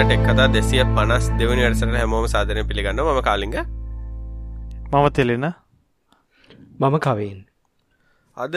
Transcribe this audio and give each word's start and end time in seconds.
කියලා 0.00 0.08
ටෙක් 0.08 0.22
කතා 0.26 0.48
දෙසිය 0.48 0.82
පනස් 0.88 1.24
දෙවනි 1.38 1.62
වැඩසට 1.62 1.92
හැමෝම 1.92 2.26
සාධනය 2.26 2.62
පිළිගන්න 2.64 3.00
ම 3.06 3.20
කාලිග. 3.20 3.56
මම 4.88 5.06
තෙලෙන. 5.12 5.44
මම 6.80 6.96
කවීන්. 6.98 7.38
අද 8.36 8.54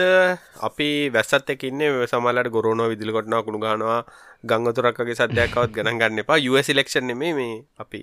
අපි 0.62 0.88
වැස්සත් 1.10 1.50
එකන්නේ 1.50 2.06
සමලට 2.06 2.48
ගොරෝනෝ 2.48 2.88
විදිලි 2.88 3.12
කොටනා 3.12 3.42
කුණු 3.42 3.58
ගනවා 3.58 4.00
ගංගතුරක්ගේ 4.44 5.14
සද්‍යයක්කවත් 5.14 5.70
ගණන් 5.70 6.00
ගන්න 6.00 6.22
එපා. 6.24 6.38
යුසිලෙක්ෂන් 6.38 7.06
නෙමේ 7.06 7.34
මේ 7.34 7.54
අපි 7.78 8.00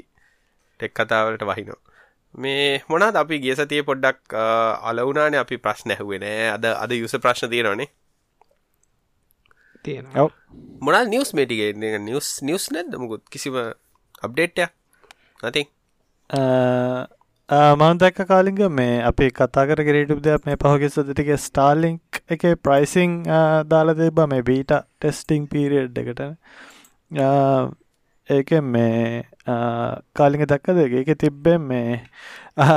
ටෙක් 0.79 0.93
කතාවලට 0.93 1.41
වහිනෝ 1.43 1.79
මේ 2.35 2.83
මොනත් 2.89 3.15
අපි 3.15 3.41
ගිය 3.43 3.55
සතිය 3.55 3.81
පොඩ්ඩක් 3.81 4.37
අලවුනානේ 4.83 5.41
අපි 5.41 5.57
ප්‍රශ්න 5.57 5.89
ඇහුවෙන 5.91 6.27
අද 6.55 6.65
අද 6.75 6.91
යුස 6.93 7.17
ප්‍රශ්න 7.17 7.49
තියෙනවානේ 7.49 7.89
තියෙන 9.87 10.05
මොනල් 10.85 11.07
නිියස් 11.13 11.33
මේටිගේ 11.37 11.97
නිියස් 12.09 12.29
නිියස් 12.49 12.67
නැද? 12.75 12.93
මුකුත් 13.03 13.23
කිසිම 13.33 13.57
අප්ඩේට්ය 14.25 14.67
නති 15.47 15.63
මම 17.79 17.97
දැක්ක 18.01 18.19
කාලිග 18.27 18.59
මේ 18.79 18.95
අපි 19.09 19.25
කතා 19.37 19.63
කර 19.69 19.83
ගෙරටුබ 19.87 20.19
දෙයක් 20.27 20.45
මේ 20.49 20.59
පහගේ 20.63 20.91
සදටික 20.93 21.31
ස්ටාර්ලිංක් 21.45 22.21
එක 22.35 22.43
ප්‍රයිසිං 22.65 23.15
දාලා 23.71 23.97
තිබ 24.01 24.21
මේ 24.33 24.45
බීට 24.49 24.71
ටෙස්ටිං 24.73 25.47
පීරියඩ් 25.53 25.97
එකට. 26.03 26.21
ඒක 28.29 28.49
මේ 28.73 29.23
කාලිඟ 30.19 30.45
දැක්කද 30.51 30.79
ඒක 30.85 31.09
තිබ්බෙන් 31.23 31.61
මේ 31.71 31.97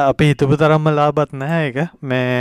අපි 0.00 0.30
හිතුපු 0.30 0.58
තරම්ම 0.62 0.90
ලාබත් 0.98 1.30
නැහැ 1.42 1.68
එක 1.68 1.78
මේ 2.12 2.34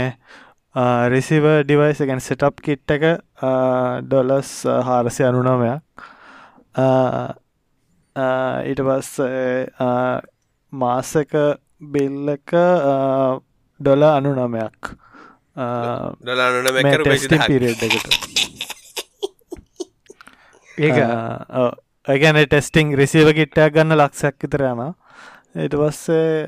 රිසිව 0.74 1.44
ඩිවයිස 1.62 2.00
ගැන් 2.02 2.20
සිටප් 2.20 2.60
කිට් 2.60 2.90
එක 2.90 3.04
ඩොලස් 4.02 4.50
හාරසි 4.66 5.22
අනුනමයක් 5.22 6.02
ඊට 8.66 8.82
පස් 8.82 9.10
මාසක 10.72 11.36
බිල් 11.92 12.34
එක 12.34 12.54
ඩොල 13.80 14.02
අනු 14.02 14.34
නමයක් 14.34 14.90
ඒ 20.76 20.90
ඒගැන 22.08 22.42
ටෙස්ටිං 22.42 22.96
රිසිව 22.98 23.30
කිට්ටයක් 23.32 23.74
ගන්න 23.74 23.94
ලක්ෂයක් 23.96 24.42
විතර 24.42 24.66
යන 24.72 24.82
ඊට 25.54 25.78
පස්සේ 25.78 26.46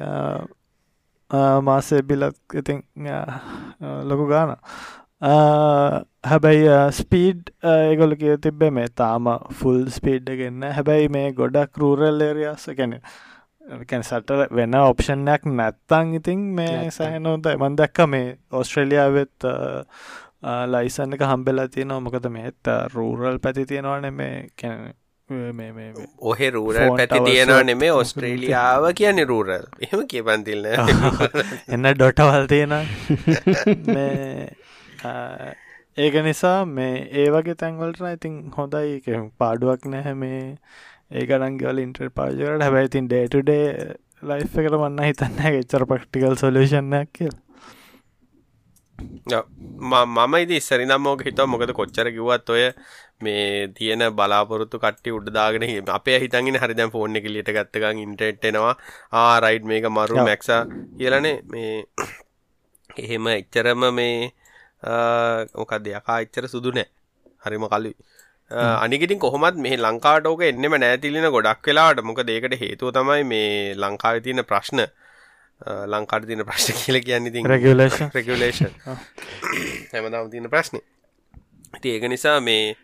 මාසේ 1.31 2.03
බිලක් 2.03 2.37
ඉතින් 2.55 2.83
ලොකු 4.05 4.27
ගාන 4.27 4.57
හැබැයි 6.25 6.93
ස්පීඩ් 6.93 7.55
ඒගොල 7.65 8.17
කිය 8.17 8.37
තිබ්බේ 8.39 8.71
මේ 8.71 8.89
තාම 8.95 9.31
ෆුල් 9.53 9.87
ස්පීඩ් 9.91 10.29
ගන්න 10.33 10.69
හැබැයි 10.73 11.09
මේ 11.09 11.33
ගොඩක් 11.33 11.79
රූරල් 11.79 12.21
ඒරියස් 12.23 12.69
කැන 12.77 13.01
කැන 13.87 14.03
සට 14.03 14.31
වෙන 14.51 14.75
ඔප්ෂන්යක් 14.77 15.49
නැත්තං 15.53 16.15
ඉතින් 16.15 16.45
මේ 16.55 16.91
සහනෝද 16.91 17.49
මන් 17.57 17.77
දැක්ක 17.77 18.07
මේ 18.09 18.37
ඔස්ට්‍රේලියාවෙත් 18.53 19.51
ලයිසන්න 20.43 21.17
එක 21.17 21.23
හම්බෙලා 21.23 21.69
තියෙනවා. 21.69 22.01
මොකද 22.01 22.29
මේත් 22.31 22.71
රූරල් 22.95 23.39
පැති 23.39 23.67
තියෙනවාන 23.67 24.15
මේ 24.15 24.49
කැන 24.57 24.95
ඔහෙ 25.29 26.51
රූරල් 26.51 26.91
පැති 26.92 27.20
තියෙනවා 27.25 27.63
නෙමේ 27.63 27.92
ඔස්ට්‍රේලියාව 27.92 28.85
කියන්නේ 29.01 29.25
රූරල්. 29.25 29.64
එහෙම 29.83 30.03
කියපන්තිල්න 30.13 30.67
එන්න 31.75 31.89
ඩොටවල් 31.92 32.47
තියෙන 32.47 32.75
ඒක 35.97 36.15
නිසා 36.25 36.59
මේ 36.67 36.92
ඒ 37.13 37.31
වගේ 37.31 37.57
තැන්වලට 37.57 38.05
ඉතින් 38.13 38.36
හොඳයි. 38.57 39.01
පාඩුවක් 39.39 39.89
නැහැ 39.95 40.15
මේ. 40.15 40.42
ඒකඩන්ගවල 41.13 41.79
ඉන්ටර් 41.79 42.09
පාජකට 42.11 42.63
හැබැයි 42.63 42.89
ඉතින් 42.89 43.09
ඩේටුඩේ 43.11 43.67
ලයි් 44.23 44.42
එකට 44.42 44.59
වන්න 44.75 45.05
හිතන්න 45.07 45.42
එච්චර 45.51 45.85
ප්‍රක්ටිකල් 45.86 46.35
සොලූෂණයක් 46.41 47.11
කියල් 47.13 47.35
මම 48.96 50.34
ඉදි 50.36 50.57
ඉස්සරි 50.61 50.86
නම්මෝක 50.86 51.24
හිතව 51.27 51.46
මොකද 51.52 51.73
කොච්චර 51.79 52.08
කිවත් 52.17 52.51
ඔය 52.51 52.64
මේ 53.24 53.68
තියෙන 53.77 54.05
බලාපොරොත්තු 54.18 54.80
කට්ටි 54.84 55.14
උඩදාගෙන 55.18 55.64
අපේ 55.98 56.18
හිතන්ගෙන 56.24 56.61
හරි 56.62 56.74
දැන් 56.74 56.92
ෆෝන් 56.95 57.17
එක 57.20 57.29
ලියට 57.35 57.52
ගත්තගන් 57.56 58.02
ඉන්ටර්නෙට් 58.05 58.45
එනවා. 58.51 58.74
ආ 59.12 59.40
රයිට් 59.40 59.68
මේක 59.70 59.89
මරු 59.96 60.17
මැක්සා 60.29 60.61
කියලානේ. 60.98 61.36
මේ 61.52 61.73
එහෙම 62.96 63.27
එච්චරම 63.39 63.83
මේ 63.95 64.33
මොකක්ද 65.55 65.89
යකා 65.95 66.20
එච්චර 66.27 66.48
සුදු 66.55 66.73
නෑ. 66.79 66.89
හරිම 67.45 67.67
කලුයි 67.73 67.95
අනිකිටින් 68.51 69.18
කොහොමත් 69.18 69.56
මේ 69.58 69.77
ලංකාට 69.79 70.27
ඕක 70.27 70.42
එන්නෙම 70.42 70.74
නෑතිලින 70.83 71.29
ගොඩක් 71.36 71.67
වෙලාට 71.67 72.01
මොක 72.02 72.20
දේකට 72.30 72.55
හේතුව 72.62 72.92
තමයි 72.96 73.24
මේ 73.33 73.74
ලංකාව 73.74 74.23
තියෙන 74.24 74.45
ප්‍රශ්න 74.51 74.83
ලංකාට 75.61 76.27
තින 76.27 76.44
ප්‍රශ්න 76.44 76.77
කියල 76.77 77.00
කියන්න 77.00 77.33
ති 77.33 77.42
රගලේෂන් 77.44 78.11
රගලේෂන් 78.12 78.72
හැමදාම 79.92 80.30
තියන 80.30 80.50
ප්‍රශ්නය 80.50 80.80
ඒක 81.86 82.08
නිසා 82.08 82.40
මේ 82.40 82.77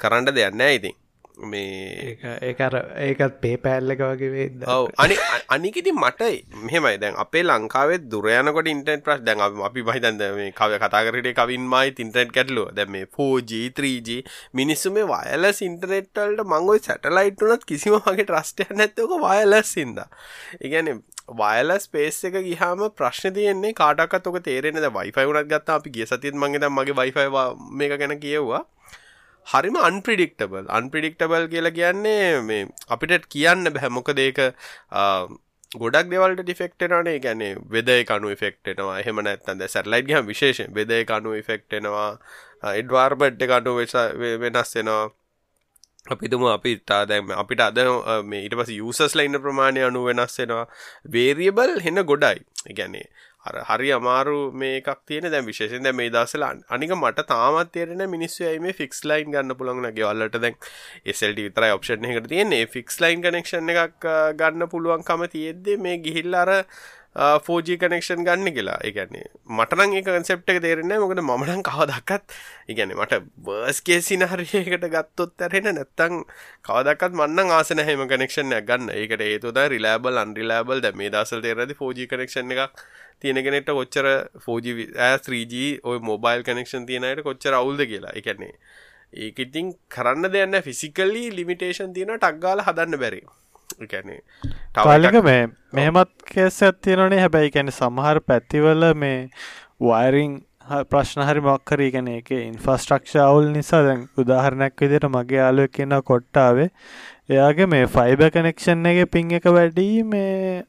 කරන්න 0.00 0.30
දෙයක් 0.30 0.54
නෑ 0.54 0.76
ඉතින් 0.78 0.94
මේ 1.42 2.16
ඒකර 2.42 2.76
ඒකත් 2.98 3.38
පේ 3.42 3.56
පැල්ලක 3.58 4.02
වගේ 4.02 4.48
ඔව. 4.68 4.88
අනි 4.96 5.16
අනිකිති 5.48 5.92
මට 5.92 6.30
මෙහෙමයි. 6.62 6.98
දැන් 6.98 7.18
අපේ 7.18 7.44
ලංකාවේ 7.44 8.00
දුරයනකොට 8.06 8.68
ඉන්ටර්නෙට් 8.68 9.04
ප්‍රශ් 9.04 9.22
දැන් 9.22 9.44
අපි 9.68 9.82
බහිතන්ද 9.82 10.26
මේ 10.38 10.52
කව 10.52 10.80
කතාකරට 10.82 11.32
කවින් 11.34 11.68
මයි 11.68 11.94
ඉන්ටර්නෙට් 11.98 12.32
ගැටලුව. 12.32 12.72
දැ 12.72 12.86
මේ 12.86 13.06
4G 13.08 13.62
3G 13.72 14.18
මිනිස්සු 14.54 14.90
මේ 14.90 15.06
වයලස් 15.06 15.62
ඉන්ටර්නෙට්වල්ට 15.62 16.44
මංගොයි 16.46 16.82
සැටලයිට්නත් 16.82 17.64
කිසිම 17.64 17.98
වගේ 17.98 18.24
ට්‍රස්ටය 18.24 18.68
නැත්තක 18.72 19.16
වයලස් 19.24 19.72
සිද 19.72 19.98
ඉගැන 20.60 21.02
වයලස් 21.40 21.88
පේස් 21.88 22.20
එක 22.24 22.38
ගිහාම 22.44 22.84
ප්‍රශ්න 22.98 23.34
තියන්නේ 23.34 23.74
කාටකත් 23.74 24.26
ඔක 24.26 24.38
තේරෙනද 24.42 24.86
වයිෆයි 24.98 25.26
වුණත් 25.28 25.48
ගත්තා 25.48 25.78
අපි 25.80 25.94
ගිය 25.96 26.06
සතිත් 26.06 26.36
මගේ 26.36 26.70
මගේ 26.70 26.96
වයිෆයි 27.00 27.28
මේක 27.72 27.98
ගැන 27.98 28.16
කියව්වා 28.20 28.62
හරිම 29.46 29.78
අන්ප්‍රඩික්ටබල් 29.82 30.68
අන්ප්‍රඩික්ටබල් 30.70 31.48
කියලා 31.48 31.76
කියන්නේ 31.78 32.26
මේ 32.42 32.68
අපිට 32.88 33.26
කියන්න 33.28 33.64
බැහැමොක 33.68 34.12
දේක 34.14 34.38
ගොඩක් 35.72 36.08
දෙවල්ට 36.10 36.40
ඩිෆෙක්ටනනේ 36.42 37.18
ගැන 37.18 37.42
වෙද 37.68 37.90
කනු 38.08 38.32
ෆෙක්ටෙනවා 38.36 38.96
එහෙම 38.98 39.20
නැත්තන්ද 39.22 39.68
සැටලයිට් 39.68 40.08
ගහම 40.08 40.26
විශේෂෙන් 40.26 40.74
වෙද 40.74 40.92
කනු 41.10 41.36
ෆෙක්ටෙනවා 41.42 42.08
එඩ්වාර්බට් 42.72 43.42
කටු 43.42 43.74
වෙනස් 43.74 43.94
වෙනවා. 44.74 45.10
අපිතුම 46.06 46.44
අපි 46.48 46.70
තා 46.82 47.02
දැම 47.04 47.30
අපිට 47.32 47.60
අද 47.60 47.78
මේ 48.24 48.44
ඉට 48.46 48.54
පස 48.54 48.70
යුසස් 48.72 49.14
ලයින්න 49.14 49.38
ප්‍රමාණය 49.38 49.82
අනු 49.82 50.04
වෙනස් 50.04 50.38
වෙනවා. 50.38 50.66
වේරියබල් 51.06 51.80
හෙන්න 51.80 52.02
ගොඩයි. 52.04 52.38
ගැනේ 52.70 53.06
අර 53.44 53.54
හරි 53.68 53.88
අමාරු 53.92 54.38
මේකක් 54.54 54.88
තියෙන 55.04 55.26
දැ 55.26 55.42
විශේෂෙන් 55.42 55.82
දැ 55.82 55.92
මේ 55.92 56.10
දසල 56.10 56.44
අනික 56.46 56.92
මට 56.96 57.26
තාමත් 57.26 57.72
තේරෙන 57.72 58.04
මිනිස්සු 58.10 58.44
ඇයි 58.44 58.60
මේ 58.60 58.76
ෆික්ස් 58.80 59.02
ලයින් 59.04 59.34
ගන්න 59.34 59.56
පුළොන්න 59.58 59.88
ගෙවල්ලට 59.96 60.38
දැන් 60.38 60.58
එසල්ට 61.06 61.40
විතරයි 61.40 61.72
ඔප්ෂන් 61.72 62.08
එකට 62.10 62.28
තියෙන්නේ. 62.28 62.66
ෆික්ස් 62.68 63.00
ලයින් 63.02 63.22
කනෙක්ෂන් 63.22 63.74
එකක් 63.74 64.08
ගන්න 64.38 64.68
පුළුවන්කම 64.68 65.26
තියෙද්දේ 65.34 65.78
මේ 65.78 65.98
ගිහිල් 65.98 66.34
අර 66.36 66.52
4G 67.16 67.76
කනෙක්ෂන් 67.76 68.24
ගන්න 68.24 68.54
කියලා. 68.56 68.78
එකන්නේ 68.82 69.24
මටනං 69.46 69.96
ඒ 69.96 70.02
කන්සෙප්ට 70.02 70.48
එක 70.48 70.60
තේරෙන්නේ 70.64 70.98
මොකද 70.98 71.20
මමනං 71.20 71.62
කවදක්කත් 71.62 72.36
ඉගැන 72.72 72.94
මට 72.96 73.18
බර්ස්කේ 73.36 74.00
සිනහරයකට 74.00 74.86
ගත්තොත් 74.94 75.44
ඇරෙන 75.44 75.68
නැත්තං 75.76 76.24
කවදක්ත් 76.64 77.12
මන්න 77.12 77.52
ආසන 77.58 77.84
හෙම 77.84 78.06
කනෙක්ෂන් 78.08 78.56
ගන්න. 78.64 78.88
ඒකට 78.90 79.20
ඒතුද 79.20 79.60
රිලාබල් 79.74 80.22
අන්රිලාබල් 80.24 80.80
දැ 80.80 80.92
මේ 80.94 81.10
දසල් 81.10 81.44
තේරදි 81.44 81.76
4G 81.76 82.08
කනෙක්ෂන් 82.08 82.56
එකක් 82.56 82.80
තියෙනගෙනෙට 83.20 83.68
කොච්චර 83.68 84.08
4G 84.46 84.88
ඇස් 85.08 85.28
3G 85.28 85.84
ඔය 85.84 86.00
මොබයිල් 86.00 86.48
කනෙක්ෂන් 86.48 86.88
තියෙනයට 86.88 87.22
කොච්චර 87.28 87.60
අවුල්ද 87.60 87.84
කියලා. 87.84 88.16
එකන්නේ 88.16 88.56
ඒක 89.12 89.38
ඉතින් 89.38 89.76
කරන්න 89.92 90.32
දෙයන්න 90.32 90.62
ෆිසිකල්ලි 90.64 91.28
ලිමිටේෂන් 91.36 91.92
තියෙන 91.92 92.16
ටක්ගාල 92.16 92.64
හදන්න 92.64 93.00
බැරි. 93.04 93.22
එකන්නේ 93.78 94.20
ටවලක 94.74 95.24
මේ 95.24 95.42
මෙහෙමත් 95.72 96.14
කේස 96.28 96.62
ඇත්තියනනේ 96.62 97.20
හැබැයි 97.20 97.52
කැන 97.52 97.72
සමහර 97.72 98.22
පැතිවල 98.22 98.88
මේ 98.96 99.18
වයිරිං 99.82 100.40
ප්‍රශ්න 100.90 101.22
හරි 101.22 101.42
මොක්කර 101.42 101.82
ගැන 101.88 102.08
එක 102.10 102.30
ඉන්ෆස්ට්‍රක්ෂ 102.32 103.16
අවුල් 103.22 103.48
නිසා 103.50 103.82
දැන් 103.82 104.04
උදාහරණයක් 104.18 104.76
විදිට 104.78 105.08
මගේ 105.08 105.40
යාලුව 105.40 105.68
කියන 105.70 105.96
කොට්ටාවේ. 106.02 106.70
එයාගේ 107.30 107.68
මේ 107.68 107.86
ෆයිබ 107.88 108.22
කනෙක්ෂන් 108.30 108.86
එක 108.86 109.10
පින් 109.10 109.32
එක 109.32 109.50
වැඩි 109.50 109.88
මේ 110.04 110.62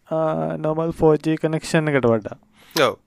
නොමල් 0.60 0.94
ෆෝජී 0.94 1.38
කනෙක්ෂන් 1.38 1.94
එකට 1.94 2.08
වඩා. 2.08 2.38
ඔව. 2.76 2.98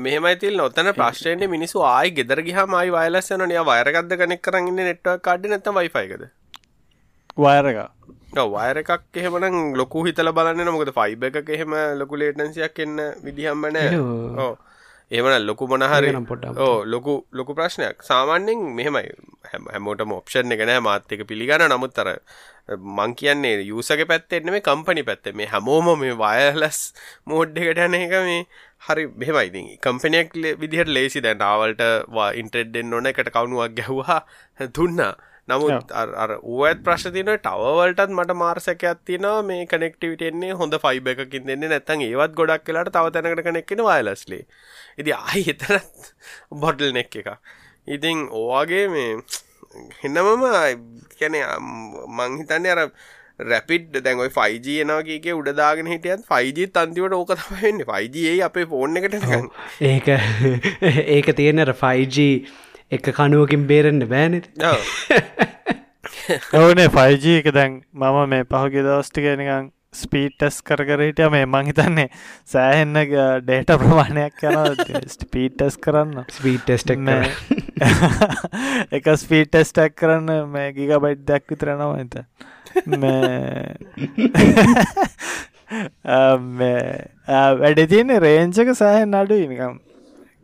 මෙහමයිතිල් 0.00 0.56
නොතන 0.56 0.92
ප්‍රශ්ටයන්නේ 0.94 1.48
මිනිසු 1.48 1.84
ආයි 1.84 2.10
ගෙදර 2.12 2.42
ගහ 2.42 2.66
මයි 2.68 2.90
වයලස් 2.92 3.30
යන 3.30 3.46
නිය 3.46 3.62
වයරගද 3.64 4.16
කනෙක් 4.16 4.42
කරන්න 4.42 4.82
නෙට්ව 4.82 5.20
කාඩි 5.22 5.52
නැත 5.52 5.70
වයිෆයිකද 5.72 6.26
වයරක 7.36 7.78
වයර 8.34 8.78
එකක් 8.82 8.92
එහෙමන 9.14 9.76
ලොකු 9.76 10.04
හිතල 10.06 10.32
බලන්න 10.32 10.72
මොකද 10.72 10.92
ෆයිබ 10.92 11.28
එක 11.30 11.48
එහෙම 11.48 11.74
ලොකු 12.00 12.16
ලේටන්සියක් 12.16 12.80
එන්න 12.80 12.96
විදිහම්බන 13.24 13.76
ඕ 14.38 14.54
ඒමන 15.10 15.46
ලොකු 15.46 15.68
මොනහරි 15.68 16.10
පොඩ්ඩක් 16.28 16.58
ඕ 16.58 16.84
ලොකු 16.84 17.14
ලොකු 17.32 17.54
ප්‍රශ්නයක්. 17.54 18.02
සාමාන්‍යෙන් 18.02 18.60
මෙහෙමයි. 18.74 19.10
හැම 19.50 19.68
හැමෝටම 19.72 20.14
ඔප්ෂන් 20.16 20.54
එක 20.54 20.62
නෑ 20.64 20.80
මාත්‍යක 20.80 21.22
පිළිගන්න 21.28 21.66
නමුත් 21.68 21.98
අර 21.98 22.08
මං 22.96 23.14
කියන්නේ 23.14 23.62
යුසගේ 23.62 24.08
පැත්තෙන්න 24.12 24.50
මේ 24.50 24.64
කම්පනි 24.68 25.04
පැත්ත 25.04 25.30
මේ 25.34 25.46
හැමෝම 25.46 25.92
මේ 26.00 26.16
වයලස් 26.16 26.80
මෝඩ් 27.24 27.54
එකට 27.56 27.82
යන 27.84 27.94
එක 28.00 28.16
මේ 28.26 28.42
හරි 28.88 29.06
මෙහෙමයිති 29.14 29.78
කම්පනයක් 29.78 30.34
විදිහට 30.62 30.90
ලේසි. 30.90 31.20
දැන් 31.20 31.44
ආවල්ට 31.44 31.86
වා 32.10 32.30
ඉන්ටෙඩ්ඩෙන් 32.42 32.92
ඕන. 32.92 33.06
එකට 33.06 33.30
කවුණුවක් 33.30 33.78
ගැහවා. 33.78 34.20
දුන්නා 34.74 35.12
නමුත් 35.48 35.92
ඕත් 35.94 36.78
ප්‍රශ්තින 36.82 37.28
ටවවලටත් 37.28 38.10
මට 38.10 38.36
මාර්සකයක් 38.36 38.84
තියනවා. 39.04 39.42
මේ 39.44 39.66
කනෙක්ටිවිටෙන්නේ 39.66 40.52
හොඳ 40.54 40.78
ෆයිබ 40.84 41.10
එකකින් 41.12 41.46
දෙන්නේ 41.46 41.70
නැත්තන් 41.70 42.02
ඒවත් 42.02 42.34
ගොඩක් 42.34 42.64
කියලාට 42.66 42.92
තව 42.92 43.12
තැනකට 43.16 43.44
කනෙක්කෙන 43.46 43.84
වයලස්ලේ 43.84 44.42
ඉති 44.98 45.14
අයි 45.14 45.44
එතරත් 45.54 46.12
බොටල් 46.62 46.90
නෙක් 46.92 47.14
එක 47.16 47.30
ඉතිං 47.88 48.26
ඕවාගේ 48.32 48.88
මේ 48.88 49.12
හෙන්නමම 50.00 50.44
කැන 51.16 51.38
මංහිතන්නේ 52.16 52.74
අර 52.74 52.82
රැපිඩ් 53.44 53.96
දැන්යි 54.00 54.28
ෆයිජ 54.32 54.68
එනවාගේ 54.82 55.34
උඩදාගෙන 55.34 55.90
හිටියත් 55.92 56.22
ෆයිජ 56.26 56.70
තන්තිවට 56.72 57.14
ඕක 57.14 57.34
තමවෙන්න 57.36 57.82
ෆයිජයේ 57.86 58.36
අපේ 58.44 58.66
ෆෝර්න 58.66 58.96
එකට 58.96 59.18
ඒක 59.86 60.08
ඒක 61.16 61.34
තියෙනර 61.36 61.74
5G 61.76 62.24
එක 62.92 63.08
කනුවකින් 63.12 63.66
බේරෙන්න්න 63.66 64.08
බෑනෙත් 64.08 64.50
ඔවනේ 66.54 66.88
ෆයිජ 66.96 67.24
එක 67.38 67.48
දැන් 67.54 67.80
මම 67.94 68.28
මේ 68.28 68.44
පහුගේ 68.46 68.82
දවස්ටික 68.82 69.32
නිකං 69.36 69.72
ස්පීටස් 69.94 70.60
කර 70.62 70.82
කර 70.84 71.02
හිටිය. 71.02 71.28
මේ 71.30 71.46
මං 71.46 71.70
හිතන්නේ 71.70 72.08
සෑහෙන්න 72.44 72.96
ඩේට 73.42 73.72
ප්‍රමාණයක් 73.80 74.44
යන 74.50 74.58
ස්පීටස් 75.08 75.78
කරන්න. 75.84 76.26
ස්පීටස්ට 76.30 76.92
එක 78.92 79.10
ස්පීටස්ටක් 79.16 79.96
කරන්න. 80.00 80.30
මේ 80.52 80.72
ගිග 80.76 80.92
බයිට් 81.02 81.24
දැක් 81.28 81.44
විතරනවා 81.50 81.96
හිත 81.98 82.14
වැඩ 87.58 87.80
තියන්නේ 87.90 88.22
රේංචක 88.22 88.74
සෑහෙන් 88.76 89.16
අඩු 89.16 89.38
නිකම් 89.42 89.80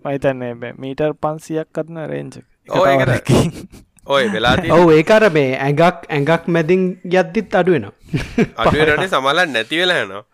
මහිතන්නේ 0.04 0.72
මීටර් 0.78 1.12
පන්සියක් 1.22 1.68
කත්න 1.72 1.98
රේංච 2.06 2.34
ඔය 4.06 4.24
වෙලා 4.28 4.54
ඔව 4.76 4.92
ඒකර 4.92 5.24
මේ 5.30 5.50
ඇඟක් 5.58 6.06
ඇඟක් 6.10 6.46
මැදින් 6.48 6.84
යද්දිත් 7.12 7.54
අඩුවෙනවා 7.54 7.92
අඩුවරට 8.58 9.08
සමලන් 9.08 9.52
නැතිවෙලා 9.56 9.98
යනවා. 10.04 10.24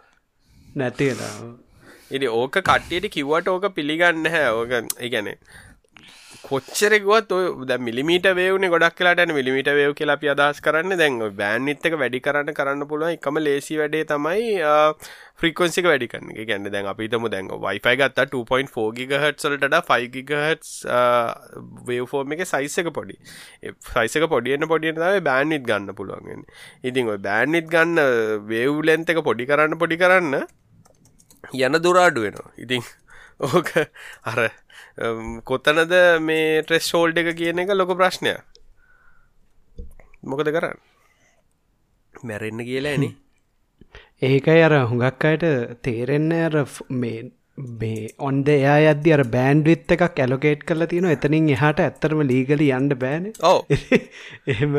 නැතිවෙලා 0.76 1.32
ඉනි 2.10 2.28
ඕක 2.32 2.54
කට්ටියට 2.60 3.08
කිව්වට 3.14 3.48
ඕක 3.48 3.66
පිළිගන්න 3.74 4.30
හැ 4.34 4.46
ඕක 4.52 4.72
ඉගැනේ 5.00 5.36
කොච්චරෙකුවත් 6.40 7.32
ද 7.66 7.76
මිලිමීට 7.78 8.26
වේවන 8.30 8.66
ගොඩක් 8.72 8.94
කියලාට 8.98 9.32
මිලිමිට 9.34 9.68
වේව 9.68 9.92
කියලා 9.98 10.16
අපි 10.18 10.28
අදහස් 10.32 10.60
කරන්න 10.62 10.94
දැන් 11.00 11.16
බෑන් 11.36 11.70
එත්තක 11.72 11.96
වැඩි 12.02 12.20
කරන්න 12.20 12.54
කරන්න 12.54 12.84
පුළුවන්. 12.90 13.16
එකම 13.16 13.40
ලේසි 13.40 13.78
වැඩේ 13.80 14.04
තමයි 14.04 14.44
ෆ්‍රීකොන්සික 15.36 15.88
වැඩි 15.90 16.08
කරන්න 16.12 16.38
ගැන්න 16.50 16.68
දැන් 16.68 16.90
අපිතම 16.92 17.26
දැන් 17.28 17.50
වයිෆයි 17.64 17.96
ගත්තා 18.02 18.26
2.4 18.28 18.86
ගිගහට්සල්ට 18.98 19.66
5 19.88 20.08
ගිගහට් 20.14 20.70
වේෆෝර්ම 21.88 22.36
එක 22.36 22.44
සයිසක 22.46 22.92
පොඩි. 22.94 23.18
සයිසක 23.88 24.28
පොඩියන්න 24.28 24.68
පොඩියට 24.68 25.02
තව 25.02 25.24
බෑන්නිත් 25.30 25.66
ගන්න 25.66 25.96
පුළුවන් 25.98 26.46
ඉතින් 26.84 27.12
ඔය 27.14 27.18
බෑන්නිත් 27.28 27.68
ගන්න 27.68 28.46
වේව්ලෙන්ත 28.46 29.12
එක 29.14 29.22
පොඩි 29.30 29.50
කරන්න 29.50 29.76
පොඩි 29.76 30.00
කරන්න 30.04 30.38
යන 31.58 31.82
දුරාඩු 31.82 32.24
වෙනවා. 32.24 32.50
ඉතින් 32.58 32.82
ඕක 33.40 33.70
අර 34.24 34.38
කොතනද 35.44 35.94
මේ 36.22 36.62
ට්‍රෙස් 36.62 36.84
ෂෝල්ඩ 36.84 37.18
එක 37.22 37.32
කියන 37.38 37.62
එක 37.62 37.72
ලොක 37.74 37.94
ප්‍රශ්නය 37.94 38.34
මොකද 40.24 40.50
කරන්න? 40.50 40.78
මැරෙන්න්න 42.24 42.64
කියලා 42.64 42.94
ඇනි 42.94 43.10
ඒකයි 44.22 44.62
අර 44.62 44.74
හුඟක් 44.84 45.24
අයට 45.24 45.44
තේරෙන්න 45.82 46.32
අර 46.38 46.64
මේ 46.92 47.22
මේ 47.80 48.10
ඔන්ද 48.20 48.48
එයා 48.48 48.76
අද 48.90 49.06
අර 49.08 49.24
බෑන්ඩ්විත් 49.28 49.94
එකක් 49.96 50.18
ඇලොකේට් 50.18 50.66
කරලා 50.66 50.90
තියෙන 50.90 51.10
එතනින් 51.10 51.48
එහට 51.54 51.80
ඇත්තරම 51.80 52.24
ලීගලි 52.24 52.70
යන්න 52.72 52.98
බෑන. 52.98 53.32
ඕ 53.42 53.58
එහෙම 54.52 54.76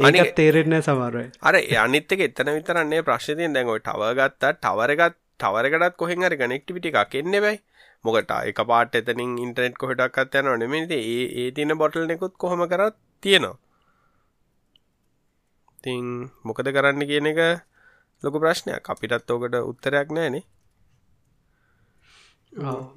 අනික 0.00 0.34
තේරෙන්න 0.34 0.80
සමරුවයි 0.82 1.30
අර 1.42 1.60
අනිත්තක 1.84 2.26
එතන 2.28 2.54
විතරන්නේ 2.56 3.02
ප්‍රශ්තියෙන් 3.02 3.54
දැන්ගොයි 3.54 3.86
ටවගත්තා 3.86 4.54
ටවරගත් 4.58 5.18
ටවරකටත් 5.40 5.96
කොහෙන් 5.96 6.24
අර 6.24 6.36
කනෙක්ටිවිටි 6.36 6.96
එකක් 6.96 7.20
එන්න 7.20 7.36
බයි 7.38 7.56
මොකට? 8.04 8.30
එක 8.50 8.60
පාට 8.70 8.94
එතනින් 8.94 9.32
ඉන්ටනෙට් 9.44 9.80
කොහටක්ත් 9.80 10.38
යන 10.40 10.48
නෙමේද 10.62 10.92
ඒ 10.92 11.24
ඒ 11.40 11.50
තින 11.56 11.74
බොටල් 11.82 12.06
නෙකුත් 12.10 12.34
කොහොම 12.42 12.62
කරත් 12.72 12.96
තියෙනවා. 13.22 13.58
තිං 15.82 16.06
මොකද 16.44 16.68
කරන්න 16.76 17.08
කියන 17.10 17.30
එක 17.32 17.40
ලොක 18.22 18.40
ප්‍රශ්නයක්. 18.42 18.90
අපිටත් 18.92 19.30
ඕකට 19.30 19.54
උත්තරයක් 19.62 20.08
නෑනේ 20.16 20.44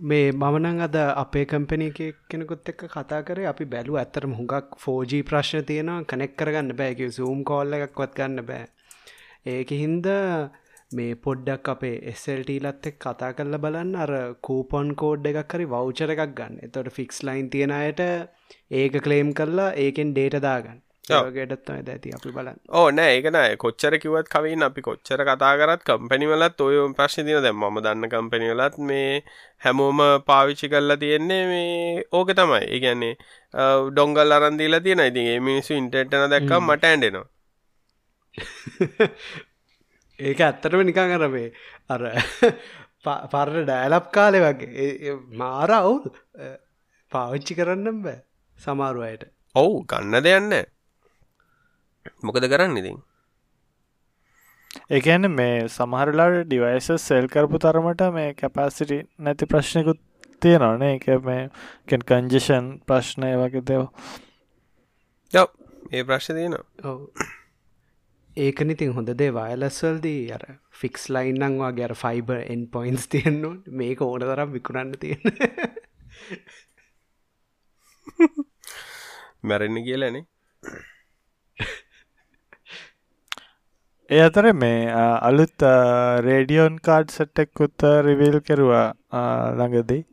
මේ 0.02 0.32
මමනං 0.34 0.80
අද 0.82 0.96
අපේ 1.16 1.46
කම්පනය 1.46 1.88
කෙනෙකුත් 2.30 2.70
එක්ක 2.70 2.82
කතා 2.90 3.22
කරේ. 3.24 3.46
අපි 3.46 3.66
බැලු 3.66 3.94
ඇත්තරම 3.96 4.34
හුඟක් 4.34 4.78
ෆෝජී 4.80 5.24
ප්‍රශ්න 5.24 5.66
තියෙනවා. 5.66 6.06
කනෙක් 6.06 6.34
කරගන්න 6.38 6.76
බෑක 6.76 7.00
සූම් 7.12 7.44
කෝල්ල 7.44 7.74
එකක්වත් 7.74 8.16
ගන්න 8.18 8.46
බෑ. 8.46 8.66
ඒක 9.46 9.70
හින්ද 9.72 10.06
මේ 11.00 11.16
පොඩ්ඩක් 11.26 11.70
අපේ 11.74 11.98
එස්සල්ටීලත් 12.12 12.88
එක් 12.92 12.98
කතා 13.00 13.34
කරල 13.38 13.58
බලන්න. 13.66 13.92
අර 14.04 14.12
කූපොන් 14.48 14.96
කෝඩ් 15.02 15.28
එකක් 15.32 15.58
හරි 15.58 15.68
වෞචර 15.76 16.16
එකක් 16.16 16.34
ගන්න. 16.40 16.64
එතොට 16.68 16.96
ෆික්ස් 16.98 17.24
ලයින් 17.24 17.50
තියෙන 17.50 17.76
අයට 17.82 18.02
ඒක 18.72 18.98
ක්ලේම් 19.06 19.34
කරලා 19.34 19.70
ඒකෙන් 19.86 20.16
ඩේට 20.16 20.42
දාගන්න. 20.48 20.80
ගටත් 21.06 21.70
ඇති 21.70 22.12
අපි 22.18 22.32
බලන්න. 22.32 22.60
ඕ 22.72 22.86
නෑ 22.92 23.16
ඒකන 23.16 23.38
කොච්චර 23.64 23.98
කිවත් 24.04 24.30
කවින් 24.34 24.64
අපි 24.68 24.82
කොච්චර 24.82 25.24
කතා 25.30 25.54
කරත් 25.62 25.82
කම්පැනිවලත් 25.90 26.62
ඔය 26.62 26.78
ප්‍රශ්න 27.00 27.28
තින 27.28 27.42
දැ 27.46 27.54
ම 27.54 27.80
දන්න 27.80 28.12
කම්පැනිවලත් 28.14 28.78
මේ 28.90 29.10
හැමෝම 29.62 30.00
පාවිච්චි 30.26 30.70
කරලා 30.70 30.98
තියෙන්නේ 30.98 31.44
මේ 31.52 32.04
ඕක 32.12 32.30
තමයි. 32.34 32.62
ඒගැන්නේ 32.70 33.16
ඩොංගල් 33.90 34.38
අරන්දීලා 34.38 34.80
තියෙන 34.82 35.06
ඉතින් 35.08 35.32
ඒ 35.34 35.40
මිනිස්සු 35.50 35.74
ඉන්ටර්ටන 35.76 36.30
දැක්කම් 36.32 36.70
මට 36.70 36.92
ඇන්ඩෙනවා 36.92 37.30
ඒක 40.20 40.40
ඇත්තටම 40.42 40.84
නිකං 40.88 41.16
අරවේ 41.18 41.48
අර 41.90 42.02
පරණ 43.04 43.66
ඩෑලප් 43.66 44.12
කාලෙ 44.12 44.40
වගේ. 44.44 45.16
මාර 45.34 45.72
ඔවු 45.80 46.14
පාවිච්චි 47.12 47.58
කරන්නම් 47.58 48.04
බෑ 48.04 48.20
සමාරුවයට 48.60 49.26
ඔවු 49.56 49.82
ගන්න 49.86 50.24
දෙයන්න 50.24 50.54
මොකද 52.22 52.46
කරන්න 52.52 52.80
ඉතින්? 52.82 52.98
ඒගැන 54.90 55.30
මේ 55.32 55.68
සමහරලාට 55.70 56.48
ඩිවයිස 56.48 56.90
සෙල් 57.02 57.28
කරපු 57.28 57.60
තරමට 57.60 58.10
මේ 58.14 58.34
කැපසිටි 58.34 58.98
නැති 59.20 59.50
ප්‍රශ්නකුත් 59.52 60.00
තියෙනවන 60.42 60.84
එක 60.88 61.06
මේ 61.28 61.50
කෙන් 61.88 62.02
කංජෂන් 62.10 62.72
ප්‍රශ්නය 62.88 63.32
වගේ 63.42 63.66
දෙව 63.70 63.84
යව් 65.34 65.48
ඒ 65.92 66.04
ප්‍රශ්න 66.04 66.40
තියෙනවා 66.40 66.98
ඒකනිතින් 68.38 68.94
හොඳ 68.94 69.10
දේ 69.18 69.32
වයලස්වල්දී 69.32 70.32
අර 70.32 70.42
ෆික්ස් 70.74 71.10
ලයින්නංවා 71.10 71.72
ගැර 71.74 71.96
ෆයිබ 71.96 72.30
එන් 72.36 72.68
පොයින්ස් 72.68 73.08
තියෙන්නවා 73.08 73.56
මේක 73.80 74.02
ඕන 74.02 74.22
තරම් 74.24 74.54
විකුණන්න 74.54 74.94
තියෙන. 75.00 75.22
මැරෙන්න 79.44 79.84
කියලනේ 79.86 80.26
ඒ 84.10 84.22
අතර 84.22 84.54
මේ 84.54 84.92
අලුත් 85.22 85.62
රේඩියෝන් 86.26 86.80
කාඩ් 86.82 87.10
සට්ටෙක්කුත් 87.12 87.82
රිවල් 88.06 88.42
කෙරවා 88.42 88.94
ළඟදී. 89.58 90.06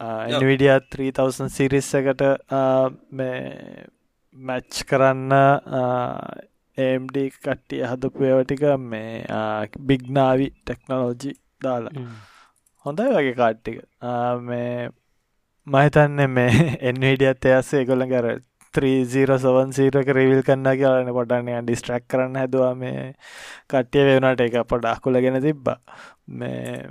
එන්විඩිය 0.00 0.80
3000 0.90 1.48
සිරිස් 1.48 1.94
එකට 1.94 2.22
මේ 3.12 3.86
මැච් 4.34 4.82
කරන්න 4.88 5.32
ඒම්ඩ 6.78 7.16
කට්ටිය 7.44 7.82
හදපු 7.88 8.24
ඒවටික 8.28 8.62
මේ 8.92 9.24
බිග්නාවි 9.88 10.46
ටෙක්නොලෝජි 10.52 11.32
දාලා. 11.64 12.06
හොඳයි 12.86 13.10
වගේ 13.16 13.34
කාට්ටික 13.40 13.76
මේ 14.48 14.88
මහිතන්න 15.66 16.24
මේ 16.30 16.78
එන්විඩියත් 16.90 17.44
එයස්සේ 17.52 17.84
ගොල 17.84 18.06
කර 18.14 18.28
307සීරක 18.74 20.08
රිවිල් 20.16 20.42
කන්න 20.48 20.80
කියලන 20.80 21.12
පොටන්න 21.18 21.64
ඩිස්ට්‍රක් 21.66 22.08
කරන්න 22.08 22.40
හැදවා. 22.40 22.74
මේ 22.74 23.12
කට්ටිය 23.70 24.04
වෙනට 24.08 24.44
එක 24.48 24.56
පොඩ 24.68 24.88
අකුලගෙන 24.94 25.40
තිබ්බා. 25.46 25.78
මේ 26.26 26.88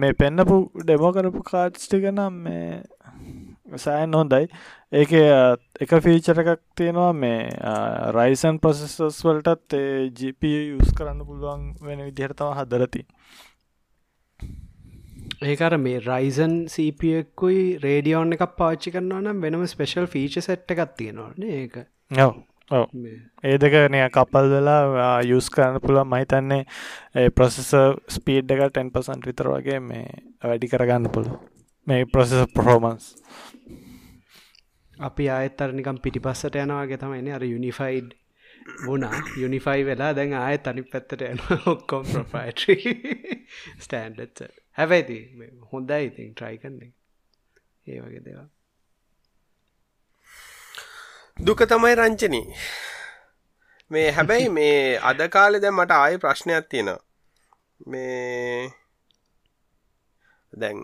මේ 0.00 0.12
පෙන්නපු 0.20 0.56
ඩෙමෝ 0.84 1.12
කරපු 1.16 1.42
කාට්ස්ටිකනම් 1.50 2.36
මේ 2.44 2.82
සෑන් 3.76 4.12
හොඳයි. 4.12 4.48
ඒක 4.92 5.12
එක 5.80 5.94
ෆීචර 6.00 6.42
එකක් 6.42 6.62
තියෙනවා 6.74 7.12
මේ 7.14 7.38
රයිසන් 8.12 8.58
ප්‍රොසෙසස් 8.58 9.22
වලටත් 9.22 9.78
ජප 10.16 10.50
යස් 10.50 10.92
කරන්න 10.92 11.24
පුළුවන් 11.24 11.72
වෙන 11.82 12.02
විදිහරතම 12.02 12.52
හදරති 12.54 13.06
ඒකර 15.42 15.76
මේ 15.78 16.00
රයිසන් 16.02 16.54
සපකුයි 16.68 17.64
රේඩියෝන් 17.78 18.32
එකක් 18.32 18.46
පාච්චි 18.56 18.90
කරනවා 18.90 19.20
නම් 19.22 19.40
වෙනම 19.40 19.66
ස්පෙශල් 19.68 20.06
ෆීච 20.08 20.38
සැට් 20.40 20.72
එකක් 20.72 20.96
තියෙනවාන 20.96 21.46
ඒක. 21.50 21.76
ඔව 22.70 22.84
ඒ 23.44 23.56
දෙකනය 23.58 24.02
කපල් 24.10 24.50
වෙලා 24.50 25.14
යුස් 25.22 25.48
කරන්න 25.50 25.80
පුළුවන්. 25.80 26.08
මහිතන්නේ 26.08 27.30
ප්‍රොසෙස 27.30 27.70
ස්පීඩ් 28.08 28.52
එක 28.52 28.66
10පසන්ට 28.72 29.26
විතර 29.26 29.48
වගේ 29.48 29.80
මේ 29.82 30.04
වැඩි 30.42 30.68
කරගන්න 30.68 31.08
පුළුව 31.08 31.40
මේ 31.86 32.04
ප්‍රොසෙස 32.06 32.46
ප්‍රෝමන්ස් 32.50 33.10
අපි 35.00 35.28
ආයත්තර 35.36 35.72
නිකම් 35.78 36.00
පිටිපස්සට 36.04 36.58
යනවාගේ 36.62 37.00
තමයින 37.02 37.30
අර 37.36 37.44
යුනිෆයිඩ් 37.44 38.12
වුණා. 38.86 39.18
යුනිෆයි 39.36 39.84
වෙලා 39.88 40.12
දැන් 40.14 40.36
ආය 40.42 40.58
තනි 40.58 40.86
පැත්තට 40.92 41.26
යන 41.28 41.42
ඔක්කොම් 41.72 42.06
ප්‍රොපයිට්‍රී 42.12 42.94
ස්ටන්ඩ් 43.84 44.46
හැබැයිති 44.78 45.18
හොඳයි 45.72 46.00
ඉතින් 46.06 46.32
ට්‍රයි 46.34 46.62
කන්නේ 46.62 46.92
ඒ 47.86 48.00
වගේ 48.04 48.24
දෙවා 48.26 48.48
දුක 51.38 51.66
තමයි 51.72 51.94
රංචනී 51.94 52.46
මේ 53.90 54.10
හැබැයි 54.10 54.50
මේ 54.56 54.98
අද 55.10 55.20
කාලෙ 55.36 55.60
දැ 55.62 55.70
මට 55.70 55.94
ආය 56.00 56.18
ප්‍රශ්නයක් 56.24 56.66
තියෙනවා. 56.72 57.00
මේ 57.86 58.70
දැන් 60.52 60.82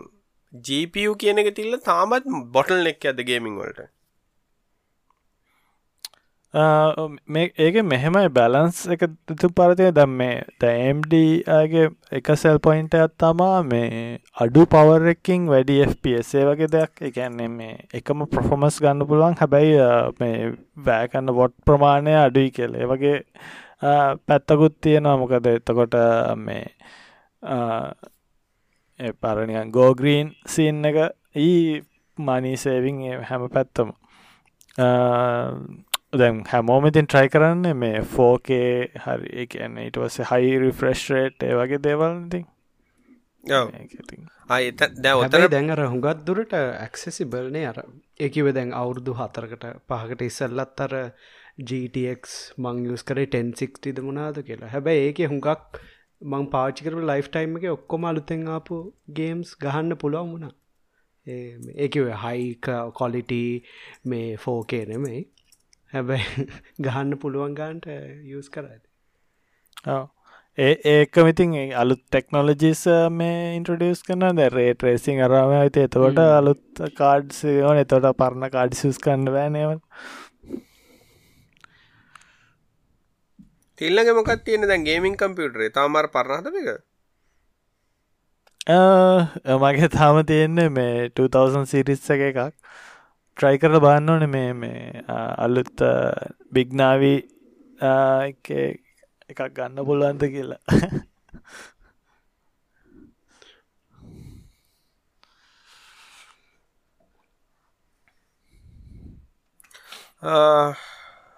ජීපියු 0.53 1.13
කියන 1.21 1.41
එක 1.43 1.51
තිල්ල 1.59 1.77
තාමත් 1.85 2.27
බොටල් 2.55 2.91
එක් 2.91 3.07
ඇද 3.11 3.21
ගේමිං 3.29 3.55
වලට? 3.59 3.79
මේ 3.79 3.96
ඒක 6.57 7.75
මෙහෙමයි 7.85 8.29
බැලන්ස් 8.33 8.77
එක 8.89 9.03
තු 9.41 9.49
පරතිය 9.49 9.91
දැම් 9.93 10.15
මේ 10.17 10.41
තෑම්ඩගේ 10.59 11.89
එක 12.11 12.31
සෙල් 12.35 12.57
පොයින්ට 12.59 12.95
ඇත්තමා 12.95 13.61
මේ 13.63 14.17
අඩු 14.35 14.65
පවරකින් 14.65 15.45
වැඩි 15.47 15.77
FPS 15.85 16.33
ඒ 16.33 16.45
වගේ 16.45 16.71
දෙයක්. 16.75 16.93
එකන්නේ 17.01 17.47
මේ 17.49 17.77
එකම 17.93 18.25
ප්‍රොෆොමස් 18.25 18.79
ගන්න 18.81 19.05
පුළුවන්. 19.05 19.37
හැබැයි 19.37 19.77
මේ 20.19 20.51
වෑකන්න 20.85 21.35
වොට් 21.35 21.53
ප්‍රමාණය 21.65 22.17
අඩුයි 22.17 22.51
කෙලේ 22.51 22.87
වගේ 22.87 23.17
පැත්තකුත් 24.27 24.81
තියෙනවා. 24.81 25.17
මොකද 25.17 25.45
එතකොට 25.45 25.93
මේ 26.37 26.65
පරණියන් 29.21 29.71
ගෝග්‍රීන් 29.71 30.33
සින් 30.47 30.85
එක 30.85 30.97
ඊ 31.37 31.83
මනීසේවිං 32.17 33.03
හැම 33.23 33.49
පැත්තම. 33.49 33.93
දැන් 36.13 36.43
හැමෝමතින් 36.47 37.07
ට්‍රයි 37.07 37.29
කරන්න 37.29 37.73
මේ 37.75 38.01
ෆෝකේ 38.09 38.69
හරි 38.97 39.31
එකන්න 39.43 39.77
ඉට 39.79 39.97
වස 39.97 40.21
හයි 40.29 40.53
රිෆ්‍රෙශ්රේට් 40.59 41.43
ඒ 41.43 41.55
වගේ 41.55 41.79
දේවල්ති 41.81 42.39
දැවතර 44.99 45.47
දැන්ර 45.49 45.83
හුඟත් 45.85 46.23
දුරට 46.25 46.55
ඇක්සෙසිබල්නේ 46.55 47.65
අර. 47.65 47.81
එකව 48.19 48.53
දැන් 48.53 48.73
අවුරුදු 48.73 49.13
හතරකට 49.13 49.67
පහකට 49.85 50.23
ඉස්සල්ලත් 50.23 50.81
අර 50.81 50.95
GTX 51.61 52.39
මං 52.57 52.83
යස් 52.87 53.03
කරේ 53.03 53.27
1060ද 53.27 54.01
මුණනාද 54.01 54.41
කියලා. 54.41 54.69
හැබැයි 54.69 55.07
ඒක 55.07 55.23
හුඟක් 55.27 55.81
මං 56.21 56.49
පාචිකර 56.49 57.01
ලයිෆ් 57.03 57.27
ටයිම් 57.29 57.57
එක 57.57 57.71
ඔක්කොම 57.71 58.05
අලුතෙන් 58.05 58.47
ආපු 58.49 58.83
ගේම්ස් 59.13 59.55
ගහන්න 59.59 59.97
පුළුවන් 59.97 60.31
වුණා. 60.31 60.53
ඒකව 61.77 62.13
හයික 62.21 62.75
කොලිටි 62.93 63.41
මේ 64.05 64.37
ෆෝකේ 64.37 64.85
නෙමෙයි 64.85 65.25
හැබැයි 65.93 66.45
ගහන්න 66.85 67.17
පුළුවන් 67.17 67.55
ගාන්ට 67.55 67.89
යස් 67.89 68.49
කරයිද 68.49 68.83
ඒ 70.57 70.69
ඒක 70.91 71.17
මිතින් 71.21 71.55
අලුත් 71.75 72.01
ටෙක්නෝලජිස් 72.03 72.83
මේ 73.13 73.41
ඉන්ට්‍රඩියස් 73.55 73.99
කරන 74.03 74.27
ද 74.31 74.47
රේට 74.51 74.83
රේසින් 74.83 75.21
අරම 75.23 75.53
ඇත 75.55 75.77
එතකොට 75.79 76.21
අලුත් 76.21 76.81
කාඩ්ස් 76.95 77.43
ඕන 77.45 77.81
එතොට 77.83 78.07
පරණ 78.15 78.53
කාඩිසිස් 78.55 78.97
කන්න 78.99 79.29
බෑනව 79.29 79.81
තිල්ලග 83.79 84.13
මොකත් 84.13 84.43
තියෙන 84.43 84.65
දැන් 84.65 84.83
ගේමින් 84.83 85.15
කම්පියුටරේ 85.15 85.71
තාමර 85.71 86.09
පරණහතක 86.09 86.69
මගේ 89.57 89.89
තාම 89.89 90.23
තියෙන්නේ 90.25 90.69
මේ 90.71 91.09
2000 91.17 91.65
සිරිස්ස 91.67 92.09
එකක් 92.11 92.39
ට්‍රයි 93.37 93.57
කර 93.61 93.75
බන්න 93.77 94.09
ඕන 94.09 94.23
මේ 94.29 94.53
මේ 94.55 95.03
අලුත් 95.37 95.81
බිග්නාවී 96.53 97.19
එකක් 99.29 99.41
ගන්න 99.51 99.85
පුළුවන්ත 99.85 100.23
කියලා. 100.33 100.61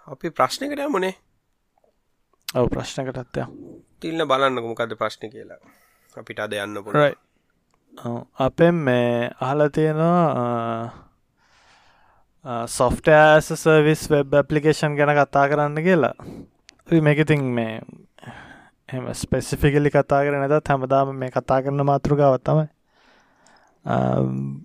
අපි 0.08 0.32
ප්‍රශ්නකට 0.32 0.88
මුණේ 0.90 1.16
ඔව 2.56 2.70
ප්‍රශ්නකටත්ය 2.70 3.44
තිල්න්න 4.00 4.24
බලන්න 4.26 4.64
මොකද 4.64 4.96
ප්‍රශ්න 4.96 5.28
කියලා. 5.30 5.60
අපිට 6.18 6.40
අද 6.40 6.54
යන්න 6.56 6.80
පුරයි 6.82 7.14
අපෙන් 8.40 8.76
මේ 8.86 9.30
අහල 9.42 9.68
තියෙනවා 9.70 11.09
සොෆ්ටෑස 12.46 13.52
සර්විස් 13.54 14.10
වෙබ් 14.10 14.34
ඇපලිකේෂන් 14.34 14.96
ගැන 14.96 15.16
කතා 15.18 15.48
කරන්න 15.50 15.84
කියලා. 15.84 16.14
මේකඉතින් 17.02 17.44
මේ 17.44 17.82
එම 18.90 19.14
ස්පෙසිෆිකලි 19.14 19.90
කතා 19.90 20.24
කර 20.24 20.40
නැතත් 20.40 20.68
හැමදාම 20.68 21.16
මේ 21.16 21.32
කතා 21.32 21.62
කරන 21.62 21.86
මාතෘකාවත් 21.86 22.44
තමයි. 22.44 22.68
Um, 23.86 24.64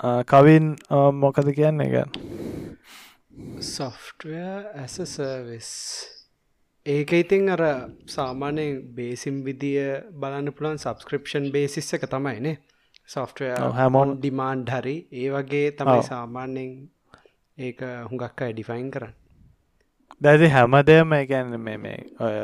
uh, 0.00 0.22
කවින් 0.24 0.76
uh, 0.90 1.10
මොකද 1.12 1.52
කියන්නේ 1.54 1.90
ගැන් 1.90 2.10
සොෆ්ටය 3.60 4.34
ඇස 4.38 4.98
සර්විස් 5.06 5.70
ඒක 6.86 7.12
ඉතින් 7.12 7.48
අර 7.48 7.62
සාමානයෙන් 8.06 8.82
බේසිම් 8.94 9.42
විදිය 9.44 10.02
බලන්න 10.14 10.52
පුළන් 10.52 10.78
සබස්ක්‍රපෂන් 10.78 11.50
බේසිස්ස 11.52 11.94
එක 11.94 12.08
තමයිනේ 12.10 12.58
සොෆ්ටය 13.08 13.50
හැමෝන් 13.72 14.16
ඩිමාන්් 14.18 14.64
හරි. 14.68 14.96
ඒ 15.12 15.28
වගේ 15.30 15.72
තමයි 15.72 16.02
සාමාන්‍යෙන් 16.04 16.70
ඒක 17.58 17.82
හුඟක් 18.04 18.42
අයි 18.42 18.52
ඩිෆයින් 18.52 18.88
කරන්න. 18.90 19.14
දැති 20.20 20.48
හැමදේම 20.50 21.12
එකැන්න 21.14 21.60
මේ 21.60 21.76
මේ 21.78 21.98
ඔය 22.20 22.34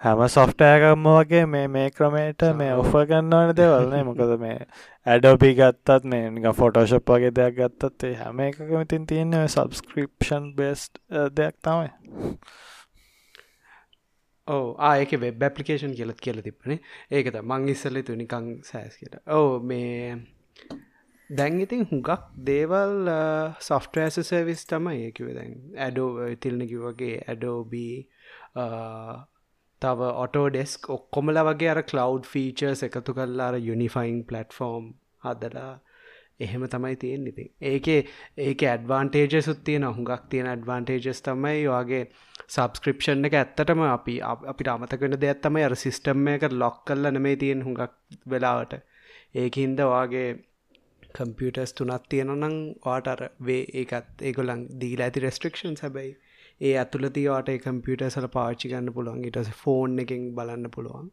හැම 0.00 0.22
සොෆ්ටෑකම්ම 0.28 1.08
වගේ 1.08 1.42
මේ 1.46 1.66
මේ 1.68 1.90
ක්‍රමේට 1.90 2.44
මේ 2.56 2.72
ඔෆ 2.74 2.94
ගන්නවන 3.04 3.52
දෙවල්නේ 3.54 4.02
මොකද 4.04 4.34
මේ 4.38 4.56
ඇඩෝපි 5.06 5.50
ගත්තත් 5.54 6.06
මේ 6.06 6.30
නික 6.30 6.48
ෆොටෝශප් 6.54 7.12
වගේ 7.12 7.34
දෙයක් 7.34 7.58
ගත්තත් 7.58 8.08
ඒ 8.08 8.14
හැම 8.16 8.40
එකකම 8.40 8.86
තින් 8.88 9.06
තියන්නේ 9.06 9.44
සබස්ක්‍රපෂන් 9.48 10.50
බෙස්ට් 10.56 11.02
දෙයක් 11.34 11.56
තමයි 11.62 11.90
ඕ 14.50 14.66
ආයක 14.88 15.16
වෙබ් 15.20 15.42
ඇපලිකේෂන් 15.42 15.96
කියලත් 15.96 16.20
කියල 16.20 16.42
තිබනේ 16.42 16.80
ඒකත 17.12 17.40
මං 17.42 17.72
ඉස්සල්ල 17.74 18.02
තුනිකං 18.04 18.52
සෑස් 18.64 19.00
කියට 19.00 19.18
ඕ 19.30 19.48
මේ 19.62 20.20
දැන් 21.30 21.60
ඉතින් 21.60 21.82
හුඟක් 21.86 22.22
දේවල් 22.46 23.10
සොෆ්ටෑස 23.60 24.16
සර්විස් 24.22 24.64
තමයි 24.66 25.02
ඒකිව 25.02 25.28
දැන්. 25.36 25.52
ඇඩෝ 25.78 26.30
තිල්නකි 26.36 26.78
වගේ 26.78 27.18
ඇඩෝබී 27.24 27.94
තව 29.82 30.08
ඔටෝ 30.24 30.46
ඩෙස්ක් 30.48 30.90
ඔක්කොමල 30.90 31.42
වගේ 31.42 31.70
අර 31.74 31.82
කලව් 31.84 32.26
ෆීචර්ස් 32.32 32.82
එකතු 32.88 33.14
කල්ලාර 33.14 33.54
යුනිෆයින් 33.60 34.18
පලට්ෆෝර්ම් 34.24 34.90
හදලා 35.24 35.70
එහෙම 36.40 36.66
තමයි 36.66 36.96
තියෙන් 36.96 37.26
ඉතින්. 37.26 37.48
ඒකේ 37.62 38.00
ඒක 38.40 38.64
ඇඩ්වාන්ටේජ 38.64 39.42
සුත්තියන 39.42 39.86
හුඟක් 39.88 40.28
තියෙන 40.30 40.50
ඇඩ්වාන්ටේජස් 40.52 41.22
තමයි 41.22 41.64
වගේ 41.68 42.02
සබස්ක්‍රපෂන් 42.46 43.26
එක 43.28 43.38
ඇත්තටම 43.40 43.82
අපි 43.86 44.14
අපිට 44.52 44.72
අමතකෙන 44.74 45.18
දෙයක් 45.24 45.42
තමයි 45.42 45.66
අර 45.68 45.76
සිිස්ටම්ම 45.76 46.30
එක 46.34 46.46
ලොක් 46.54 46.78
කල්ල 46.86 47.12
නෙමේ 47.12 47.36
තියෙන් 47.36 47.66
හුඟක් 47.66 47.98
වෙලාවට. 48.26 48.78
ඒකහින්ද 49.36 49.84
වගේ 49.88 50.28
කම්පියටස් 51.14 51.72
තුනත් 51.74 52.08
තියෙන 52.08 52.34
නම් 52.34 52.56
වාට 52.84 53.12
අර 53.12 53.22
වේ 53.46 53.62
ඒකත් 53.80 54.26
ඒගොලන් 54.28 54.66
දීලා 54.80 55.08
ඇති 55.08 55.24
රෙස්ට්‍රක්ෂන් 55.24 55.76
සැබයි 55.76 56.10
ඒ 56.60 56.72
ඇතුලති 56.78 57.22
වාට 57.26 57.50
කම්පියුට 57.64 58.04
සල 58.08 58.28
පාච්චි 58.34 58.70
ගන්න 58.70 58.94
පුළුවන්. 58.96 59.24
ඉටස 59.24 59.50
ෆෝන් 59.62 59.98
එකින් 60.02 60.28
බලන්න 60.36 60.74
පුළුවන්. 60.74 61.08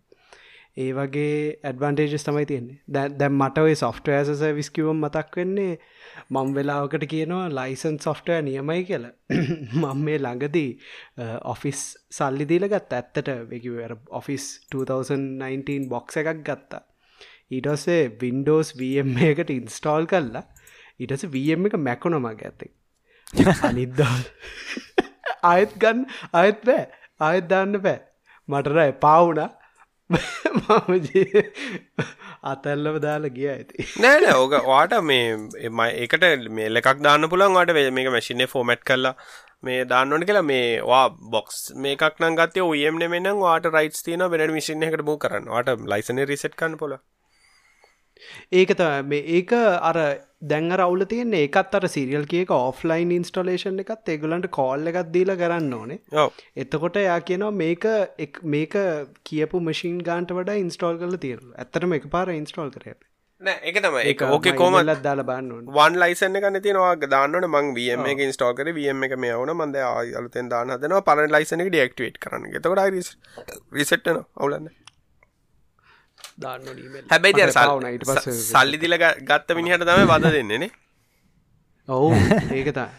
ඒ 0.77 0.89
වගේ 0.93 1.37
ඇඩවන්ටේජස් 1.63 2.25
තමයි 2.25 2.45
තියෙන්නේ. 2.45 2.77
දැම් 3.19 3.37
මට 3.37 3.63
ඔයි 3.63 3.75
සොෆ්ටඇස 3.75 4.43
විස්කිවම් 4.57 4.99
මතක් 5.03 5.39
වෙන්නේ 5.41 5.71
මං 6.29 6.53
වෙලාවකට 6.55 7.07
කියනවා 7.13 7.45
ලයිසන් 7.51 7.97
සොෆ්ටය 7.99 8.39
නියමයි 8.41 8.83
කියල. 8.89 9.07
මං 9.81 10.03
මේ 10.05 10.19
ළඟදී 10.19 10.69
uh, 11.17 11.37
ඔෆිස් 11.53 11.81
සල්ලි 12.11 12.49
දීල 12.51 12.67
ගත් 12.67 12.99
ඇත්තට 12.99 13.33
වෙකිවර 13.51 13.97
ඔෆිස් 14.21 14.45
2019 14.75 15.89
බොක්ස 15.89 16.21
එකක් 16.23 16.43
ගත්තා. 16.43 16.83
ඊටස්සේ 17.51 18.01
වින්ඩෝස් 18.21 18.73
වම් 18.79 19.15
එකට 19.29 19.53
ඉන්ස්ටෝල් 19.55 20.09
කල්ලා 20.13 20.45
ඉටස 20.99 21.29
වම් 21.33 21.69
එක 21.69 21.79
මැකුණොම 21.79 22.25
ඇත්තේ 22.27 22.73
අනිද්දා 23.63 24.15
අයත් 25.43 25.73
ගන්න 25.81 26.05
අයත් 26.33 26.61
බෑ. 26.65 26.87
අයත් 27.19 27.49
දාන්න 27.49 27.79
බෑ. 27.81 27.99
මටරයි 28.49 28.91
පාවුනා 29.01 29.49
මම 30.09 30.19
අතැල්ලව 32.51 32.99
දාලා 33.05 33.33
ගිය 33.37 33.49
ඇති. 33.53 33.87
නෑන 34.03 34.27
ඕක 34.33 34.55
වාට 34.69 34.95
මේ 35.09 35.25
එම 35.67 35.83
එකට 35.85 36.25
මේ 36.51 36.69
එකක් 36.81 37.03
දාන්න 37.07 37.29
පුළන් 37.33 37.57
වාට 37.57 37.73
මේක 37.97 38.09
මැසිින 38.15 38.45
ෆෝමට් 38.53 38.87
කරලා 38.89 39.15
මේ 39.63 39.83
දාන්නට 39.85 40.27
කියලා 40.29 40.45
මේ 40.51 40.65
වා 40.91 41.03
බොක්ස් 41.35 41.59
මේකක් 41.77 42.23
නගත 42.29 42.63
ඔයම් 42.65 43.03
නෙමෙන 43.03 43.29
වාට 43.43 43.69
රයිස් 43.75 44.07
තියන 44.07 44.25
වෙන 44.31 44.55
මිසින 44.57 44.87
එකට 44.89 45.05
බූ 45.09 45.17
කරන්න. 45.17 45.53
වාට 45.55 45.85
ලයිසන 45.93 46.23
රිසට් 46.31 46.55
කන්න 46.55 46.77
පොල 46.77 46.97
ඒක 48.53 48.73
ත 48.73 48.89
මේ 49.05 49.23
ඒක 49.37 49.53
අර 49.57 49.99
දැන් 50.43 50.69
රවුල 50.71 51.03
තියන 51.05 51.33
ඒකත් 51.33 51.75
අර 51.75 51.87
සිරියල් 51.89 52.25
කියක 52.33 52.53
ඔෆ්ලයින් 52.53 53.11
ඉන්ස්ටලේෂන් 53.15 53.83
එකත් 53.83 54.13
ඒගලන්ට 54.13 54.49
කෝල්ල 54.51 54.91
එකත් 54.91 55.11
දීල 55.15 55.33
කරන්න 55.35 55.73
ඕනේ. 55.73 55.99
එතකොට 56.55 57.01
යා 57.01 57.19
කියනවා 57.21 57.57
මේක 57.63 57.85
මේක 58.55 58.79
කියපු 59.23 59.61
මශීන් 59.61 59.99
ගාන්ට 60.03 60.37
වඩා 60.39 60.63
ඉන්ස්ටෝල් 60.63 61.03
කල 61.03 61.21
තිීර 61.25 61.43
ඇතරම 61.57 61.99
එක 61.99 62.09
පාර 62.09 62.33
ඉන්ස්ටෝල් 62.35 62.71
කර 62.71 62.97
එක 63.41 63.75
තම 63.81 63.97
එක 64.03 64.21
ඕක 64.27 64.47
කෝමලත් 64.55 65.01
දාල 65.01 65.23
බන්න 65.23 65.67
වන් 65.73 65.99
ලයිසන්න 66.03 66.39
එක 66.39 66.49
නතිනවා 66.49 66.95
දාන්නට 67.07 67.45
මං 67.47 67.73
වම 67.75 68.05
එක 68.13 68.25
ඉස්ටෝ 68.25 68.53
කර. 68.53 68.73
වම 68.73 69.03
එක 69.03 69.13
මේ 69.17 69.35
වන 69.35 69.53
මන්ද 69.53 69.77
අලුතෙන් 70.17 70.49
දාන්න 70.49 70.73
හදනවා. 70.73 71.01
පරන 71.03 71.31
ලයිසන 71.31 71.65
ඩක්ටවේට 71.65 72.17
කරන්න. 72.19 72.49
එතකොට 72.53 72.81
රිසට්න 73.73 74.21
අවුලන්න 74.35 74.69
හැබැයි 76.39 77.99
සල්ලි 78.27 78.77
දිල 78.77 78.95
ගත්ත 78.97 79.55
මිනිහට 79.55 79.85
තම 79.85 80.07
වද 80.11 80.31
දෙන්නේනේ 80.33 80.71
ඔවු 81.87 82.09
ඒකතා 82.53 82.89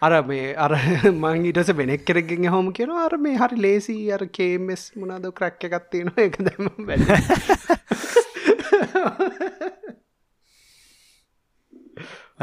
අර 0.00 0.12
මේ 0.24 0.54
අර 0.56 0.72
මං 1.12 1.44
ඊටස 1.44 1.72
වෙනෙක් 1.74 2.04
කරගෙන් 2.04 2.46
හොම 2.48 2.70
කියෙන 2.72 2.92
අර 2.98 3.16
මේ 3.18 3.36
හරි 3.36 3.58
ලේසි 3.58 3.96
අර 4.12 4.22
කේමෙස් 4.30 4.84
මොනාද 4.96 5.26
ක්‍රැක්්‍ය 5.32 5.70
එකත්තියෙන 5.70 6.12
එක 6.18 6.38
දැම 6.40 6.64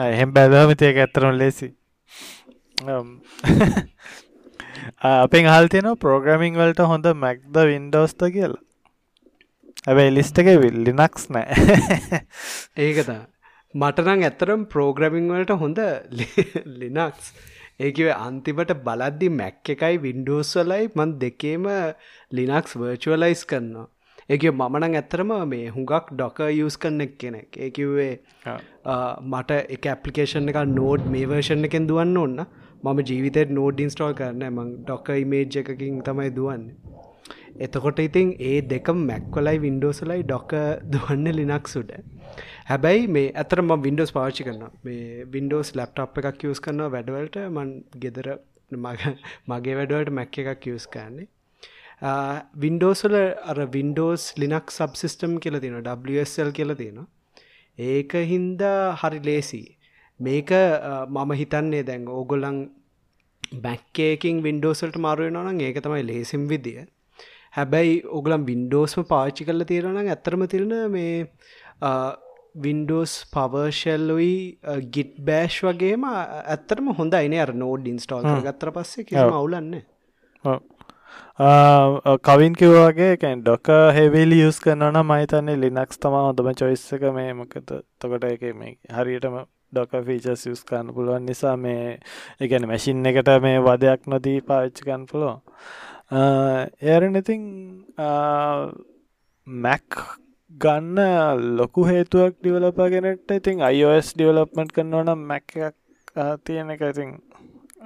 එහෙම 0.06 0.34
බැලහමතියක 0.34 0.98
ඇත්තරම 1.00 1.34
ලේසි 1.36 1.72
අපෙන් 5.06 5.46
හල් 5.48 5.68
තියෙන 5.70 5.90
ප්‍රෝග්‍රමිං 5.98 6.62
වලට 6.62 6.82
හොඳ 6.86 7.12
මැක්ද 7.18 7.62
වින්ඩෝස්ත 7.66 8.30
කියලා 8.30 8.65
හැබැයි 9.88 10.14
ලිස්ට 10.18 10.40
එක 10.42 10.48
ලිනක්ස් 10.86 11.26
නෑ. 11.30 11.58
ඒකතා 12.86 13.22
මටනං 13.74 14.24
ඇත්තරම් 14.28 14.62
ප්‍රෝග්‍රමිං 14.72 15.28
වලට 15.32 15.58
හොඳ 15.64 15.82
ලිනක්ස් 16.82 17.28
ඒකව 17.80 18.10
අන්තිමට 18.16 18.72
බලද්දි 18.86 19.30
මැක් 19.40 19.74
එකයි 19.74 20.00
වින්ඩෝස් 20.06 20.56
වලයි 20.60 20.90
මන් 20.92 21.14
දෙකේම 21.24 21.68
ලිනක්ස් 22.32 22.80
වර්චුවලයිස් 22.82 23.46
කරනවා. 23.52 23.88
ඒක 24.30 24.44
මමනං 24.52 24.98
ඇත්තරම 24.98 25.32
මේ 25.50 25.66
හුඟක් 25.74 26.12
ඩොක 26.12 26.40
යස් 26.48 26.78
කරන 26.84 27.06
එක් 27.06 27.18
කෙනෙක් 27.22 27.60
ඒකිවේ 27.60 28.14
මට 29.32 29.60
එක 29.76 29.90
ඇපලිකේෂන් 29.92 30.54
එක 30.54 30.62
නෝඩ් 30.72 31.10
මේ 31.14 31.28
වර්ෂණ 31.30 31.68
එකෙන් 31.70 31.90
දුවන්න 31.92 32.18
ඔන්න 32.18 32.40
මම 32.84 33.04
ජීවිතයට 33.10 33.54
නෝඩ් 33.60 33.84
ඉන්ස්ටෝල් 33.86 34.18
කරන 34.20 34.48
මං 34.48 34.72
ඩොක 34.80 35.14
ඉමේජ් 35.18 35.60
එකකින් 35.62 36.02
තමයි 36.08 36.34
දුවන්නේ 36.38 37.04
එතකොට 37.56 38.00
ඉතින් 38.00 38.36
ඒ 38.42 38.58
දෙකම 38.64 38.98
මැක්වලයි 39.06 39.58
වින්ඩෝසලයි 39.60 40.24
ඩොක 40.24 40.52
දුවන්න 40.92 41.28
ලිනක්සුට 41.32 41.92
හැබැයි 42.66 43.08
මේ 43.08 43.32
ඇතරම 43.34 43.72
වින්ඩෝස් 43.82 44.12
පාච්චි 44.12 44.44
කරන 44.44 44.66
මේ 44.84 45.30
වින්ඩෝස් 45.32 45.72
ලප්ටප් 45.76 46.28
එකක් 46.32 46.44
යස් 46.46 46.60
කරන 46.60 46.82
වැඩවලට 46.90 47.38
මන් 47.48 47.72
ගෙදර 47.98 48.30
මගේ 48.72 49.76
වැඩවලට 49.76 50.12
මැක් 50.12 50.40
එකක් 50.44 50.68
යස් 50.68 50.88
කරන්නේ. 50.88 51.28
වින්ඩෝසල 52.56 53.16
අර 53.46 53.60
වින්ඩෝස් 53.68 54.24
ලිනක් 54.38 54.72
සබ්සිිස්ටම් 54.72 55.38
කියල 55.38 55.60
තියෙන 55.60 55.84
WSL 55.84 56.52
කියල 56.52 56.76
තියෙන 56.76 57.06
ඒක 57.80 58.14
හින්දා 58.26 58.96
හරි 58.96 59.20
ලේසි 59.22 59.64
මේක 60.20 60.52
මම 61.10 61.32
හිතන්නේ 61.34 61.84
දැන් 61.84 62.08
ඕගොල්ලං 62.10 62.60
බැක්කේකින් 63.62 64.44
වින්ඩෝසල්ට 64.44 64.98
මාරුවෙනනම් 64.98 65.62
ඒක 65.62 65.82
තමයි 65.82 66.04
ලේසිම් 66.04 66.48
විදිිය. 66.48 66.86
හැබැයි 67.56 67.96
ඔගලම් 68.12 68.46
වින්ඩෝස්ම 68.46 69.08
පාච්චි 69.08 69.46
කල්ල 69.46 69.66
තේරන 69.66 70.00
ඇතරම 70.06 70.46
තිරන 70.48 70.76
මේ 70.92 71.16
වින්ඩෝස් 72.58 73.14
පවර්ශල්ලුයි 73.32 74.36
ගිට් 74.92 75.18
බෑෂ් 75.24 75.60
වගේම 75.64 76.06
ඇත්තරම 76.12 76.94
හොඳ 77.00 77.14
අයින 77.16 77.36
අර 77.40 77.54
නෝඩ් 77.56 77.90
ඉන්ස්ටෝල් 77.92 78.30
ගත්තර 78.42 78.72
පස්සේ 78.72 79.06
කිය 79.06 79.20
අවුලන්න 79.22 79.82
කවින් 82.24 82.54
කිව්වාගේ 82.56 83.18
කැන් 83.18 83.42
ඩොක 83.42 83.72
හෙවෙලි 83.94 84.40
යස් 84.44 84.60
කරනන 84.60 85.02
මහිතන්නේ 85.06 85.58
ලිනක්ස් 85.58 86.00
තම 86.00 86.16
හොඳම 86.20 86.54
චොයිස්සක 86.54 87.04
මේ 87.14 87.34
මකත 87.34 87.82
තොකට 88.00 88.24
එක 88.26 88.48
මේ 88.56 88.78
හරියටම 88.92 89.42
ඩොක 89.72 89.98
ෆීචස් 90.06 90.46
යස් 90.48 90.64
කරන්න 90.64 90.94
පුළුවන් 90.94 91.26
නිසා 91.26 91.58
මේ 91.58 91.98
එකන 92.40 92.68
මැසින් 92.68 93.06
එකට 93.06 93.34
මේ 93.42 93.60
වදයක් 93.62 94.08
නොදී 94.08 94.40
පාච්චිකන් 94.44 95.04
පුලෝ 95.08 95.36
එරන 96.12 97.16
ඉතින් 97.16 97.42
මැක් 99.48 99.98
ගන්න 100.52 101.00
ලොකු 101.58 101.86
හේතුවක් 101.86 102.36
ඩිවලපගෙනට 102.38 103.32
ඉතින් 103.32 103.62
අයිෝස් 103.62 104.14
ඩිවලප්මට් 104.14 104.72
කරනවනම් 104.72 105.26
මැක් 105.26 105.56
එකක් 105.60 105.76
තියෙන 106.44 106.70
එක 106.70 106.82
ඉතින් 106.84 107.18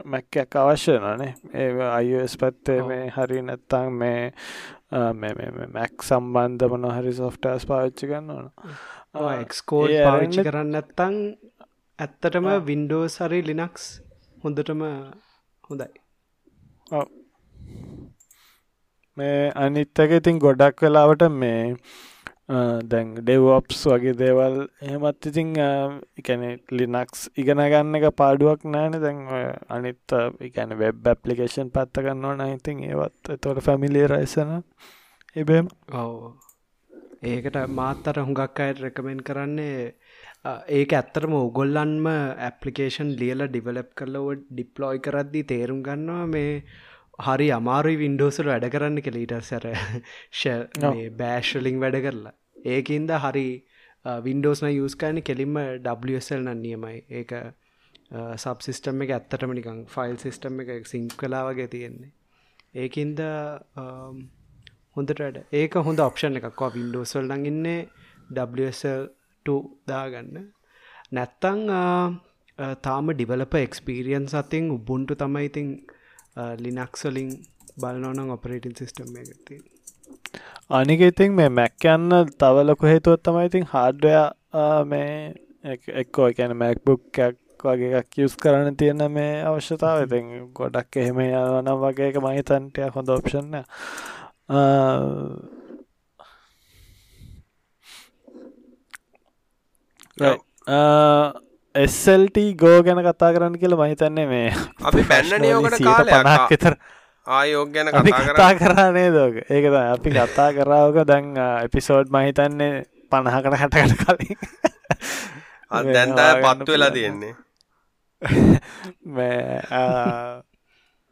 මැක්කයක් 0.06 0.56
අවශ්‍ය 0.56 0.98
නනේ 0.98 1.34
ඒ 1.54 1.90
අයිස් 1.90 2.36
පත්තේ 2.38 2.82
මේ 2.84 3.10
හරි 3.10 3.42
නැත්තං 3.42 3.92
මේ 3.94 4.32
මැක් 5.70 6.04
සම්බන්ධ 6.04 6.70
මොන 6.70 6.92
හරි 6.92 7.14
සොෆ්ටස් 7.14 7.66
පාච්චි 7.66 8.08
ගන්න 8.08 8.30
ඕන 9.16 9.32
එක්ස්කෝඩ් 9.38 9.96
පාවිච්චි 10.00 10.44
කරන්න 10.44 10.72
නැත්තං 10.72 11.18
ඇත්තටම 12.00 12.52
වින්ඩෝ 12.66 13.08
සරි 13.10 13.42
ලිනක්ස් 13.44 13.88
හොඳටම 14.44 14.84
හොඳයි 15.64 15.90
මේ 19.20 19.52
අනිත්තක 19.58 20.16
ඉතින් 20.18 20.40
ගොඩක් 20.40 20.86
වෙලාවට 20.86 21.28
මේ 21.34 21.62
දැන් 22.92 23.10
ඩෙව්ඔප්ස් 23.18 23.82
වගේ 23.86 24.16
දේවල් 24.20 24.56
එහෙමත් 24.82 25.28
ඉතිං 25.30 25.50
එකන 26.20 26.46
ලිනක්ස් 26.74 27.28
ඉගෙන 27.36 27.62
ගන්න 27.66 27.98
එක 28.00 28.08
පාඩුවක් 28.16 28.66
නෑන. 28.66 28.98
දැන් 28.98 29.20
අනිත් 29.70 30.16
එකන 30.42 30.74
වෙබ් 30.80 31.10
ඇපලිකේෂන් 31.14 31.70
පත්ත 31.70 32.06
ගන්න 32.06 32.26
ඕන 32.26 32.46
ඉතින් 32.48 32.84
ඒවත් 32.88 33.34
තොට 33.38 33.62
ෆැමිලිය 33.62 34.08
රයිසන 34.08 34.56
එබෙම් 35.36 35.70
ඔව. 35.96 36.16
ඒකට 37.24 37.62
මාත්තර 37.76 38.22
හුඟක් 38.22 38.60
අයට 38.60 38.82
රැකමෙන් 38.82 39.22
කරන්නේ 39.22 39.94
ඒක 40.72 40.94
ඇත්තරම 40.94 41.34
උගොල්ලන්ම 41.38 42.06
ඇපලිකේෂන් 42.10 43.10
ලියල 43.22 43.46
ඩිවලප් 43.46 43.90
කරලව 43.94 44.28
ඩිප්ලෝයි 44.42 45.06
කරද්දි 45.06 45.42
තේරුම් 45.46 45.84
ගන්නවා 45.84 46.26
මේ 46.28 46.54
හරි 47.28 47.48
අමාරුයි 47.60 47.98
වින්ඩෝසල 48.04 48.48
වැඩ 48.52 48.68
කරන්න 48.74 49.02
කෙලීට 49.08 49.34
සැර 49.50 49.66
බෑශ්ලිං 51.22 51.80
වැඩ 51.84 51.98
කරලා. 52.06 52.36
ඒකන්ද 52.76 53.12
හරි 53.26 53.48
වින්ඩෝස්න 54.28 54.70
යස්කෑන 54.70 55.20
කෙලින්ම 55.30 55.58
WSL 55.88 56.46
නම් 56.46 56.62
නියමයි. 56.68 56.98
ඒක 57.20 57.34
සබ්සිිස්ටම් 58.44 59.04
එක 59.06 59.12
ඇත්තටම 59.18 59.52
නිකං 59.58 59.84
ෆයිල් 59.96 60.16
සිිස්ටම් 60.24 60.64
එක 60.64 60.88
සිංක් 60.94 61.18
කලා 61.22 61.44
වගේ 61.50 61.68
තියෙන්නේ. 61.76 62.12
ඒකින්ද 62.76 63.20
හොඳට 64.96 65.44
ඒක 65.62 65.76
හොඳ 65.90 66.00
ඔප්ෂන් 66.08 66.40
එකක්වා 66.40 66.72
නඟන්නේ 67.28 67.80
WSL2 68.40 69.60
දාගන්න. 69.92 70.36
නැත්තං 71.14 71.62
තාම 72.88 73.06
ඩිවලප 73.14 73.54
එක්ස්පීරියන්ස් 73.66 74.34
අතින් 74.42 74.66
උබුන්ටු 74.76 75.14
තමයි 75.22 75.50
ඉතිං 76.40 76.64
ලිනක්සලින් 76.66 77.30
බලනවනම් 77.82 78.30
ඔපරේටින් 78.30 78.76
සිිස්ටම් 78.76 79.16
එකති 79.16 79.60
අනික 80.72 81.02
ඉතින් 81.02 81.34
මේ 81.34 81.50
මැක් 81.52 81.86
යන්න 81.88 82.16
තවලොක 82.38 82.82
හේතුවත් 82.84 83.24
තමයි 83.24 83.46
ඉතින් 83.46 83.66
හාඩ්ඩය 83.66 84.16
මේ 84.86 85.14
එක්කෝ 85.96 86.28
එකැන 86.28 86.58
මැක්බුක්කයක් 86.58 87.38
වගේ 87.64 87.92
එකක් 88.00 88.20
යස් 88.20 88.36
කරන්න 88.36 88.76
තියෙන 88.76 89.06
මේ 89.12 89.44
අවශ්‍යතාව 89.44 90.04
ඉතින් 90.06 90.32
ගොඩක් 90.54 90.98
එහෙම 90.98 91.20
යනම් 91.20 91.72
වගේ 91.84 92.10
එක 92.10 92.20
මහිතන්ටය 92.22 92.90
හොඳ 92.96 93.10
ඔප්ෂන්න 93.10 93.64
එස්සල්ට 101.76 102.38
ගෝ 102.58 102.78
ගැන 102.84 103.02
කතා 103.06 103.34
කරන්න 103.34 103.60
කියල 103.62 103.76
මහිතන්නේ 103.78 104.28
මේ 104.28 104.54
අපි 104.84 105.04
පැන්න 105.10 105.46
යෝකට 105.46 105.84
කාලයක්. 105.84 106.50
විතර. 106.52 106.74
ආයෝග 107.28 107.70
ගැන 107.74 107.88
කතා 107.94 108.54
කරන්නේ. 108.62 109.10
දෝක 109.12 109.36
ඒකද 109.50 109.76
අපි 109.78 110.10
කතා 110.18 110.50
කරාවක 110.58 110.98
දැන් 111.08 111.38
එපිසෝඩ් 111.38 112.10
මහිතන්නේ 112.10 112.84
පණහකට 113.12 113.56
හැටකට 113.62 113.96
කලින්. 114.04 114.38
දැන්තය 115.94 116.28
පත්තු 116.44 116.72
වෙලා 116.74 116.92
තියෙන්නේ. 116.92 117.34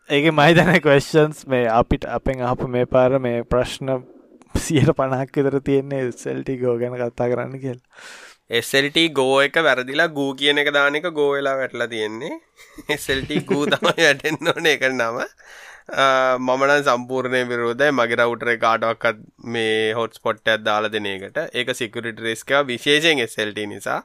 ඒක 0.10 0.26
මහිතන 0.34 0.74
කවස්න්ස් 0.82 1.48
මේ 1.48 1.66
අපිට 1.80 2.06
අපෙන් 2.18 2.42
අප 2.42 2.62
මේ 2.68 2.86
පාර 2.86 3.20
මේ 3.20 3.44
ප්‍රශ්න 3.44 3.90
සියට 4.58 4.92
පණක් 4.98 5.36
විතර 5.38 5.60
තියෙන්නේ 5.62 6.12
සෙල්ටි 6.24 6.58
ගෝ 6.58 6.76
ගැන 6.82 6.98
කත්තා 6.98 7.30
කරන්න 7.32 7.60
කියල් 7.62 7.80
එසල්ට 8.50 8.98
ගෝ 9.12 9.42
එක 9.42 9.58
වැරදිලා 9.60 10.08
ගූ 10.10 10.34
කියන 10.34 10.60
එක 10.60 10.72
දානක 10.74 11.08
ගෝවෙලා 11.14 11.56
වැටලා 11.58 11.88
තියෙන්නේ. 11.88 12.40
එසල්ට 12.90 13.32
ගූ 13.46 13.66
තම 13.66 13.88
වැටෙන්න්න 13.90 14.52
ඕන 14.54 14.66
එක 14.66 14.86
නම. 14.90 15.20
මමන 16.40 16.84
සම්පූර්ණය 16.86 17.44
විරෝධයි. 17.50 17.92
මගේ 17.92 18.20
රවුටර 18.20 18.54
කාඩක්කත් 18.58 19.20
මේ 19.46 19.94
හොට් 19.94 20.16
ස්පොට්ටයක් 20.16 20.64
දාලා 20.64 20.92
දෙන 20.92 21.06
එකට. 21.08 21.40
ඒක 21.54 21.76
සිකුරිට 21.76 22.20
රෙස්ක 22.22 22.54
විශේෂයෙන් 22.66 23.20
එසල්ට 23.20 23.60
නිසා. 23.68 24.02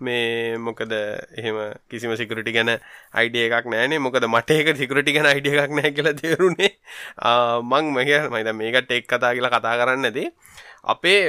මේ 0.00 0.58
මොකද 0.58 0.92
එහෙම 0.92 1.56
කිසිම 1.88 2.16
සිකරටි 2.16 2.52
ගැන 2.52 2.70
අයිඩිය 3.14 3.46
එකක් 3.48 3.66
නෑනේ 3.66 3.98
මොකද 4.00 4.26
මට 4.26 4.58
ඒක 4.58 4.76
සිකරටි 4.76 5.14
ගැන 5.14 5.26
අයිඩිය 5.26 5.58
එකක් 5.58 5.74
නෑ 5.74 5.90
කියලා 5.92 6.18
තේරුණේ 6.20 6.70
මං 7.62 7.90
මහ 7.94 8.28
මයිත 8.34 8.52
මේකට 8.54 8.92
එක් 8.92 9.08
කතා 9.08 9.34
කියලා 9.34 9.54
කතා 9.54 9.74
කරන්න 9.80 10.10
ඇති 10.10 10.30
අපේ 10.84 11.20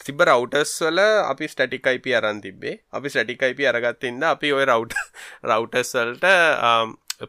තිබ 0.00 0.22
රවටස් 0.22 0.72
වල 0.80 1.00
අපි 1.02 1.48
ස්ටටිකයිප 1.48 2.06
අරන් 2.18 2.40
තිබේ 2.40 2.74
අපි 2.92 3.08
ස්ටටිකයිප 3.08 3.62
අරගත්තින්ද 3.72 4.26
අපි 4.26 4.52
ඔය 4.52 4.64
රව් 4.66 4.98
රවටස් 5.44 5.90
වල්ට 5.96 6.28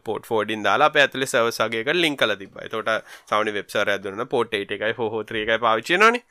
පෝට 0.00 0.24
ෆෝඩින් 0.26 0.62
දාලා 0.62 0.88
අප 0.88 0.96
ඇතුලි 0.96 1.26
සවසගේක 1.26 1.90
ලින් 1.94 2.16
කල 2.16 2.36
තිබයි 2.36 2.70
තොට 2.70 2.92
සවනි 3.24 3.52
වෙබ්සර 3.52 3.92
ඇදරන 3.96 4.24
පෝට් 4.28 4.54
එකයි 4.54 4.94
හෝත්‍රයකයි 4.98 5.58
පාවිච්චනනේ 5.58 6.22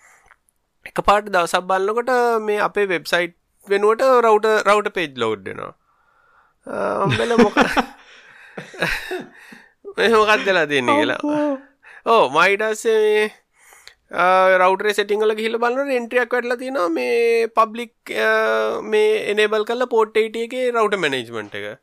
එක 0.86 1.04
පාට 1.04 1.30
දවසක් 1.30 1.64
බලන්නකොට 1.70 2.12
මේ 2.42 2.60
අපේ 2.62 2.88
වෙබ්සයිට් 2.88 3.38
වෙනුවට 3.68 4.08
රවුට 4.20 4.50
රවුට 4.64 4.94
පේජ් 4.94 5.14
ලෝඩ්ඩනවා 5.18 5.74
අම්බල 7.04 7.32
මොක 7.38 7.58
මෙහොකත් 9.98 10.46
දෙලා 10.46 10.66
දෙන්නේ 10.66 10.96
කියලා. 10.96 11.22
ඕ 12.06 12.24
මයිටස්සේ 12.30 13.32
රවටේ 14.12 14.94
සෙටිංගල 14.94 15.34
හිල 15.38 15.56
බලන්න 15.58 15.92
එන්ට්‍රියක් 15.98 16.34
වැටල 16.36 16.56
තිනවා 16.62 16.90
මේ 16.90 17.48
පබ්ලික් 17.58 18.12
මේ 18.84 19.14
එනබල් 19.34 19.64
කල 19.64 19.86
පෝට්ටේටගේ 19.94 20.72
රවට 20.72 21.00
මැනේජ්මන්ට් 21.00 21.56
එක. 21.56 21.80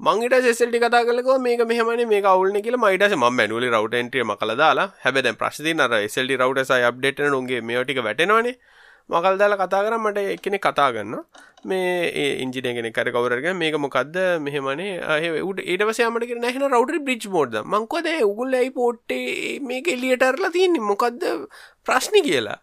මංගට 0.00 0.58
සෙල්ටි 0.58 0.78
කතා 0.78 1.02
කලක 1.04 1.30
මේක 1.46 1.62
මෙහමන 1.70 2.02
මේ 2.08 2.22
කවුල්න 2.22 2.60
කියල 2.62 2.76
මයිටස 2.84 3.16
ම 3.16 3.24
මැනුවලි 3.30 3.72
රවට 3.72 4.02
එන්ට්‍රිය 4.02 4.24
මකල 4.24 4.52
දාලා 4.56 4.86
හැබැ 5.02 5.34
ප්‍රශ්ති 5.40 5.74
නර 5.74 5.96
එසල්ටි 6.00 6.38
රවටසයි 6.38 6.86
අප්ඩේට 6.90 7.24
නොගේ 7.34 7.60
මේටික 7.62 7.98
වැටෙනවානේ. 8.08 8.54
මකල් 9.10 9.36
දාලා 9.38 9.60
කතා 9.62 9.82
කරම් 9.84 10.06
මට 10.06 10.18
එකනෙ 10.36 10.58
කතා 10.66 10.90
ගන්න 10.94 11.18
මේ 11.64 12.36
ඉංජිනගෙන 12.40 12.92
කර 12.92 13.10
කවරග 13.10 13.54
මේක 13.54 13.74
මොකක්ද 13.76 14.16
මෙහමනේ. 14.40 15.40
උට 15.42 15.60
ඒටවසයාමට 15.62 16.32
නැහෙන 16.36 16.64
රවටරි 16.66 17.00
බ්‍රිච් 17.00 17.26
මෝඩ්ද 17.28 17.58
මංකොද 17.64 18.08
උගුල් 18.22 18.54
ඇයි 18.54 18.70
පෝට්ටේ 18.72 19.58
මේක 19.62 19.88
එලියටරලා 19.88 20.50
තියන්නේ? 20.50 20.80
මොකක්ද 20.82 21.26
ප්‍රශ්නි 21.84 22.22
කියලා. 22.22 22.58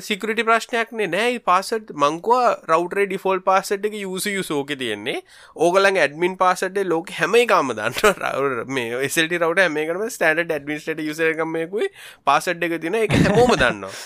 සිකරට 0.00 0.42
ප්‍රශ්නයක්නේ 0.44 1.08
නෑ. 1.08 1.38
පාසට 1.40 1.90
මංකවා 1.94 2.44
රවටරේ 2.68 3.06
ඩිෆෝල් 3.06 3.42
පාසට් 3.42 3.88
එක 3.90 3.96
යුස 3.96 4.26
යුසෝක 4.28 4.70
තියෙන්නේ. 4.74 5.22
ඕගලන් 5.56 5.98
ඇඩමින් 5.98 6.36
පාසට 6.36 6.78
ලෝක 6.84 7.10
හැම 7.12 7.34
එකම 7.36 7.74
දන්න 7.74 7.98
රව 8.22 8.68
මේ 8.70 9.02
එසට 9.02 9.34
රවට 9.34 9.70
මේකම 9.70 10.06
ස්ටඩ 10.08 10.52
ඩමිස්ට 10.52 11.02
යුසකමයකුයි 11.02 11.90
පාසට් 12.24 12.62
එක 12.62 12.78
තින 12.80 13.02
එක 13.02 13.18
හැමෝම 13.18 13.56
දන්නවා. 13.56 13.96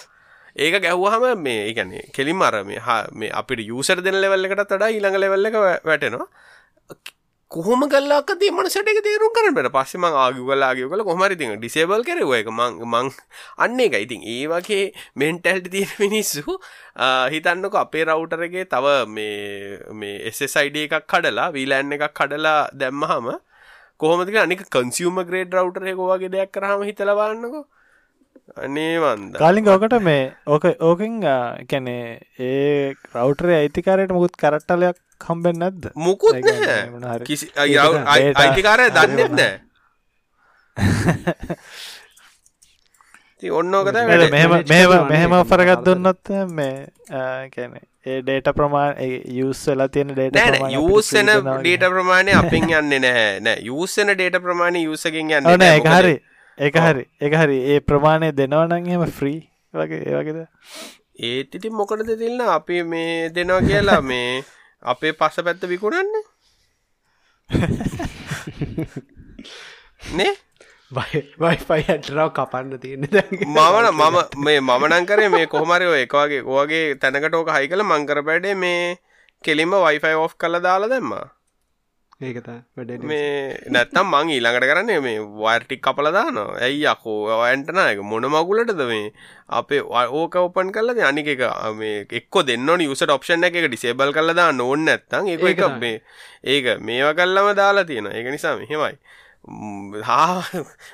ඒක 0.56 0.82
ගැව්වහම 0.82 1.38
මේ 1.38 1.62
ඒගැන්නේ 1.66 2.04
කෙලින් 2.12 2.42
අර 2.42 2.64
මේ 2.64 2.80
මේ 3.12 3.30
අපිට 3.32 3.66
යුසර 3.66 4.02
දෙන 4.02 4.20
ලෙවල්ල 4.20 4.44
එකට 4.46 4.66
තඩා 4.66 4.90
ඊළඟ 4.90 5.18
ලෙවල්ල 5.18 5.46
එක 5.46 5.58
වැටෙනවා. 5.84 6.28
කොහොම 7.50 7.80
කල්ලාක 7.84 8.28
මන 8.48 8.68
සට 8.68 8.90
එක 8.90 8.98
තේරුම් 9.02 9.32
කරට 9.32 9.68
පස්සම 9.68 10.04
ආගු 10.06 10.44
කලාගේ 10.44 10.86
කල 10.86 11.02
කොමරි 11.02 11.34
ති 11.34 11.46
ඩිසේබල් 11.54 12.04
කරව 12.04 12.34
එක 12.36 12.48
මං 12.48 12.76
මං 12.86 13.10
අන්න 13.58 13.80
එක 13.80 13.96
ඉතින් 13.98 14.22
ඒ 14.24 14.46
වගේ 14.46 14.84
මෙන්ටැල්ට 15.16 15.66
තියෙන 15.68 15.90
මිනිස්සු 15.98 16.58
හිතන්නක 17.28 17.74
අපේ 17.76 18.04
රවුටරගේ 18.04 18.66
තව 18.66 18.94
මේ 19.08 19.78
මේ 19.94 20.16
එසයිඩ 20.30 20.78
එකක් 20.82 21.06
කඩලා 21.06 21.48
වීලෑන් 21.50 21.90
එකක් 21.92 22.06
කඩලා 22.14 22.70
දැම්මහම 22.74 23.26
කොහොමතික 23.98 24.38
අනික 24.38 24.62
කන්සියම 24.70 25.18
ග්‍රේඩ් 25.24 25.54
රවටරය 25.54 25.96
කෝවගේ 25.96 26.30
දෙයක් 26.30 26.52
කරහම 26.52 26.86
හිතලවන්නකෝ 26.86 27.64
අනේවන්ද. 28.56 29.36
කාලින් 29.38 29.68
ඕකට 29.68 29.94
මේ 30.02 30.32
ඕක 30.46 30.64
ඕකින් 30.80 31.20
කැනේ 31.68 32.20
ඒ 32.38 32.94
රවටරේ 33.14 33.58
අයිතිකාරයට 33.58 34.12
මුකුත් 34.12 34.36
කරට්ටලයක් 34.36 34.96
කම්බෙන් 35.20 35.58
නැද්ද? 35.58 35.90
මුකුත් 35.94 36.34
කිසි 37.24 37.50
අයිතිකාරය 37.56 38.90
දන්නෙත් 38.90 39.32
නෑ 39.32 39.54
ඔන්නෝකත 43.50 43.94
මෙහම 43.94 44.52
මෙම 44.64 44.90
මෙහෙම 45.08 45.32
පරගත් 45.44 45.84
දුන්නොත් 45.84 46.32
මේ 46.50 46.74
කැන 47.54 47.78
ඒ 48.06 48.20
ඩේට 48.22 48.48
ප්‍රමාණ 48.56 48.96
යුස් 49.30 49.60
වෙලා 49.68 49.88
තියෙන 49.88 50.12
ඩේට 50.12 50.60
යුස්සන 50.72 51.28
ඩේට 51.28 51.84
ප්‍රමාණය 51.86 52.32
අපින් 52.32 52.64
යන්න 52.70 52.92
නැහැ. 52.96 53.40
නෑ. 53.40 53.58
යුස්සන 53.62 54.12
ඩේට 54.14 54.40
ප්‍රමාණය 54.40 54.84
යුසකින් 54.84 55.30
යන්න 55.30 55.44
නෑ 55.54 55.80
හරි 55.80 56.14
එක 56.58 56.76
හරි. 56.76 57.06
එක 57.20 57.34
හරි. 57.34 57.60
ඒ 57.66 57.82
ප්‍රමාණය 57.82 58.32
දෙනවනං 58.32 58.88
එම 58.88 59.06
ෆ්‍රී 59.10 59.50
වගේ 59.74 60.06
ඒවගේද 60.06 60.46
ඒත් 61.20 61.54
ඉතින් 61.54 61.74
මොකටද 61.74 62.16
දෙන්න? 62.16 62.40
අපි 62.48 62.84
මේ 62.84 63.30
දෙනවා 63.30 63.62
කියලා 63.62 64.00
මේ 64.10 64.44
අපේ 64.84 65.14
පස්ස 65.14 65.42
පැත්ත 65.42 65.66
විකුණන්න? 65.66 66.06
නේ? 70.12 70.34
වයිෆයි 70.90 71.84
ඇටරාව 71.86 72.32
කපන්න 72.32 72.78
තියෙන 72.78 73.00
මමන 73.48 73.92
මම 73.92 74.16
මේ 74.38 74.60
මමනං 74.60 75.06
කරේ 75.06 75.28
මේ 75.28 75.46
කොහමරයෝ 75.46 75.96
එකවාගේ 75.96 76.42
ඕගේ 76.52 76.96
තැනකට 76.96 77.34
ඕක 77.34 77.50
හයි 77.50 77.68
කළ 77.68 77.84
මංකර 77.84 78.24
පැඩේ 78.24 78.56
මේ 78.56 78.98
කෙලින්ම 79.44 79.70
වයිෆයි 79.78 80.18
ඔෆ් 80.18 80.36
කළ 80.36 80.60
දාලා 80.60 80.88
දැම්මා 80.88 81.39
ඒකත 82.20 82.48
වැඩ 82.76 83.04
මේ 83.04 83.28
නැත්තම් 83.68 84.08
මං 84.08 84.30
ඊළඟට 84.30 84.66
කරන්නේ 84.68 85.00
මේ 85.00 85.20
වර්ටික් 85.36 85.80
කපලදාන 85.80 86.40
ඇයි 86.58 86.82
යකෝ? 86.86 87.30
ඇන්ටනායක 87.40 88.02
මොන 88.04 88.26
මගුලටද 88.26 88.82
මේ? 88.84 89.06
අපේ 89.50 89.80
ඕක 90.12 90.36
ඔපන් 90.38 90.68
කල්ලද 90.70 91.00
අනික 91.02 91.30
එක 91.34 91.44
මේ 91.74 92.04
එක්කො 92.12 92.42
දෙන්න 92.42 92.68
නිවසට 92.74 93.14
ඔප්ෂන් 93.16 93.48
එක 93.48 93.56
ඩිසේබල් 93.62 94.12
කලදා 94.12 94.50
නොන්න 94.52 94.84
නැත්තං 94.84 95.32
එක 95.32 95.46
එක 95.52 95.64
මේ 95.78 96.02
ඒක 96.46 96.68
මේවා 96.80 97.14
කල්ලම 97.14 97.50
දාලා 97.56 97.84
තියෙන 97.84 98.12
ඒක 98.12 98.28
නිසා 98.28 98.54
මෙහෙමයි. 98.56 99.00
හා 100.02 100.44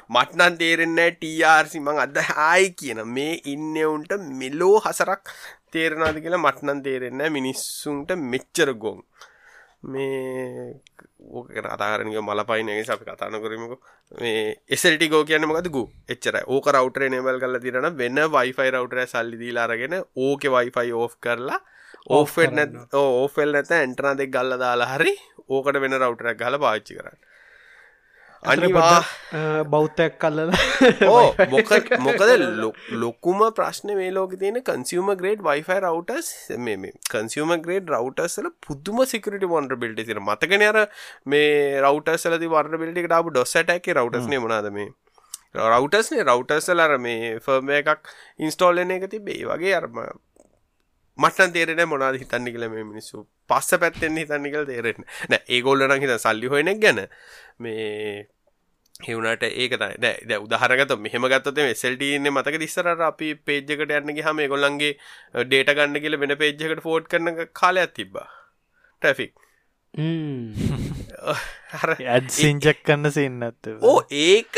මටනන් 0.08 0.58
තේරෙන්න 0.58 1.02
ටRසි 1.12 1.80
මං 1.80 1.98
අද 1.98 2.22
ආයි 2.22 2.70
කියන 2.78 3.02
මේ 3.08 3.34
ඉන්නවුන්ට 3.46 4.14
මෙලෝ 4.38 4.78
හසරක් 4.78 5.34
තේරනාද 5.72 6.22
කියලා 6.22 6.44
මටනන් 6.44 6.86
තේරෙන්න 6.86 7.26
මිනිස්සුන්ට 7.32 8.14
මෙච්චර 8.30 8.70
ගොන් 8.76 9.02
මේ 9.86 10.80
ඕක 11.30 11.50
අතාරනක 11.66 12.18
මල 12.18 12.42
පයිනගේ 12.44 12.84
අපි 12.86 13.04
කතාන 13.06 13.38
කරමක 13.38 13.72
මේ 14.14 14.42
එසල්ටිකෝ 14.68 15.22
කියන්න 15.24 15.46
මකදකු 15.46 15.82
එච්චර 16.08 16.36
ඕක 16.46 16.66
රවටර 16.68 17.08
නේබල් 17.08 17.40
කල 17.40 17.58
තිරන 17.60 17.88
වෙන්න 17.94 18.20
වයිෆයි 18.30 18.70
රවටර 18.70 19.00
සල්ලි 19.06 19.36
දීලාරගෙන 19.38 19.96
ඕක 20.20 20.42
වයිෆයි 20.50 20.92
ඕ් 20.94 21.08
කරලා 21.18 21.60
ඕෆෙල් 22.10 22.52
නැ 22.52 22.66
ඕෆෙල් 22.94 23.52
නැත 23.52 23.72
ඇන්ටනා 23.72 24.14
දෙක් 24.14 24.30
ගල්ල 24.30 24.58
දාලා 24.58 24.92
හරි 24.92 25.14
ඕකට 25.48 25.80
වෙන 25.82 25.96
රවටරක් 25.96 26.38
ගල 26.38 26.58
පාච්චි 26.58 26.98
කරන්න 26.98 27.18
අනිවා 28.42 29.62
බෞද්ධයක් 29.66 30.18
කල්ලල 30.18 30.52
ඕ 31.08 31.22
මොක 31.50 31.72
මොකද 32.00 32.22
ලොකුම 32.96 33.40
ප්‍රශ්න 33.52 33.94
මේ 33.96 34.10
ලෝක 34.10 34.36
තියෙන 34.38 34.60
කන්සියම 34.62 35.10
ග්‍රේඩ් 35.16 35.42
වයිෆයි 35.42 35.78
රවටස් 35.80 36.28
මේ 36.60 36.92
කන්සියම 37.10 37.54
ග්‍රේඩ් 37.62 37.90
රවටස්ල 37.90 38.50
පුදුම 38.68 39.02
සිකට 39.06 39.48
වොන්ඩ 39.48 39.74
බිල්ට 39.78 40.04
තිර 40.04 40.20
මතකන 40.20 40.66
අර 40.68 40.78
මේ 41.26 41.80
රවටස්ලති 41.80 42.52
වර්ඩ 42.54 42.78
බිල්ටි 42.78 43.06
ටාපු 43.06 43.30
ඩොස්සටැක 43.30 43.90
රවටස්නේ 43.94 44.38
මනාද 44.38 44.70
මේ? 44.70 44.88
රවටස්නේ 45.56 46.24
රවටස්සල 46.24 46.80
අර 46.80 46.96
මේ 46.98 47.34
ෆර්ම 47.40 47.70
එකක් 47.72 48.12
ඉන්ස්ටෝල්ලන 48.38 48.96
එක 48.96 49.10
තිබේ 49.10 49.42
වගේ 49.46 49.74
අරම 49.74 50.00
මටන 51.18 51.52
තේරෙන 51.56 51.82
මොනාද 51.88 52.20
හිතන්න 52.22 52.48
කියල 52.54 52.68
මේ 52.76 52.86
මිනිස්සු. 52.92 53.26
පස්ස 53.50 53.80
පැත්තෙන් 53.82 54.16
හිතන්න 54.22 54.48
කල 54.54 54.64
තේරෙන 54.70 55.04
නෑ 55.32 55.42
ඒගොල්ලන 55.58 56.00
හිත 56.04 56.16
සල්ලි 56.24 56.52
හොයනෙක් 56.54 56.80
ගැන. 56.84 57.00
මේ 57.58 58.26
හෙවුණට 59.06 59.42
ඒක 59.46 59.72
තයි 59.80 59.96
දැ 60.02 60.38
උදහරගත 60.44 60.92
මෙහම 61.06 61.26
ගත්තත 61.32 61.58
සෙල්ටන 61.82 62.28
මතක 62.32 62.60
දිස්සර 62.62 62.86
අපි 63.08 63.28
පේජ්ජකට 63.48 63.96
යන්න 63.98 64.22
හම 64.28 64.38
ගොල්ලන්ගේ 64.52 64.92
ඩේට 65.42 65.74
ගන්න 65.78 66.02
කියල 66.04 66.16
වෙන 66.22 66.36
පේජ්ජකට 66.42 66.84
ෆෝට් 66.86 67.10
කරන 67.12 67.28
කාලයක් 67.60 67.92
තිබ්බා. 67.98 68.28
ට්‍රෆික් 69.02 69.32
ඇඩ් 72.14 72.28
සිංචක් 72.36 72.80
කන්න 72.88 73.12
සින්නත් 73.18 73.68
ඕ 73.90 73.98
ඒක 74.22 74.56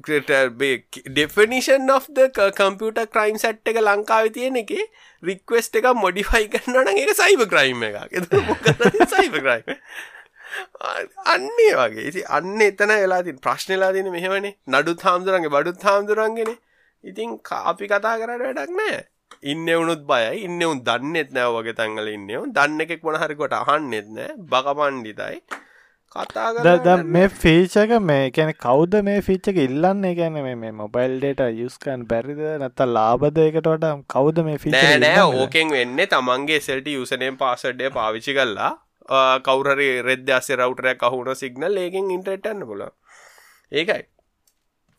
definition 0.00 1.90
of 1.90 2.08
the 2.10 2.28
computer 2.52 3.00
crime 3.12 3.38
set 3.38 3.68
එක 3.68 3.78
ලංකාව 3.80 4.32
තියෙන 4.32 4.56
එක 4.56 4.72
රික්වස්ට 5.22 5.76
එක 5.76 5.92
මොඩිෆයි 5.96 6.48
කරන්නන 6.48 6.88
එක 6.94 7.14
සයිබ 7.16 7.44
ක්‍රයිම් 7.48 7.82
එක 7.82 7.96
සයිබ 9.08 9.36
ක්‍රයිම් 9.36 9.76
අන්නේ 11.26 11.72
වගේ. 11.76 12.08
ඉති 12.08 12.24
අන්න 12.28 12.60
එතන 12.60 12.92
වෙලාතින් 12.94 13.38
ප්‍රශ්නලා 13.38 13.92
තින 13.92 14.10
මෙහෙවනේ 14.10 14.56
නඩුත් 14.68 15.00
හාමුදුරන්ගේ 15.00 15.48
බඩුත් 15.48 15.82
හාමුදුරන්ගෙන. 15.82 16.52
ඉතින් 17.04 17.38
ක- 17.38 17.64
අපි 17.70 17.88
කතා 17.88 18.18
කරට 18.18 18.42
වැඩක් 18.42 18.72
නෑ 18.72 19.00
ඉන්න 19.42 19.66
වුණුත් 19.66 20.02
බයයි. 20.06 20.44
ඉන්න 20.46 20.62
උන් 20.62 20.80
දන්නෙත් 20.84 21.30
නෑ 21.32 21.52
වගේ 21.56 21.74
තැන්ගල 21.74 22.08
ඉන්නව 22.08 22.48
දන්න 22.52 22.80
එකෙක් 22.80 23.04
මොනහරිකොට 23.04 23.52
අහන්නෙත් 23.52 24.08
නෑ 24.08 24.36
බකපණ්ඩිතයි. 24.52 25.38
කතා 26.14 26.96
මේ 27.06 27.28
ෆීචක 27.34 27.92
මේ 28.02 28.30
කැන 28.30 28.52
කවුද 28.56 28.94
මේ 29.02 29.20
ෆිච්චක 29.22 29.58
ඉල්ලන්න? 29.58 30.04
ගැන 30.14 30.38
මේ 30.56 30.72
මොබයිල් 30.74 31.18
ඩේට 31.18 31.42
යුස්කන් 31.56 32.04
බැරිද? 32.06 32.42
නැත්ත 32.58 32.84
ලාබදයකට 32.88 33.66
වට 33.66 33.92
කවුද 34.08 34.42
මේ 34.44 34.58
ෆිච 34.58 34.76
නෑ 34.76 35.26
ඕකෙන් 35.34 35.70
වෙන්න 35.70 36.06
තමන්ගේ 36.08 36.60
සෙල්ට 36.60 36.88
යුසනයෙන් 36.90 37.38
පාසඩ්ඩය 37.38 37.90
පාවිච්චි 37.90 38.34
කල්ලා 38.34 38.72
කවුරරි 39.42 39.90
රෙද්ද 40.02 40.30
අස්සේ 40.32 40.56
රවටරයක් 40.58 41.02
අහුුණ 41.02 41.34
සිගනල් 41.36 41.78
ඒකින් 41.78 42.10
ඉන්ට්‍රටන්න 42.10 42.66
පුල 42.66 42.84
ඒකයි. 43.72 44.02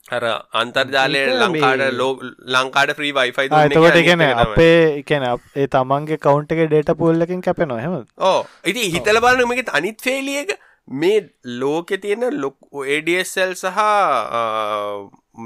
හර 0.05 0.25
අන්තර්ජාලය 0.53 1.19
මේ- 1.49 1.91
ලෝ 1.93 2.11
ලංකාඩ 2.49 2.97
්‍රී 2.97 3.13
වයිෆයි 3.13 3.47
එතකොට 3.61 3.99
ගැන 4.03 4.23
අපේ 4.39 4.75
එකන 4.97 5.29
ඒ 5.55 5.67
තමන්ගේ 5.69 6.17
කවුන්ට 6.19 6.51
එක 6.53 6.61
ඩේට 6.65 6.93
පුල්ලකින් 6.97 7.41
කැපෙන 7.41 7.71
හෙම 7.79 7.95
ඕ 8.25 8.37
ඉති 8.65 8.91
හිතල 8.91 9.19
බලන 9.21 9.47
මේක 9.49 9.73
අනිත් 9.73 10.01
ෆේලියක 10.01 10.51
මේ 10.87 11.19
ලෝකෙ 11.61 11.97
තියෙන 11.97 12.25
ලොක් 12.43 12.57
ඒඩසල් 12.85 13.53
සහ 13.55 13.79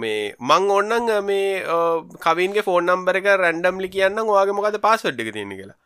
මේ 0.01 0.35
මං 0.41 0.69
ඔන්නන් 0.71 1.11
මේ 1.25 1.49
කවින්ගේ 2.23 2.65
ෆෝන් 2.69 2.89
නම්බර 2.89 3.19
එක 3.21 3.29
රැන්ඩම්ලි 3.43 3.89
කියන්න 3.89 4.23
ඔයාගේ 4.25 4.57
මොකද 4.59 4.79
පාසඩ් 4.87 5.19
එක 5.19 5.33
තියෙන 5.33 5.57
කියලා. 5.57 5.77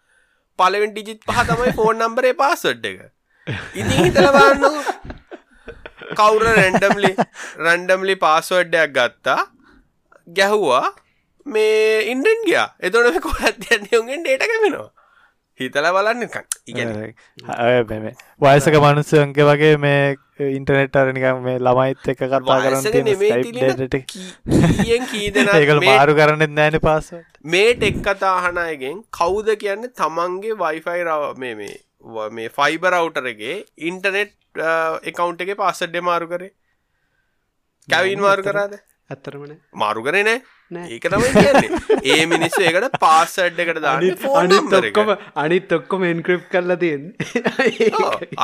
පලවෙන් 0.59 0.93
ඩිජිත් 0.93 1.25
පහ 1.25 1.41
තමයි 1.49 1.73
ෆෝන් 1.73 1.99
නම්බරේ 1.99 2.33
පාසඩ් 2.43 2.85
එක. 2.85 3.01
ඉති 3.75 3.93
හිතල 4.03 4.29
බලන්න. 4.37 4.79
කවුර 6.19 6.43
රැන්ඩම්ලි 6.59 7.11
රැන්ඩම්ලි 7.65 8.15
පාස්වඩ්ඩයක් 8.23 8.95
ගත්තා 8.97 9.41
ගැහුවා 10.27 10.87
මේ 11.45 12.01
ඉන්ඩෙන් 12.13 12.43
ගියා. 12.47 12.67
එතොට 12.79 13.19
කොලත් 13.19 13.69
යන්නයුගෙන් 13.75 14.23
ඩේට 14.25 14.47
කැමෙනවා. 14.47 14.89
හිතල 15.61 15.87
බලන්න 15.91 16.27
ඉගැන. 16.67 16.91
මෙ 17.99 18.11
වයසක 18.41 18.77
මනුස්සයන්ගේ 18.79 19.47
වගේ 19.47 19.71
මේ 19.79 20.01
ඉන්ටනෙට් 20.49 20.95
අරනිකම් 20.95 21.41
මේ 21.43 21.57
ළමයිත් 21.59 22.09
එක 22.09 22.23
කතා 22.25 22.57
වයසක 22.65 22.97
නෙමෙයි 23.01 23.43
තිලින. 23.43 23.77
කරන්න 23.77 24.05
කීයෙන් 24.07 25.07
කී 25.07 25.29
දෙනා 25.31 25.57
ඒකල 25.61 25.79
මේ- 25.79 25.91
මාරු 25.91 26.15
කරන්නෙත් 26.15 26.53
නෑන 26.53 26.79
පාස 26.81 27.09
මේ 27.47 27.71
ටෙක් 27.75 28.03
කතාහනයගෙන් 28.03 29.01
කවුද 29.13 29.49
කියන්න 29.57 29.89
තමන්ගේ 29.95 30.59
වයිෆයි 30.59 31.03
රව 31.05 31.33
මේ 31.37 31.55
මේ 31.55 31.73
මේ 32.31 32.49
ෆයිබර 32.51 32.93
අවුටරගේ 32.93 33.57
ඉන්ටනෙට් 33.83 34.33
එකකවුන්් 35.05 35.37
එක 35.39 35.53
පාසඩ්ඩ 35.57 36.01
මාරු 36.03 36.27
කරේ. 36.27 36.51
කැවින් 37.87 38.19
මාරු 38.21 38.43
කරාද? 38.43 38.73
ඇත්තරමන 39.09 39.53
මාරු 39.75 40.03
කරේ 40.03 40.23
නෑ. 40.23 40.41
ඒක 40.71 41.07
කියන්නේ. 41.35 41.69
ඒ 42.13 42.25
මිනිස්සු 42.25 42.63
ඒකට 42.63 42.97
නම්බර 44.47 44.87
එක. 44.89 44.97
ඔක්කොම 44.97 45.11
අනිත් 45.43 45.75
ඔක්කොම 45.77 46.07
එන්ක්‍රප් 46.09 46.47
කරලා 46.53 46.79
තියෙන් 46.79 47.13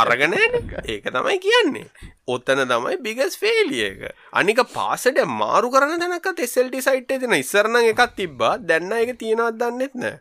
අරගෙන 0.03 0.37
ඒක 0.37 1.09
තමයි 1.09 1.39
කියන්නේ. 1.47 1.87
ඔත්තන 2.27 2.63
තමයි 2.67 3.01
බිගස් 3.07 3.39
ෆේලිය 3.39 3.83
එක. 3.89 4.05
අනික 4.33 4.63
පාසට 4.75 5.19
මාරු 5.41 5.71
කරන 5.71 5.97
දැනක 6.03 6.31
තෙසල්ටි 6.43 6.83
සයිට් 6.83 7.11
තින 7.17 7.35
ඉස්සරන 7.41 7.81
එකක් 7.83 8.07
තිබ්බා. 8.15 8.55
දැන්න 8.59 8.91
එක 9.01 9.17
තියෙනවත් 9.17 9.59
දන්නෙත් 9.63 9.95
නෑ. 9.95 10.15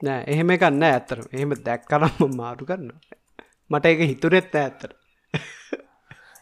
නෑ 0.00 0.24
එහෙම 0.28 0.50
කන්න 0.60 0.82
ඇත්තර 0.90 1.22
එහෙම 1.32 1.54
දැක් 1.66 1.86
කරම්ම 1.90 2.34
මාරු 2.36 2.68
කරන්න 2.68 2.92
මට 3.70 3.92
එක 3.92 4.02
හිතුරෙත් 4.10 4.56
ඇත්තර 4.62 4.90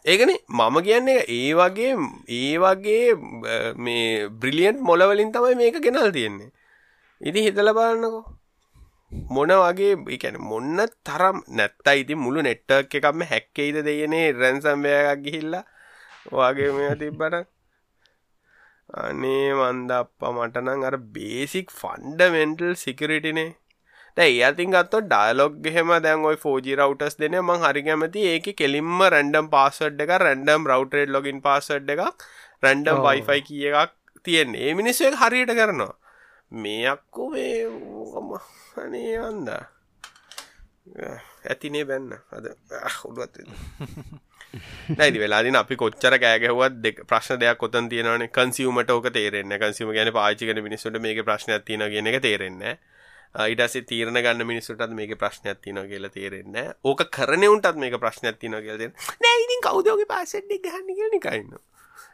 ඒකන 0.05 0.31
මම 0.49 0.75
කියන්නේ 0.87 1.21
ඒ 1.37 1.53
වගේ 1.59 1.93
ඒ 2.29 2.55
වගේ 2.57 3.05
අ, 3.11 3.55
මේ 3.77 4.29
බ්‍රිලියන්් 4.31 4.77
මොලවලින් 4.81 5.31
තමයි 5.33 5.55
මේක 5.55 5.77
ගෙනල් 5.85 6.11
තියෙන්නේ. 6.11 6.51
ඉදි 7.21 7.45
හිතල 7.45 7.69
බලන්නකෝ. 7.73 8.23
මොන 9.29 9.51
වගේ 9.63 9.93
එකන 10.15 10.37
මොන්න 10.41 10.79
තරම් 11.03 11.37
නැත්ත 11.57 11.87
ඉති 11.95 12.15
මුළු 12.15 12.41
නෙට්ටක් 12.41 12.95
එකක්ම 12.97 13.21
හැක්කෙයිද 13.31 13.77
දෙයනේ 13.87 14.31
රැන්සම්බයගක් 14.33 15.19
ගිහිල්ලා. 15.25 15.63
වගේ 16.31 16.71
මෙ 16.71 16.85
තිබ්බට 17.01 17.35
අනේ 19.01 19.53
මන්ද 19.53 19.91
අප 19.91 20.21
මටනං 20.29 20.83
අර 20.87 20.97
බේසික් 21.13 21.67
ෆන්ඩමෙන්ටල් 21.71 22.73
සිකරිටිනේ 22.75 23.49
දැයි 24.17 24.43
අතින් 24.47 24.71
ගත්ත 24.71 25.01
ඩයිලොග් 25.05 25.67
හෙම 25.75 25.89
දැන් 26.03 26.23
ඔයි 26.23 26.37
ෆෝජි 26.37 26.75
රවටස් 26.77 27.17
දෙන 27.19 27.35
මං 27.39 27.63
හරි 27.63 27.81
කැමති 27.83 28.21
ඒක 28.31 28.47
කෙලින්ම 28.55 29.03
රැන්ඩම් 29.07 29.49
පාසඩ් 29.49 30.03
එක 30.05 30.13
රැන්ඩම් 30.23 30.67
රවටරේඩ් 30.71 31.11
ලොගින් 31.11 31.41
පාසඩ් 31.41 31.91
එකක් 31.95 32.03
ඔව්. 32.03 33.05
වයිෆයි 33.05 33.41
කිය 33.41 33.67
එකක් 33.73 33.93
තියෙන්නේ. 34.25 34.69
ඒ 34.69 34.73
මිනිස්සු 34.73 35.07
එක 35.09 35.19
හරියට 35.21 35.51
කරනවා. 35.51 35.93
මේ 36.53 36.87
අක්කු 36.87 37.29
මේ 37.31 37.67
අනේ 38.77 39.17
අන්ද 39.19 39.49
ඇතිනේ 41.45 41.83
බැන්න. 41.83 42.15
අද 42.31 42.45
උඩුවත් 43.03 43.43
නැති 44.97 45.19
වෙලාදින 45.19 45.55
අපි 45.57 45.75
කොච්චර 45.75 46.15
කෑගැහුවත් 46.17 46.81
දෙක 46.81 47.03
ප්‍රශ්න 47.05 47.39
දෙයක් 47.39 47.59
කොතන් 47.59 47.89
තියෙනවන. 47.89 48.27
කන්සිවමට 48.31 48.91
ඕක 48.91 49.11
තේරෙන්න 49.11 49.59
කන්සිම 49.59 49.91
ගැන 49.91 50.13
පාචිකන 50.13 50.63
මිනිසුට 50.63 51.01
මේක 51.01 51.25
ප්‍රශ්නයක් 51.25 51.65
තියන 51.65 51.89
කියන 51.91 52.07
එක 52.07 52.21
තේරෙන්නේ 52.23 52.77
ඉටසේ 53.35 53.83
තීරණ 53.83 54.19
ගන්න 54.19 54.47
මිනිසුටත් 54.47 54.91
මේක 54.93 55.13
ප්‍රශ්නයක් 55.17 55.61
තියන 55.61 55.79
කියලා 55.85 56.11
තේරෙන්න 56.11 56.59
ඕක 56.83 57.05
කරනවුන්ටත් 57.11 57.77
මේක 57.77 57.97
ප්‍රශ්නයක් 57.99 58.39
තියන 58.39 58.59
කියල 58.61 58.83
නෑඉතින් 59.21 59.63
කවදෝගේ 59.63 60.07
පාසෙඩ්ඩි 60.07 60.59
ගහන්න 60.61 60.93
කියනිකයින්න 60.93 61.55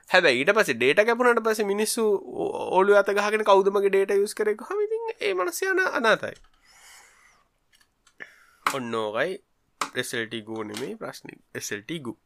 හැබ 0.09 0.27
ඊට 0.27 0.51
පස 0.51 0.73
ඩේට 0.73 1.03
කැපුණට 1.03 1.43
පස 1.43 1.61
මිනිස්සු 1.65 2.05
ඔලු 2.71 2.97
අත 2.97 3.11
ගහගෙන 3.11 3.45
කවදමගේ 3.45 3.91
ඩේට 3.91 4.17
යුස් 4.17 4.33
කරෙක් 4.33 4.63
හමිති 4.63 4.99
ඒ 5.21 5.33
මනසයන 5.35 5.79
අනාතයි. 5.89 6.35
ඔන්නෝකයි 8.65 9.37
එසල්ටි 9.95 10.41
ගූ 10.43 10.63
නෙමේ 10.63 10.95
ප්‍රශ්න. 10.97 11.37
එසල්ටි 11.55 11.99
ගු. 11.99 12.17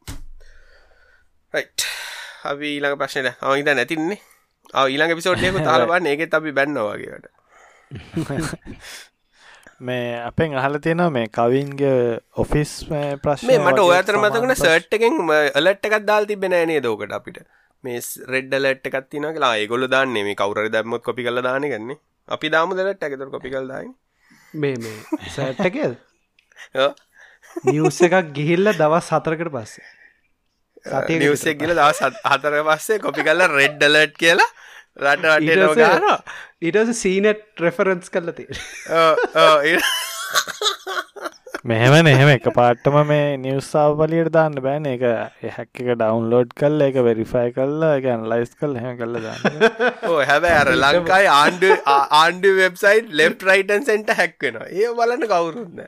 අපි 1.54 2.66
ඊළඟ 2.68 2.96
ප්‍රශ්නයට 2.96 3.42
අවහිත 3.42 3.70
නැතින්නේ 3.70 4.20
අව 4.74 4.86
ඊළඟ 4.88 5.14
පිසෝඩ්යක 5.14 5.62
තාලබන්න 5.62 6.08
ඒකෙත් 6.12 6.34
අපි 6.34 6.52
බැන්නවාගේට 6.52 7.30
මේ 9.80 10.16
අපෙන් 10.20 10.54
අහල 10.54 10.78
තියෙනවා 10.78 11.10
මේ 11.10 11.26
කවින්ගේ 11.28 12.18
ඔෆිස් 12.36 12.72
ප්‍රශ්න 13.22 13.46
මේ 13.46 13.58
මට 13.60 13.80
ඔය 13.80 13.96
අතර 13.96 14.18
මතකන 14.18 14.54
සර්ට් 14.56 14.96
එකෙන් 14.98 15.20
අලට් 15.54 15.86
එකක් 15.88 16.04
දාල් 16.04 16.26
තිබෙන 16.26 16.56
නේ 16.64 16.80
දෝකට 16.80 17.12
අපිට? 17.12 17.38
මේ 17.84 18.00
රෙඩ්ඩ 18.26 18.54
ලට් 18.56 18.86
එකක් 18.90 19.10
තින 19.10 19.26
කියලා. 19.28 19.54
ඒගොල 19.56 19.88
දාන්නේ. 19.88 20.24
මේ 20.24 20.34
කවර 20.34 20.70
දැම්මත් 20.70 21.02
කොපි 21.02 21.22
කල 21.22 21.42
දාන 21.42 21.62
ගන්නේ 21.64 21.98
අපි 22.28 22.48
දාම 22.48 22.72
දලට් 22.72 23.02
ඇකතර 23.02 23.30
කොපි 23.30 23.50
කල් 23.50 23.68
දායි 23.68 23.90
මේ 24.54 24.76
මේ 24.76 24.96
සට්ටකල් 25.30 25.92
නිවස 27.66 28.00
එකක් 28.02 28.32
ගිහිල්ල 28.32 28.72
දවස් 28.72 29.12
හතරකට 29.12 29.52
පස්සේ. 29.52 29.86
නිවසෙක් 31.20 31.58
ගිල 31.58 31.74
දවස් 31.74 32.00
හත්- 32.02 32.22
හතර 32.24 32.62
පස්සේ 32.64 32.98
කොපි 32.98 33.22
කල්ල 33.22 33.46
රෙඩ් 33.50 33.78
ඩලට් 33.78 34.16
කියලා 34.16 34.50
රට 34.96 35.24
රටේ 35.36 35.70
ගානවා 35.82 36.18
ඊටස 36.62 36.98
සීනට් 37.02 37.64
රෙෆරන්ස් 37.66 38.12
කරල 38.12 38.30
තිය 38.36 38.50
මෙහෙම 41.70 42.08
එහෙම 42.10 42.28
එක 42.30 42.44
පාට්ටම 42.56 42.96
මේ 43.08 43.24
නිවස්සාාව 43.44 43.96
පලියට 44.00 44.30
දාන්න 44.36 44.58
බෑන. 44.66 44.86
එක 44.86 45.02
හැක් 45.56 45.80
එක 45.82 45.88
ඩවන්ලෝඩ් 45.92 46.54
කල් 46.60 46.86
එක 46.86 46.98
වෙරිෆයි 47.08 47.52
කල්ලා 47.56 47.92
එක 47.98 48.06
ලයිස් 48.32 48.54
කල් 48.60 48.78
හෙම 48.82 48.94
කල්ල 49.00 49.18
දාන්න. 49.24 49.42
ඕ 50.10 50.18
හැබැ 50.30 50.54
අර 50.60 50.72
ලංකායි 50.76 51.28
ආණ්ඩු 51.34 51.70
ආණ්ඩු 51.96 52.54
වෙබ්සයිට් 52.60 53.12
ලෙප් 53.20 53.46
රයිටන් 53.50 53.86
සෙන්ට 53.90 54.16
හැක්වෙනවා 54.20 54.68
ඒ 54.80 54.94
බලන්න 55.00 55.28
කවුරුන්න 55.32 55.84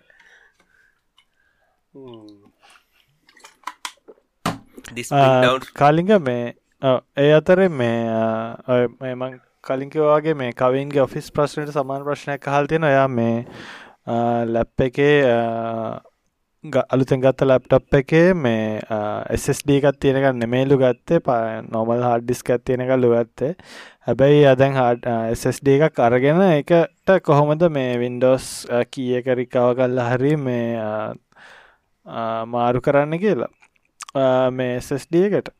කාලිග 5.82 6.10
මේ 6.20 6.44
ඒ 6.82 7.32
අතරේ 7.34 7.68
මේ 7.68 8.06
ආ, 8.08 8.54
ඔය 8.72 8.86
මෙමං 9.00 9.40
කලින්කවාගේ 9.66 10.34
මේ 10.38 10.52
කවින්ගේ 10.54 11.02
ඔෆිස් 11.02 11.30
ප්‍රශ්නයට 11.34 11.72
සමාන 11.74 12.04
ප්‍රශ්නයක් 12.06 12.40
කහල් 12.44 12.68
තියෙන 12.70 12.84
ඔයා 12.86 13.08
මේ 13.08 13.44
ලැප් 14.54 14.84
එකේ 14.86 15.16
ආ, 15.26 15.98
ග- 16.64 16.86
අලුතෙන් 16.94 17.20
ගත්ත 17.24 17.48
ලැප්ටප් 17.50 17.98
එකේ 18.00 18.30
මේ 18.44 18.78
SSD 19.40 19.80
එකත් 19.80 19.98
තියෙනක 20.00 20.30
නෙමේලු 20.38 20.78
ගත්තේ. 20.78 21.18
නොමල් 21.74 22.02
හාඩ්ඩිස්ක 22.06 22.54
තියෙනකල්ලු 22.64 23.10
ගත්තේ. 23.16 23.52
හැබැයි 24.06 24.46
අදැන් 24.54 24.78
හඩ 24.78 25.06
SSD 25.34 25.76
එකක් 25.82 25.98
අරගෙන 26.06 26.40
එකට 26.46 27.10
කොහොමද 27.26 27.66
මේ 27.70 27.98
වින්ඩෝස් 27.98 28.46
කිය 28.92 29.16
එක 29.18 29.34
රිකාව 29.42 29.74
කල්ල 29.82 29.98
හරි 30.10 30.36
මේ 30.36 30.76
ආ, 30.78 31.12
ආ, 32.06 32.44
මාරු 32.46 32.80
කරන්න 32.80 33.18
කියලා. 33.18 33.50
ආ, 34.14 34.50
මේ 34.50 34.78
SSD 34.78 35.26
එකට. 35.32 35.50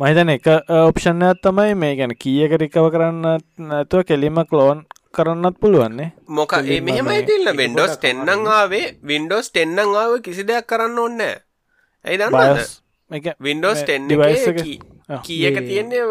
මහිතන 0.00 0.30
එක 0.30 0.46
ඔප්ෂණයක් 0.68 1.38
තමයි 1.40 1.74
මේ 1.76 1.94
ගැන 1.94 2.12
කියක 2.16 2.52
රිකව 2.58 2.86
කරන්න 2.90 3.26
නැතුව 3.64 4.02
කෙලිම 4.04 4.38
කලෝන් 4.44 4.78
කරන්නත් 5.14 5.58
පුළුවන්නේ 5.60 6.08
මොක 6.28 6.52
ඒ 6.52 6.56
කෙලින්ම 6.58 6.84
මෙහෙමයි 6.86 7.08
මේ 7.10 7.22
තිල්න්න 7.22 7.56
වෙන්ඩෝස් 7.56 7.94
ටෙන්නං 7.96 8.48
ආවේ. 8.50 8.86
වින්ඩෝස් 9.02 9.50
ටෙන්නං 9.50 9.78
ආව 9.94 10.16
කිසි 10.20 10.42
දෙයක් 10.44 10.66
කරන්න 10.66 10.98
ඕන්න 10.98 11.20
ඇයි 11.24 12.30
බයස් 12.32 12.72
වින්ඩෝස් 13.40 13.80
මේ 13.80 13.86
10 13.92 14.08
device 14.10 14.42
එක 14.42 14.48
එක- 14.50 14.64
කී- 14.64 14.82
ආ. 15.08 15.20
කී 15.20 15.46
එක 15.46 15.54
මේ- 15.54 15.68
තියන්නේ 15.68 16.02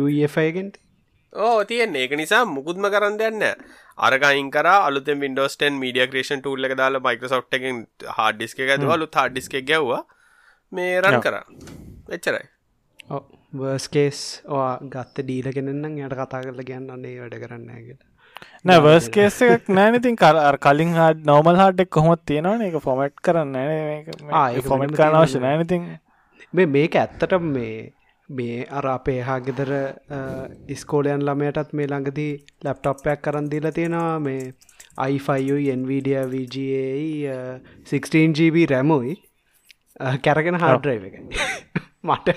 UEFගෙන්ට 0.00 0.74
ඕ 1.32 1.64
තියන්නේ. 1.64 2.02
ඒක 2.02 2.12
නිසා 2.16 2.44
මුකුත්ම 2.46 2.90
කරන්න 2.90 3.16
දෙන්න 3.16 3.42
අරගයින් 4.00 4.50
කර 4.50 4.66
අලුත 4.66 5.06
වින්ඩෝස්ටන් 5.20 5.78
මීඩිය 5.78 6.06
ක්‍රේෂන් 6.08 6.42
ටූල්ල 6.42 6.66
එක 6.66 6.74
දාලා 6.76 7.00
මයිකසෝට් 7.00 7.54
එකෙන් 7.54 7.86
හාඩිස්ක 8.18 8.58
එක 8.60 8.70
ඇතුවලු 8.70 9.06
හාඩිස්ක 9.14 9.54
ගැව්වා. 9.64 10.02
මේ 10.72 11.00
රන් 11.00 11.20
කර 11.22 11.36
එච්චරයි. 12.08 12.46
වර්ස්කේස් 13.60 14.24
ඕ 14.48 14.64
ගත්ත 14.94 15.22
ඩීලගෙනන්නම් 15.22 16.02
යට 16.02 16.18
කතා 16.20 16.42
කරල 16.44 16.66
කියන්න 16.70 16.90
අන්නේ 16.90 17.20
වැඩ 17.20 17.40
කරන්නගට 17.44 18.02
නෑ 18.68 18.80
වර්ස් 18.84 19.08
කේස 19.16 19.40
එකක් 19.46 19.68
නෑනතින් 19.78 20.16
කර 20.22 20.56
කලින් 20.66 20.94
හා 20.98 21.10
නෝමල් 21.30 21.58
හාඩක් 21.62 21.90
කොහොත් 21.96 22.22
තියෙනවන? 22.30 22.64
එක 22.68 22.78
ෆොමට් 22.86 23.20
කරන්න 23.26 23.56
ෆොමට් 24.70 24.96
කරන 24.96 25.18
අවශ්‍ය 25.18 25.38
තියෙනවා. 25.38 25.50
නෑනතින් 25.50 25.82
මේ 26.52 26.66
මේක 26.76 26.96
ඇත්තට 27.02 27.36
මේ 27.56 27.92
මේ 28.28 28.66
අර 28.78 28.86
අපේ 28.94 29.20
හා 29.28 29.38
ගෙදර 29.48 29.72
ඉස්කෝලයන් 30.76 31.26
ළමයටත් 31.28 31.74
මේ 31.80 31.90
ළඟදී 31.92 32.32
ලැප්ටොප්පයක් 32.64 33.24
කරන් 33.26 33.50
දීලා 33.52 33.76
තියෙනවා. 33.78 34.18
මේ 34.26 34.52
iFයි 35.10 35.76
NVඩිය 35.76 36.18
VGA 36.32 37.38
16GB 37.92 38.66
රැමුයි 38.74 39.16
කැරගෙන 40.26 40.60
හාඩරයිව 40.64 41.04
එක 41.10 41.16
මට 42.04 42.28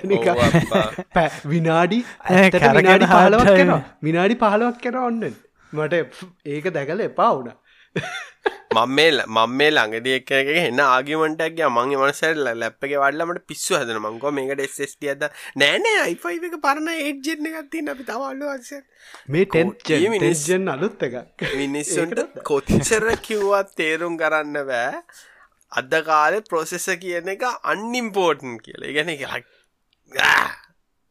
විනාඩි 1.51 1.99
විනාඩි 2.29 3.07
පහලවක්. 3.07 3.51
කෙනවා. 3.51 3.81
විනාඩි 4.03 4.35
පහලවක් 4.37 4.81
කෙන 4.81 4.97
ඔන්න. 5.01 5.27
මට 5.73 6.01
ඒක 6.53 6.73
දැකල 6.73 7.05
එපා 7.05 7.31
වුණ. 7.33 7.53
මම 8.75 8.95
මේ 8.95 9.11
මම 9.27 9.53
මේ 9.59 9.69
ළඟදී 9.69 10.15
එක 10.19 10.31
එක 10.31 10.49
එන්න 10.53 10.81
ආගිමටක් 10.81 11.61
මගේ 11.67 11.99
මනසර 12.01 12.41
ලැප්පක 12.53 12.93
වඩලමට 13.03 13.45
පිස්සු 13.49 13.77
හදන 13.77 14.01
මංකෝ 14.03 14.31
මේකට 14.37 14.63
එස්ස්ට 14.65 15.07
අද 15.13 15.23
නෑනෑ 15.61 16.01
අයිෆයි 16.01 16.49
එක 16.49 16.57
පරණ 16.65 16.91
ඒජ්ජෙන්න 16.95 17.49
එකත්තින්න 17.51 17.93
අපි 17.93 18.07
තවල්ලු 18.09 18.51
අස 18.53 18.69
මේ 19.29 19.47
ටෙන්ජන් 19.47 20.73
අලුත් 20.75 21.07
එක 21.09 21.47
මිනිස්සුන්ට 21.55 22.43
කොච්චර 22.51 23.09
කිව්වත් 23.27 23.73
තේරුම් 23.81 24.19
කරන්න 24.21 24.61
බෑ. 24.71 25.01
අද 25.71 25.93
කාලෙ 26.05 26.41
ප්‍රොසෙස 26.43 26.89
කියන 27.01 27.33
එක 27.35 27.47
අන්නිම්පෝර්ටන් 27.63 28.59
කියල. 28.65 28.91
ගැන 28.95 29.15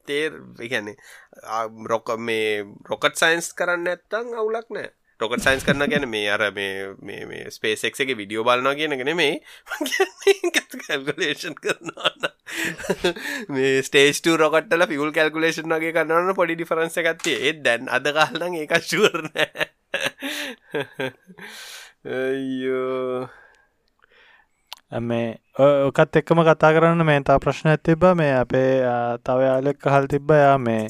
තේර් 0.08 0.32
ගැන 0.60 0.92
රොක 1.86 2.14
මේ 2.20 2.62
රොකට් 2.84 3.16
සයින්ස් 3.16 3.52
කරන්න 3.54 3.88
ඇත්තං 3.88 4.32
අවුලක් 4.34 4.70
නෑ 4.70 4.92
රොකට 5.20 5.42
සයින්ස් 5.42 5.64
කරන 5.64 5.86
ගැන 5.88 6.04
මේ 6.08 6.28
අර 6.28 6.42
මේ 6.52 7.44
ස්පේසෙක් 7.50 7.96
එක 7.96 8.12
විඩියෝ 8.14 8.44
බලනවා 8.44 8.74
කියනගෙන 8.74 9.12
මේ 9.16 9.40
කල්කුලේෂන් 10.80 11.56
කරනවා 11.56 12.32
මේ 13.50 13.82
ස්ටේස්ට 13.82 14.28
රොකටල 14.36 14.86
පිවල් 14.86 15.12
කල්කුලේෂන් 15.12 15.72
වගේ 15.72 15.94
කරන්න 15.96 16.36
පොඩි 16.36 16.58
ඩිෆරන්ස 16.58 17.00
එකත්තේ 17.02 17.38
ඒත් 17.42 17.64
දැන් 17.64 17.88
අද 17.90 18.12
කාලන 18.12 18.60
ඒක 18.60 18.76
ශුවරනෑ 18.82 19.66
අයියෝ. 22.06 23.28
මේ 24.92 25.38
ඕකත් 25.58 26.16
එක්කම 26.16 26.40
කතා 26.46 26.72
කරන්න 26.74 27.06
මේ 27.06 27.20
තා 27.28 27.38
ප්‍රශ්න 27.42 27.68
ඇතිබ 27.70 28.04
මේ 28.16 28.32
අපේ 28.40 28.72
තව 29.24 29.38
යාලෙක් 29.46 29.78
කහල් 29.82 30.06
තිබ්බ. 30.08 30.30
යා 30.30 30.58
මේ 30.58 30.88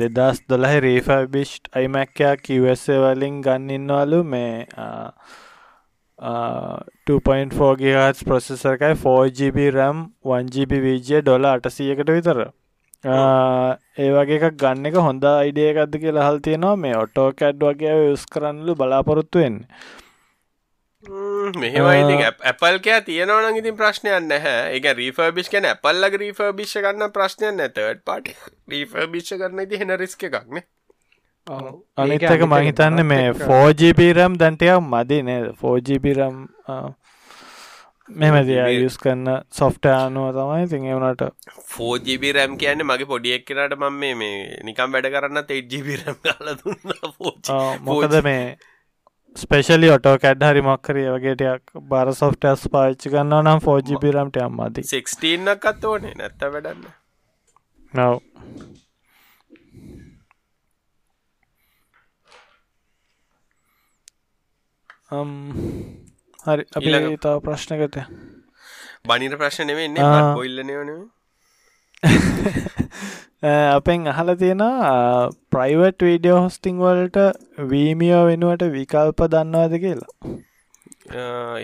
දෙදස් 0.00 0.42
දොලහ 0.48 0.74
රීෆබිෂ් 0.84 1.52
අයිමැක්කයා 1.72 2.36
කිවසේ 2.36 2.98
වලින් 3.04 3.40
ගන්නඉන්නවලු 3.42 4.20
මේ 4.24 4.66
2.4 6.18 7.76
ගහස් 7.80 8.24
ප්‍රොසෙසරකයි 8.24 8.94
4GB 9.04 9.58
රම් 9.70 9.98
1GB 10.36 10.72
වීජය 10.86 11.22
ඩොල 11.22 11.44
අටසියකට 11.52 12.12
විතර. 12.16 12.38
ඒ 13.04 14.10
වගේ 14.18 14.52
ගන්න 14.60 14.86
එක 14.92 15.00
හොඳ 15.06 15.24
අයිඩියකක්ද 15.24 15.98
කියලා 16.04 16.28
හල් 16.28 16.38
තියෙනවා. 16.44 16.76
මේ 16.76 16.94
ඔටෝ 17.04 17.32
කැඩ් 17.32 17.64
වගේ 17.64 17.96
යස් 18.12 18.28
කරන්නලු 18.36 18.76
බලාපොරොත්තුවෙන් 18.76 19.56
මෙහෙමයි 21.02 22.24
ඇපල්කයා 22.42 23.00
තියෙනවන 23.00 23.56
ඉතින් 23.56 23.76
ප්‍රශ්නයන් 23.76 24.28
නැහැ. 24.28 24.76
එක 24.76 24.84
රීෆර්බිෂ් 24.98 25.48
කන 25.48 25.64
ඇපල්ලග 25.66 26.18
රීෆර්බිෂ් 26.22 26.76
ගන්න 26.76 27.12
ප්‍රශ්නයන් 27.12 27.56
නැතට 27.56 27.80
පට 28.04 28.36
රීෆර්බිෂ් 28.68 29.32
කරන්න 29.32 29.68
ති 29.68 29.80
හෙන 29.80 29.96
රිස්ක 29.96 30.28
එකක්නේ 30.28 30.64
අනිත් 31.96 32.22
එක 32.28 32.44
මහිතන්න 32.46 33.06
මේ 33.06 33.32
4GB 33.34 34.12
රම් 34.12 34.36
දැන්ටයක් 34.36 34.80
මදි 34.84 35.22
නේද? 35.24 35.52
4GB 35.56 36.16
රම් 36.18 36.48
මෙමද 38.08 38.50
යස් 38.50 38.96
කරන්න 38.98 39.44
සොෆ්ට 39.52 39.86
අනුව 39.86 40.34
තමයි 40.36 40.66
තින් 40.68 40.86
එවනට 40.92 41.22
ෆෝජිබි 41.70 42.32
රැම් 42.32 42.58
කියන්න 42.58 42.84
මගේ 42.84 43.08
පොඩියක් 43.12 43.46
කරට 43.46 43.76
මම 43.78 44.00
මේ 44.00 44.14
මේ 44.16 44.60
නිකම් 44.64 44.96
වැඩ 44.96 45.08
කරන්න 45.14 45.46
තෙජ්ජිබි 45.46 45.96
රම් 45.96 46.18
කාල 46.26 46.52
දුන්න 46.58 46.78
මොකද 47.86 48.16
මේ 48.22 48.44
ස්පේෂලි 49.36 49.90
ඔටෝ 49.90 50.16
කැඩ් 50.18 50.42
හරි 50.42 50.62
මක්කරිය 50.62 51.08
වගේටයක් 51.14 51.62
බාර 51.90 52.08
සොෆ්ටස් 52.14 52.64
පාච්චි 52.72 53.12
ගන්න 53.12 53.36
නම් 53.44 53.60
4GB 53.60 54.10
රම්ට 54.12 54.40
අම්මදී 54.42 54.84
16ක් 54.84 55.64
අත් 55.66 55.84
ඕනේ 55.84 56.14
නැත්ත 56.14 56.42
වැඩන්න. 56.46 56.84
නව 57.92 58.18
හරි 66.44 66.64
අපි 66.72 67.16
තව 67.18 67.36
ප්‍රශ්නකට. 67.44 67.96
බනිර 69.06 69.36
ප්‍රශ්න 69.36 69.74
වෙන්න 69.76 69.98
ආ. 70.00 70.34
බොල්ලනවන 70.34 70.92
අපෙන් 73.42 74.06
අහල 74.06 74.34
තියෙන 74.36 74.62
ප්‍රයිවට් 75.50 76.02
වීඩියෝ 76.02 76.40
හොස්ටිං 76.40 76.78
වලට 76.78 77.18
වීමියෝ 77.70 78.24
වෙනුවට 78.26 78.64
විකල්ප 78.72 79.22
දන්නවාද 79.28 79.74
කියලා? 79.80 80.12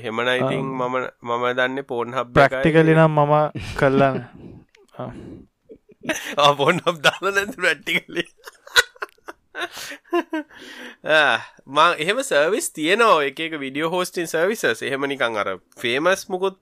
හෙමන 0.02 0.28
ඉතින් 0.30 0.64
මම 0.64 0.96
මම 1.22 1.44
දන්න 1.52 1.84
පෝන් 1.84 2.14
හබ් 2.14 2.32
ප්‍රක්ටිකලි 2.34 2.94
නම් 2.94 3.18
මම 3.18 3.34
කල්ලන්න 3.76 4.24
පොන් 6.56 6.80
හබ් 6.80 6.96
දාල 7.02 7.28
නැති 7.30 7.56
ප්‍රට්ටිකලි 7.56 8.24
මං 11.66 11.92
එහෙම 11.98 12.24
සර්විස් 12.24 12.72
තියනෝ 12.72 13.20
එක 13.28 13.60
විඩියෝ 13.60 13.90
හෝස්ටින් 13.90 14.26
සර්විසස් 14.26 14.82
එහෙම 14.82 15.06
නිකං 15.06 15.36
අර 15.36 15.52
ෆේමස් 15.78 16.28
මුකුත් 16.28 16.58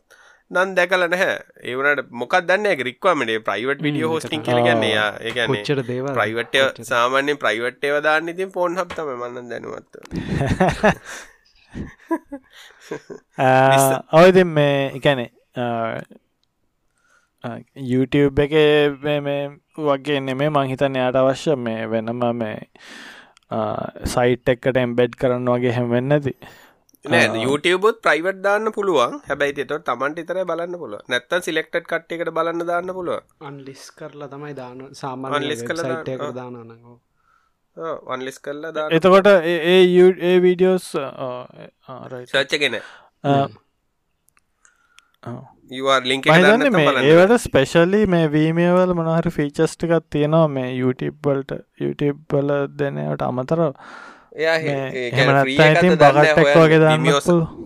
නන් 0.51 0.75
දැකල 0.77 1.03
නැහැ. 1.09 1.37
ඒවනට 1.65 2.11
මොකක් 2.13 2.35
දන්න 2.49 2.77
ගරික්වාමට 2.81 3.31
ප්‍රයිවට් 3.47 3.81
විඩියෝ 3.83 4.11
හෝස්ටිං 4.13 4.43
කියලගන්නේ 4.43 5.05
ඒගැන 5.23 5.55
ප්‍රයිවට් 6.11 6.83
සාමාන්‍ය 6.89 7.37
ප්‍රයිවට් 7.37 7.85
ඒව 7.85 7.97
දාන්න 8.05 8.29
ඉතින් 8.29 8.51
පෝන් 8.53 8.77
හබ්තම 8.77 9.09
මන්න 9.15 9.49
දැනුවත්ත 9.51 9.93
ඔයද 14.21 14.39
මේ 14.51 14.77
එකැනෙ 14.99 15.27
YouTube 17.85 18.45
එක 18.47 18.55
මේ 19.27 19.41
වගේ 19.79 20.21
නෙමේ 20.21 20.51
මංහිතන 20.51 21.01
යාට 21.01 21.19
අවශ්‍ය 21.23 21.57
මේ 21.59 21.89
වෙනම 21.89 22.23
මේ 22.35 22.59
සයිට් 24.13 24.53
එක්කට 24.55 24.77
එම්බෙඩ් 24.83 25.17
කරන්න 25.21 25.51
වගේ 25.55 25.75
හැමවෙන්න 25.79 26.17
ඇති 26.19 26.37
නෑ 27.05 27.41
YouTubeුත් 27.45 27.97
ප්‍රයිවට් 28.03 28.39
දාන්න 28.43 28.73
පුළුවන්. 28.73 29.15
හැබැයි 29.29 29.65
තොට 29.65 29.85
තමන්ට 29.85 30.19
ඉතර 30.19 30.39
බලන්න 30.45 30.77
පුළුව 30.79 31.01
නැත්තන් 31.09 31.43
සිලෙක්ට් 31.43 31.77
කට්ට 31.83 32.13
එකට 32.13 32.31
බලන්න 32.31 32.67
දාන්න 32.67 32.93
පුළුව 32.93 33.21
අන්ලිස් 33.41 33.83
කරලා 33.91 34.29
තමයි 34.29 34.55
දාන 34.55 34.79
කරලා 35.63 35.85
දාන- 35.85 36.07
සයිට්ක 36.07 36.23
ආ. 36.23 36.33
දානනකෝ 36.33 36.97
වන්ලිස් 38.09 38.39
කල්ලා 38.39 38.73
දා 38.73 38.89
එතකොට 38.91 39.27
ඒ- 39.27 40.41
වීඩියෝස් 40.41 40.87
සච්චගෙන 42.27 42.81
ඒවට 47.05 47.37
ස්පෙශලි 47.39 48.07
මේ 48.07 48.27
වීමියවල 48.29 48.93
මොනහරි 48.95 49.31
ෆීචස්ටිකත් 49.31 50.05
තියෙනවා 50.11 50.49
මේ 50.49 50.71
YouTube 50.81 51.17
වලට. 51.25 51.53
YouTube 51.81 52.19
වල 52.33 52.51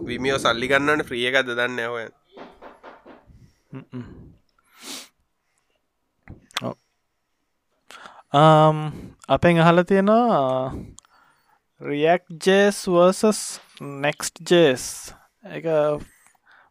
විමියෝ 0.04 0.38
සල්ලි 0.38 0.68
ගන්නවන 0.68 1.04
්‍රිය 1.08 1.24
එකද 1.30 1.52
දන්න 1.52 1.80
ඔය 1.88 2.06
අපෙන් 9.28 9.62
අහල 9.64 9.82
තියෙනවා 9.88 10.74
රියක් 11.80 12.24
ජේස් 12.40 12.82
වර්සස් 12.86 13.40
නෙක්ස්ට 14.04 14.44
ජේස් 14.44 14.84
එක 15.48 15.64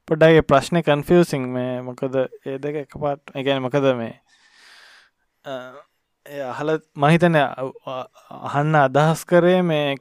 පොඩ්ඩගේ 0.08 0.44
ප්‍රශ්නය 0.44 0.84
කන්ෆියසිං 0.84 1.50
මේ. 1.50 1.82
මොකද 1.82 2.16
ඒ 2.46 2.58
දෙක 2.60 2.76
එක 2.84 2.98
පාට් 3.02 3.34
එකන 3.34 3.64
මොකද 3.66 3.92
මේ 3.98 4.16
ඒ 6.28 6.44
අහල 6.44 6.70
මහිතන 6.96 7.36
අහන්න 7.40 8.76
අදහස් 8.78 9.22
කරේ 9.26 9.62
මේ 9.64 9.96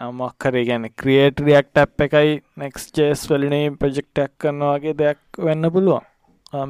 මක්කරේ 0.00 0.64
ගැන 0.68 0.84
ක්‍රියේට 0.92 1.40
රියක් 1.40 1.70
ටැප් 1.70 2.04
එකයි 2.06 2.32
නෙක්ස් 2.56 2.84
ජේස් 2.96 3.22
වලිනේ 3.30 3.70
ප්‍රජෙක්ටක් 3.80 4.34
කරනවාගේ 4.40 4.94
දෙයක් 4.98 5.20
වෙන්න 5.38 5.70
පුළුවන්. 5.72 6.04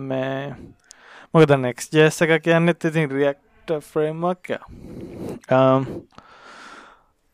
මේ 0.00 0.54
මොකද 1.34 1.54
නෙක්ස් 1.58 1.90
ජේස 1.92 2.22
එක 2.22 2.36
කියන්නෙත් 2.44 2.84
ඉතින් 2.84 3.10
React 3.10 3.74
framework 3.88 4.52
um, 5.50 5.86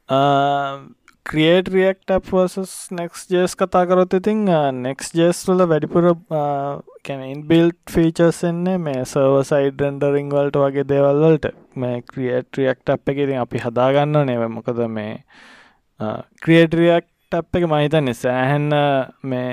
um, 0.09 0.81
create 1.27 1.69
React 1.69 2.13
පෝසස් 2.27 2.75
නෙක්ස් 2.93 3.27
ජේස් 3.29 3.55
කතා 3.55 3.85
කරොත් 3.87 4.15
ඉතින් 4.15 4.45
නෙක්ස් 4.79 5.11
ජේස් 5.13 5.43
වල 5.49 5.65
වැඩිපුර 5.67 6.07
කැනයින් 7.05 7.43
බිල්් 7.49 7.73
ෆීචර්ස් 7.91 8.41
එන්නේ 8.45 8.77
මේ 8.81 9.03
සර්ව 9.05 9.37
සයිඩ් 9.49 9.83
රෙන්ඩරිං 9.83 10.31
වලට 10.31 10.63
වගේ 10.65 10.87
දේවල්වලට 10.87 11.51
මේ 11.77 12.01
ක්‍රියේට 12.05 12.61
රියක්ට 12.61 12.95
අප් 12.95 13.15
එක 13.15 13.23
ඉතින් 13.25 13.43
අපි 13.43 13.65
හදාගන්න 13.65 14.23
නේ 14.25 14.49
මොකද 14.51 14.83
මේ 14.91 15.15
ක්‍රියේට 16.43 16.75
රියක්ට 16.75 17.13
අප් 17.35 17.57
එක 17.57 17.67
මහිතන්නේ 17.67 18.15
සෑහෙන්න 18.17 18.75
මේ 19.25 19.51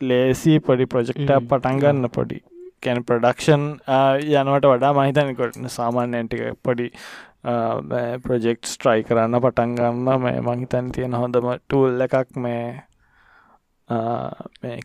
ලේසි 0.00 0.58
පොඩි 0.60 0.86
ප්‍රොජෙක්ට 0.86 1.30
පටන්ගන්න 1.48 2.10
පොඩි. 2.10 2.38
කැන 2.82 3.04
ප්‍රඩක්ෂන් 3.04 3.64
යනවට 4.32 4.64
වඩා 4.66 4.92
මහිතනකොට 4.92 5.58
සාමාන්‍යන්ටික 5.70 6.42
පොඩි 6.62 6.88
ප්‍රජෙක්් 7.44 8.60
ස්ට්‍රයි 8.64 9.02
කරන්න 9.04 9.40
පටන්ගන්න 9.40 10.20
මේ 10.20 10.40
මහිතන් 10.42 10.92
තියෙන 10.92 11.14
හොඳම 11.14 11.50
ටූල් 11.58 12.00
එකක් 12.00 12.36
මේ 12.38 12.64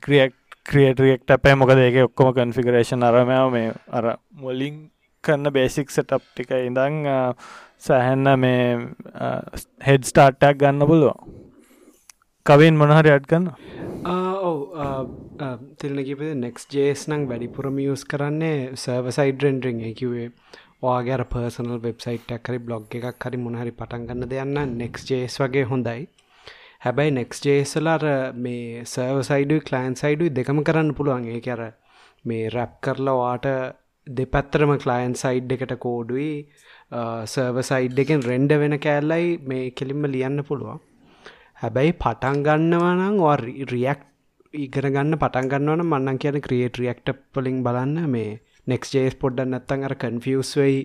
ක්‍රියක් 0.02 0.34
ක්‍රියටරියෙක්ට 0.66 1.32
අපේ 1.32 1.56
මොකද 1.56 1.80
ඒක 1.80 1.98
ඔක්කොම 2.04 2.34
කන්ෆිගරේෂන් 2.34 3.04
අරමයාව 3.04 3.52
මේ 3.52 3.74
අර 3.90 4.18
මුලින් 4.36 4.90
කරන්න 5.24 5.54
බේසික් 5.54 5.90
සටප් 5.90 6.24
ටික 6.26 6.52
ඉඳං 6.60 7.06
සැහැන්න 7.80 8.34
මේ 8.40 8.66
හෙඩ් 9.84 10.10
ස්ටාර්ට්ටක් 10.10 10.60
ගන්න 10.60 10.88
පුළුවන්. 10.88 11.38
කවින් 12.46 12.76
මොනහරි 12.76 13.12
අඩ් 13.12 13.30
ගන්න 13.30 13.48
ඔව. 14.42 14.60
තිරන 15.78 16.00
කිපේ 16.04 16.36
නෙක්ස් 16.36 16.68
ජේස් 16.74 17.08
නං 17.08 17.28
වැඩිපුරම 17.30 17.78
යස් 17.84 18.04
කරන්නේ 18.06 18.76
සර්වසයිඩ් 18.76 19.44
රෙන්ඩරිං 19.44 19.84
එකවේ 20.84 20.90
වාගේ 20.90 21.26
පර්සනල් 21.26 21.80
වෙබ්සයිට් 21.80 22.32
ඇකරි 22.32 22.58
බ්ලොග් 22.58 22.96
එකක් 22.96 23.26
හරි 23.26 23.38
මොනහරි 23.38 23.72
පටන්ගන්න 23.72 24.30
දෙයන්න 24.30 24.78
නෙක්ස් 24.78 25.06
ජේස් 25.06 25.40
වගේ 25.42 25.64
හොඳයි. 25.64 26.08
හැබැයි 26.80 27.12
නෙක්ස් 27.12 27.42
ජේසලර 27.46 28.34
මේ 28.34 28.84
සර්වසයිඩු 28.84 29.60
කලයින් 29.60 29.96
සයිඩු 29.96 30.30
දෙකම 30.30 30.64
කරන්න 30.64 30.94
පුළුවන්. 30.94 31.26
ඒ 31.26 31.52
අර 31.52 31.74
මේ 32.26 32.50
රැප් 32.50 32.82
කරලා 32.82 33.16
වාට 33.16 33.76
දෙපැත්තරම 34.08 34.78
කලයින් 34.78 35.16
සයිඩ් 35.16 35.52
එකට 35.52 35.74
කෝඩුයි 35.76 36.48
සර්වසයිඩ් 37.26 38.00
එකෙන් 38.00 38.22
රෙන්ඩ 38.22 38.52
වෙන 38.52 38.80
කෑල්ලයි 38.80 39.38
මේ 39.38 39.72
කෙලින්ම 39.72 40.06
ලියන්න 40.06 40.44
පුළුවන්. 40.44 40.80
හැබැයි 41.56 41.92
පටන් 41.92 42.44
ගන්නවනං 42.44 43.18
රියක් 43.66 44.02
ඉගෙන 44.54 44.94
ගන්න 44.94 45.18
පටන් 45.18 45.50
ගන්නවන 45.50 45.86
මන්නන් 45.86 46.18
කියන 46.18 46.42
ක්‍රියේට 46.42 46.78
රියක්ට 46.78 47.10
පලින් 47.34 47.64
බලන්න 47.64 48.10
මේ 48.10 48.40
නෙක්ස් 48.68 48.94
ජේස් 48.94 49.16
පොඩ්ඩ 49.16 49.54
නැත්තන් 49.54 49.88
අර 49.88 49.96
කන්ෆියස් 49.96 50.52
වෙයි 50.58 50.82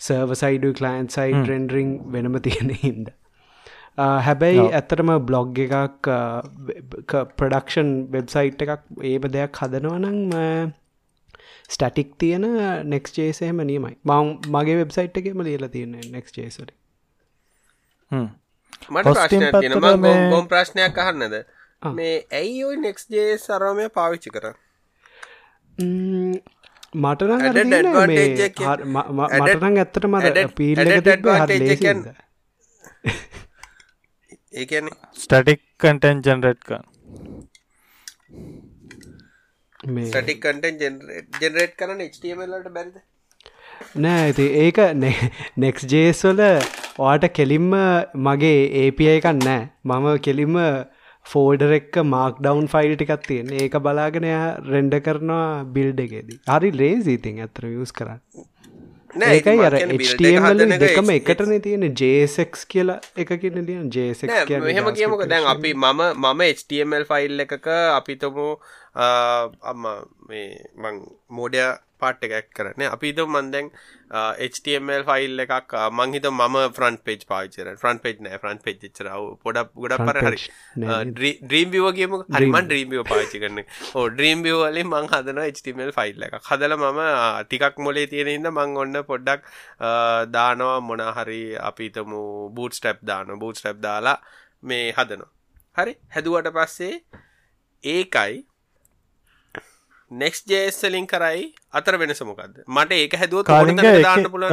සර්වසයිඩු 0.00 0.72
කලයින් 0.74 1.08
සයිඩ් 1.08 1.48
රෙන්ඩරිං 1.48 1.92
වෙනම 2.12 2.40
තියෙන 2.40 2.72
හින්ද. 2.76 3.12
හැබැයි 4.26 4.64
ඇත්තටම 4.70 5.12
බ්ලොග් 5.26 5.58
එකක් 5.58 6.10
ප්‍රඩක්ෂන් 7.36 7.92
වෙබ්සයිට් 8.12 8.64
එකක් 8.66 8.82
ඒම 9.04 9.28
දෙයක් 9.32 9.62
හදනවනං 9.62 10.18
ස්ටටික් 11.70 12.12
තියෙන 12.18 12.46
නෙක්ස් 12.86 13.14
ජේසේම 13.14 13.62
නියමයි. 13.64 13.96
මං 14.04 14.32
මගේ 14.50 14.78
වෙබ්සයිට් 14.82 15.20
එකම 15.22 15.42
ලියලා 15.42 15.68
තියෙන 15.70 15.96
ප්‍රශ්නයක් 19.08 19.52
තියෙන 19.54 19.80
ගොම් 20.30 20.48
ප්‍රශ්නයක් 20.48 20.98
අහන්නද? 20.98 21.40
මේ 21.94 22.14
ඇයි 22.32 22.64
ඔයි 22.64 22.76
නෙක්ස් 22.78 23.10
ජේ 23.10 23.38
සරමය 23.38 23.88
පාවිච්චි 23.90 24.30
කර 24.30 24.52
මටන 27.04 27.32
මටනං 29.16 29.78
ඇත්තට 29.78 30.06
මට 30.10 30.44
පීල් 30.58 30.78
ඒන 34.64 34.88
ස්ටටික් 35.22 35.60
කටන් 35.80 36.22
ජනරට්ක 36.26 36.70
ස්ටික් 40.06 40.38
කටන් 40.44 40.74
ජෙනරේට් 41.42 41.74
කරන 41.80 42.00
ටමලට 42.06 42.68
බැරිද? 42.76 42.96
නෑ 43.96 44.20
ඇති 44.24 44.46
ඒක 44.62 44.78
නෙක්ස් 45.62 45.82
ජේස්වල 45.92 46.40
වාට 46.98 47.24
කෙලින්ම 47.38 47.70
මගේ 48.26 48.60
ඒපිය 48.82 49.10
එකක් 49.16 49.28
නෑ. 49.40 49.62
මම 49.84 50.06
කෙලින්ම 50.26 50.56
ෆෝඩර 51.30 51.72
එක්ක 51.78 52.02
මාක් 52.14 52.42
ඩවන් 52.42 52.68
ෆයිල් 52.74 52.92
ටිකක් 52.96 53.24
තියෙන. 53.30 53.54
ඒක 53.62 53.78
බලාගෙන 53.86 54.28
රෙන්ඩ 54.72 54.98
කරනවා 55.06 55.48
බිල්ඩ 55.78 56.04
එකෙදී. 56.06 56.42
හරි 56.52 56.70
ලේසිීතින් 56.82 57.42
ඇතර 57.46 57.66
යස් 57.70 57.96
කරන්න. 58.00 58.20
ඒකයි 59.24 59.64
අර 59.68 59.74
දෙකම 60.82 61.10
එකටන 61.16 61.52
තියෙන 61.66 61.86
ජේසෙක්ස් 62.00 62.66
කියලා 62.72 62.98
එකකින්න 63.24 63.64
ලියන් 63.68 63.88
ජේසෙක් 63.96 64.30
මෙහම 64.66 64.90
කියමක. 64.98 65.24
දැන් 65.32 65.48
අපි 65.54 65.74
මම 65.74 66.02
මම 66.14 66.44
HTML 66.48 67.04
ෆයිල් 67.10 67.46
එකක 67.46 67.68
අපිතමු 67.98 68.48
අම්ම 69.72 69.86
මේ 70.28 70.46
මං 70.76 71.02
මෝඩය 71.30 71.64
පාට් 71.98 72.26
එකක් 72.28 72.50
කරන 72.52 72.84
අපිත 72.88 73.20
මන්දැන් 73.26 73.70
HTML 74.46 75.04
ෆයිල් 75.04 75.44
එකක් 75.44 75.76
මංහිත 75.92 76.28
මම 76.30 76.56
ෆ්‍රන්් 76.70 76.98
පේජ් 77.02 77.26
පාචර 77.26 77.70
ෆ්‍රන්් 77.76 78.00
පේජ් 78.00 78.16
නෑ 78.20 78.40
ෆ්‍රන්් 78.42 78.62
පේජ් 78.64 78.76
චරව 78.90 79.26
පොඩක් 79.42 79.72
ගොඩ 79.76 79.96
පර 80.00 80.20
හරි 80.22 81.32
කියම 81.98 82.16
හරිමන් 82.30 82.72
බිව 82.90 83.04
පාචි 83.04 83.42
කරන 83.42 83.62
ඕ 83.94 84.06
වලින් 84.08 84.86
මං 84.86 85.10
හදන 85.12 85.42
HTML 85.46 85.92
ෆයිල් 85.92 86.26
එක 86.28 86.38
හදල 86.42 86.76
මම 86.78 87.00
ටිකක් 87.44 87.80
මොලේ 87.80 88.06
තියෙන 88.06 88.32
ඉන්න 88.34 88.50
මං 88.52 88.76
ඔන්න 88.82 89.02
පොඩ්ඩක් 89.04 89.46
දානවා 90.30 90.80
මොනහරි 90.82 91.42
අපිතමු 91.70 92.24
බූට් 92.50 92.74
ස්ටප් 92.74 93.00
දාන 93.02 93.38
බූට් 93.38 93.58
ස්ටප් 93.58 93.80
දාලා 93.80 94.18
මේ 94.62 94.92
හදනවා. 94.92 95.32
හරි 95.76 95.92
හැදුවට 96.10 96.52
පස්සේ 96.54 96.94
ඒකයි 97.84 98.36
නෙක්ස් 100.10 100.42
ජේස්සලින් 100.46 101.06
කරයි 101.06 101.46
අතර 101.72 101.98
වෙනස 101.98 102.22
මොකක්ද 102.22 102.64
මට 102.68 102.92
ඒක 102.96 103.14
හැදුව 103.16 103.46
දාන්න 103.46 104.30
පුල 104.30 104.44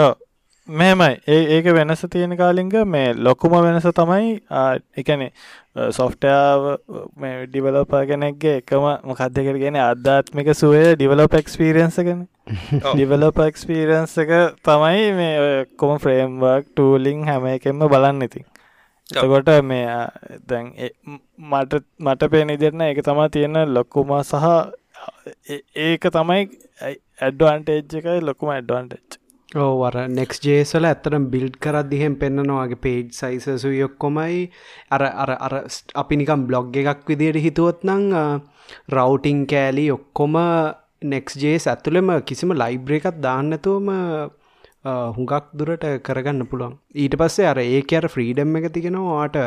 මෙමයි 0.68 1.20
ඒ 1.28 1.41
ඒක 1.56 1.66
වෙනස 1.74 2.01
තියෙන 2.10 2.38
කාලිංග 2.38 2.72
මේ 2.88 3.14
ලොකුම 3.16 3.51
වෙනස 3.54 3.86
තමයි 3.93 4.41
එකනේ 4.97 5.32
සොෆ්ටයාව 5.91 6.68
මේ 7.18 7.45
ඩිවලප 7.47 7.93
කෙනෙක්ගේ 8.08 8.58
එකම 8.58 8.86
මොකක්දකට 9.04 9.60
ගෙන 9.60 9.76
අධ්‍යාත්මික 9.78 10.54
සුවේ 10.56 10.95
ඩිවලප 10.95 11.36
එක්ස්පිරියන්සගෙන 11.36 12.28
ඩිවලප 12.86 13.41
එක්ස්පිරියන්ස 13.41 14.18
එක 14.18 14.32
තමයි 14.64 15.12
මේ 15.14 15.66
කොම 15.78 15.99
ෆ්‍රේම්වක් 15.99 16.70
ටූලිං 16.70 17.26
හැම 17.26 17.45
එකෙන්ම 17.47 17.84
බලන්න 17.88 18.22
ඉතින්. 18.24 18.45
එතකොට 19.10 19.49
මේ 19.64 19.97
දැන් 20.47 20.72
මට 21.51 21.84
මට 21.99 22.32
පේන 22.32 22.49
ඉදිරන 22.49 22.82
එක 22.84 23.04
තමා 23.04 23.30
තියෙන 23.30 23.60
ලොක්කුම 23.70 24.16
සහ 24.22 24.47
ඒක 25.80 26.08
තමයි 26.12 26.41
ඇඩ්වන්ටේජ් 27.22 27.99
එකයි 27.99 28.20
ලොකුම 28.22 28.51
ඇඩ්වන්ටේජ් 28.51 29.20
ඕවර 29.62 29.95
නෙක්ස් 30.10 30.39
ජේසල 30.41 30.88
ඇතරම් 30.89 31.26
බිල්ඩ් 31.34 31.58
කරත් 31.64 31.89
දිහෙම 31.89 32.14
පෙන්න්නනවාගේ 32.16 32.82
පේජ් 32.82 33.01
සයිසසු 33.14 33.74
යොක්කොමයි 33.74 34.39
අර 34.89 35.04
අර 35.24 35.32
අර 35.39 35.56
අපි 35.95 36.20
නිකම් 36.22 36.47
බ්ලොග් 36.47 36.80
එකක් 36.84 37.04
විදියට 37.08 37.43
හිතුවොත් 37.45 37.84
නං 37.86 38.08
රවටිං 38.91 39.43
කෑලි 39.47 39.86
ඔක්කොම 39.91 40.39
නෙක්ස් 41.06 41.38
ජේස් 41.38 41.68
ඇතුළෙම 41.68 42.10
කිසිම 42.24 42.56
ලයිබ්‍ර 42.56 42.97
එකත් 42.99 43.20
දාන්නතුවම 43.20 43.91
හුඟක් 45.16 45.51
දුරට 45.54 45.86
කරගන්න 46.01 46.47
පුළුවන්. 46.47 46.74
ඊට 46.95 47.16
පස්සේ 47.16 47.47
අර 47.47 47.60
ඒක 47.60 47.93
අර 47.93 48.08
ෆ්‍රීඩම් 48.08 48.58
එක 48.58 48.72
තිගෙනවාට 48.74 49.38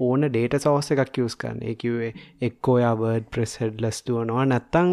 ඕන 0.00 0.26
ඩේට 0.26 0.58
සවස්ස 0.58 0.94
එකක් 0.94 1.12
කිවස් 1.12 1.36
කරන්න. 1.36 1.62
එකවේ 1.72 2.10
එක්කෝයා 2.42 2.92
වර්ඩ් 3.00 3.30
ප්‍රෙස් 3.30 3.56
හෙඩ් 3.62 3.82
ලස්ටුවනවා 3.84 4.44
නැත්තං 4.52 4.92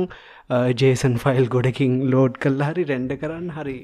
ජේසන් 0.75 1.19
ෆයිල් 1.25 1.51
ගොඩකින් 1.55 1.99
ලෝඩ් 2.11 2.41
කල්ලා 2.45 2.71
හරි 2.71 2.87
රෙන්ඩ 2.91 3.15
කරන්න 3.17 3.53
හරි 3.57 3.77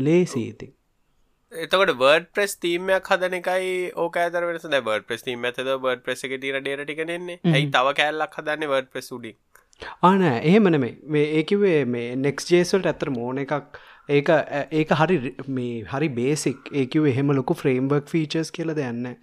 ලේසීති 0.00 0.72
එතකට 1.52 1.92
බර්ඩ 1.94 2.30
ප්‍රෙස් 2.34 2.56
තීමයක් 2.58 3.10
හදන 3.10 3.36
එකයි 3.38 3.74
ඕක 3.96 4.16
ඇතර 4.18 4.44
වෙනස. 4.44 4.68
බර්ඩ 4.68 5.06
ප්‍රෙස් 5.08 5.22
තීම 5.22 5.44
ඇතද 5.44 5.60
බර්ඩ 5.66 6.06
ප්‍රෙස් 6.06 6.24
එක 6.24 6.36
ටීර 6.36 6.60
ඩේරටිකනෙන්නේ 6.60 7.40
ඇයි 7.46 7.68
තව 7.70 7.98
කෑල්ලක් 8.00 8.40
හදන්න 8.40 8.72
බර්ඩ 8.72 8.90
ප්‍රෙස් 8.92 9.12
ුඩි 9.12 9.36
ආන 10.02 10.24
එහෙමන 10.24 10.80
මේ 10.80 11.26
ඒකිවේ 11.32 11.84
මේ 11.86 12.16
නෙක්ස් 12.18 12.50
ජේසල්ට 12.50 12.86
ඇතර 12.86 13.10
මෝන 13.10 13.38
එකක්. 13.38 13.78
ඒක 14.08 14.28
ඒක 14.72 14.90
හරි 14.94 15.16
මේ 15.50 15.84
හරි 15.84 16.08
බේසික් 16.10 16.68
ඒකිව 16.74 17.06
එහෙම 17.06 17.32
ලොකු 17.32 17.54
ෆ්‍රේම්බර්ක් 17.54 18.12
ෆීචර්ස් 18.12 18.52
කියලද 18.52 18.82
යන්න 18.82 19.14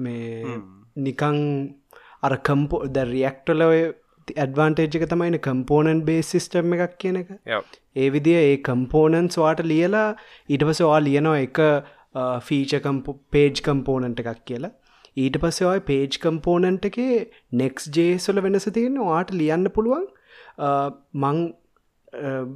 මේ 0.00 0.56
නිකං 1.06 1.38
අර 2.22 2.36
කම්පෝ 2.48 2.82
ද 2.88 3.06
රියක්ටල 3.10 3.64
ඇඩ්වාන්ටේජ් 3.66 4.98
එක 4.98 5.06
තමයින 5.12 5.38
කම්පෝනන් 5.46 6.02
බේ 6.08 6.20
සිිස්ටම් 6.22 6.76
එකක් 6.76 6.98
කියන 6.98 7.20
එක. 7.22 7.30
ඒ 7.96 8.08
විදිිය 8.10 8.42
ඒ 8.42 8.58
කම්පෝනන්ස් 8.68 9.40
වාට 9.44 9.64
ලියලා 9.64 10.08
ඊට 10.48 10.66
පසවා 10.68 11.00
ලියනවා 11.00 11.40
එක 11.46 11.62
ෆීච 12.46 12.76
පේජ් 13.30 13.64
කම්පෝනන්ට 13.68 14.22
එකක් 14.24 14.44
කියලා. 14.44 14.72
ඊට 15.16 15.38
පස්සවයි 15.42 15.84
පේජ් 15.86 16.18
කම්පෝනන්ට 16.24 16.88
එකේ 16.90 17.18
නෙක්ස් 17.52 17.90
ජේසොල 17.96 18.42
වෙනස 18.42 18.68
තියෙන 18.76 18.98
වාට 19.02 19.32
ලියන්න 19.32 19.70
පුළුවන් 19.76 20.06
මං 21.22 21.40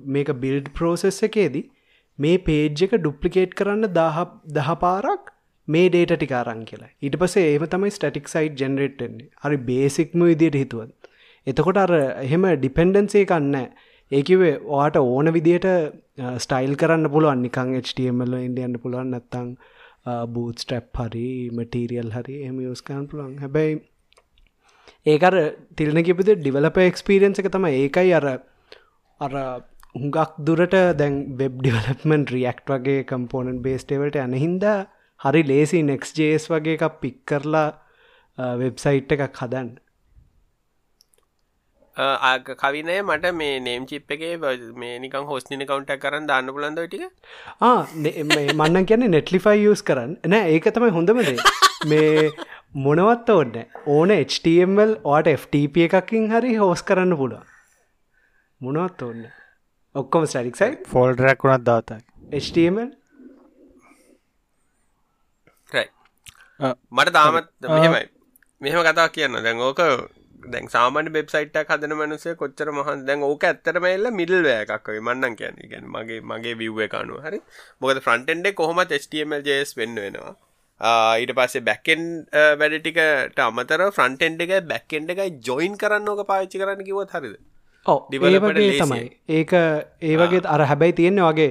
මේක 0.09 0.35
බිල්ඩ් 0.45 0.73
ප්‍රෝසෙස් 0.79 1.23
එකේදී 1.29 1.65
මේ 2.19 2.43
පේජ් 2.49 2.85
එක 2.87 2.97
ඩුප්ලිකේට් 2.97 3.57
කරන්න 3.61 3.89
දහ 4.57 4.75
පාරක් 4.81 5.34
මේ 5.69 5.89
ඩේට 5.89 6.15
ටිකාරං 6.17 6.63
කියලා. 6.71 6.91
ඉට 7.03 7.17
පසේ 7.23 7.47
ඒම 7.53 7.67
තමයි 7.73 7.95
ස්ටටික් 7.97 8.29
සයිට් 8.35 8.61
ජෙනරේට්න්නේ 8.63 9.29
හරි 9.45 9.59
බේසික්ම 9.71 10.25
විදියට 10.31 10.61
හිතුවත්. 10.63 10.93
එතකොට 11.47 11.83
අර 11.85 11.93
එහෙම 11.97 12.45
ඩිපෙන්ඩන්සේ 12.55 13.25
කන්න 13.31 13.57
ඒකිවේ 14.13 14.55
ඔයාට 14.75 14.99
ඕන 15.03 15.33
විදියට 15.37 15.69
ස්ටයිල් 16.45 16.75
කරන්න 16.83 17.11
පුළුවන්. 17.15 17.43
නිකං 17.47 17.75
HTML 17.81 18.37
ඉන්ඩියන්න 18.41 18.81
පුළුවන්. 18.83 19.11
නැත්තං 19.15 19.51
බූත් 20.35 20.65
ස්ටප් 20.65 21.05
හරි 21.07 21.29
මටීරියල් 21.59 22.11
හරි 22.17 22.41
එම 22.49 22.57
යස්කන් 22.63 23.05
පුළුවන්. 23.11 23.37
හැබැයි 23.43 23.83
ඒකර 25.07 25.35
තිල්න 25.79 26.03
කිපිද 26.09 26.35
ඩිවලප 26.35 26.83
එක්ස්පිරියන්ස 26.89 27.41
එක 27.41 27.49
තම 27.55 27.67
ඒකයි 27.71 28.13
අර 28.19 28.27
අර 29.21 29.35
හුඟක් 29.95 30.37
දුරට 30.47 30.77
දැන් 31.01 31.17
වෙබ් 31.41 31.57
ඩිවලපමෙන්ට 31.61 32.35
රියක්් 32.37 32.61
වගේ 32.71 33.07
කම්පෝනන් 33.11 33.63
බේස්ටේවට 33.67 34.21
යන 34.23 34.37
හින්ද 34.45 34.65
හරි 35.25 35.43
ලේසි 35.45 35.83
නෙක්ස් 35.85 36.15
ජේස් 36.19 36.51
වගේ 36.51 36.77
එකක් 36.79 37.01
පික් 37.01 37.17
කරලා 37.27 37.67
වෙබ්සයිට් 38.61 39.17
එකක් 39.17 39.43
හදන්න. 39.43 39.73
කවිනය 42.63 42.97
මට 43.03 43.35
මේ 43.35 43.61
නේම් 43.61 43.87
චිප් 43.87 44.17
එකේ 44.17 44.39
මේ 44.77 44.99
නිකං 45.01 45.29
හොස්නින 45.29 45.67
කවුන්ට 45.67 45.95
කරන්න 46.01 46.27
දාන්න 46.27 46.55
පුලන්ද 46.57 46.83
ටික? 46.87 47.05
මන්න 48.55 48.91
කියන්නේ 48.91 49.15
නෙට්ලිෆයි 49.15 49.71
යස් 49.71 49.87
කරන්න. 49.91 50.19
නෑ 50.27 50.57
ඒක 50.57 50.73
තමයි 50.73 50.97
හොඳමදේ 50.99 51.39
මේ 51.87 52.31
මොනවත් 52.77 53.29
ඕන්න 53.31 53.57
ඕන 53.87 54.13
HTML 54.13 54.93
ඕට 55.07 55.29
FTP 55.33 55.85
එකකින් 55.87 56.25
හරි 56.33 56.55
හෝස් 56.57 56.83
කරන්න 56.83 57.17
පුළුව 57.17 57.45
මොනවත් 58.61 59.05
ඕන්න 59.07 59.21
ඔක්කොම 59.95 60.27
සැරික්සයි 60.33 60.79
ෆෝල් 60.93 61.15
රැක් 61.21 61.45
වුණත් 61.47 61.67
දාතක් 61.69 62.01
HTML 62.41 62.89
මට 66.61 67.15
තාමත් 67.17 67.49
මෙහෙමයි. 67.75 68.05
මෙහෙම 68.61 68.85
කතා 68.89 69.09
කියන්න. 69.17 69.41
දැන් 69.47 69.61
ඕක 69.69 69.83
දැන් 70.53 70.67
සාමාන්‍ය 70.75 71.11
වෙබ්සයිට්ක් 71.17 71.71
හදන 71.73 71.95
මනුසය 71.99 72.35
කොච්චර 72.41 72.69
මහන් 72.77 73.05
දැන් 73.09 73.23
ඕක 73.29 73.45
ඇත්තටම 73.49 73.87
එල්ල 73.91 74.11
මිඩල් 74.21 74.49
එකක්කයි 74.55 75.01
මන්නන් 75.07 75.37
කියන 75.41 75.57
ගැන 75.73 75.87
මගේ 75.95 76.21
මගේ 76.33 76.55
විව්ව 76.63 76.81
එකනු 76.87 77.21
හරි? 77.27 77.41
මොකද 77.81 78.01
ෆ්‍රන්ටෙන්ඩ 78.07 78.51
කොහොමත් 78.61 78.93
HTMLජස් 79.03 79.73
වෙන්න 79.81 79.97
වෙනවා. 80.05 80.35
ඊට 81.21 81.33
පස්සේ 81.39 81.65
බැකෙන් 81.71 82.03
වැඩටිකට 82.61 83.41
අමතර 83.49 83.83
ෆ්‍රන්ටෙන්ඩ 83.99 84.45
එක 84.47 84.55
බැක්කෙන්ඩ 84.73 85.13
එකයි 85.15 85.31
ජොයින් 85.49 85.75
කරන්න 85.83 86.09
ඕක 86.13 86.23
පාච්චි 86.31 86.61
කරන්න 86.63 86.87
කිවත් 86.89 87.15
හරිද 87.17 87.37
ඒවගේ 87.87 88.81
තමයි. 88.81 89.05
ඒක 89.39 89.53
ඒවගේ 90.13 90.43
අර 90.55 90.65
හැබැයි 90.71 90.97
තියෙන 91.01 91.21
වගේ 91.29 91.51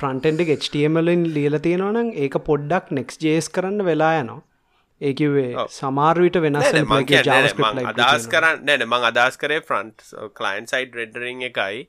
ෆ්‍රන්ටෙන්ඩ 0.00 0.42
HTMLින් 0.56 1.28
ලියල 1.36 1.58
තියෙනවනම් 1.68 2.10
ඒක 2.24 2.40
පොඩ්ඩක් 2.48 2.92
නෙක්ස් 2.98 3.20
ජේස් 3.24 3.48
කරන්න 3.50 3.84
වෙලා 3.84 4.12
යනවා. 4.22 4.42
ඒකිවේ 5.00 5.66
සමාර්විට 5.76 6.36
වෙනස් 6.44 6.70
අදස් 6.72 8.28
කරන්න 8.34 8.64
නැන 8.68 8.86
මං 8.86 9.08
අදස් 9.10 9.36
කරේ 9.42 9.60
ෆ්‍රන්ට් 9.68 10.14
කලයින් 10.40 10.70
සයිඩ් 10.72 10.96
රෙඩරිං 11.00 11.42
එකයි 11.50 11.82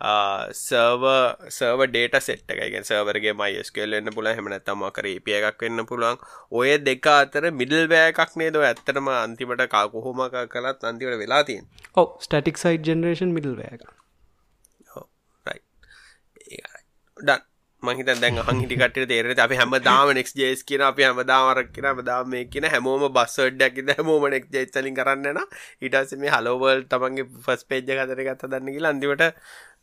සර්ව 0.00 1.04
සර්ව 1.48 1.80
ඩේට 1.86 2.16
සෙට් 2.22 2.54
එකයි 2.54 2.82
සර්වරගේ 2.82 3.34
මයිස්කල් 3.36 3.96
වෙන්න 3.96 4.12
පුල 4.16 4.30
හෙමනැත්තම 4.30 4.84
කර 4.96 5.08
පිය 5.26 5.36
එකක් 5.38 5.64
වෙන්න 5.66 5.84
පුළුවන්. 5.86 6.16
ඔය 6.50 6.78
දෙක 6.78 7.06
අතර 7.06 7.50
මිඩල් 7.52 7.86
බෑකක් 7.92 8.36
නේද 8.36 8.56
ඇත්තටම 8.56 9.12
අන්තිමට 9.14 9.66
කාකුහොම 9.76 10.26
කලත් 10.54 10.88
අන්තිවට 10.90 11.20
වෙලා 11.24 11.42
තියෙන් 11.44 11.66
ඕ 11.96 12.08
ස්ටටික් 12.26 12.62
සයිඩ් 12.64 12.88
ජනරේෂන් 12.88 13.36
මිඩල් 13.36 13.56
වෑක 13.60 13.84
ඩන් 17.16 17.49
මහිත 17.82 18.06
දැන් 18.06 18.38
හහිටිකට 18.40 18.98
තේරෙන 19.06 19.38
අපි 19.38 19.56
හැම 19.56 19.74
දාම 19.82 20.12
නෙක් 20.12 20.28
ජේස් 20.34 20.62
කියන 20.64 20.82
අපි 20.82 21.02
හැම 21.02 21.20
දාමරක් 21.24 21.72
කියෙන 21.72 22.02
දාම 22.04 22.28
මේ 22.28 22.44
කියන 22.46 22.66
හැමෝම 22.66 23.06
බස්සඩ්ඩක් 23.10 23.92
හැමෝම 23.92 24.26
නෙක් 24.28 24.46
ජේතලින් 24.50 24.94
කරන්නන 24.94 25.40
ඉටස 25.82 26.14
මේ 26.18 26.32
හලෝවල් 26.32 26.84
තමන්ගේ 26.88 27.26
ෆස් 27.40 27.66
පේජ්ජ 27.66 27.90
කතර 27.92 28.22
ගත්ත 28.22 28.52
දන්නගේ 28.52 28.84
ලන්දිවට 28.84 29.26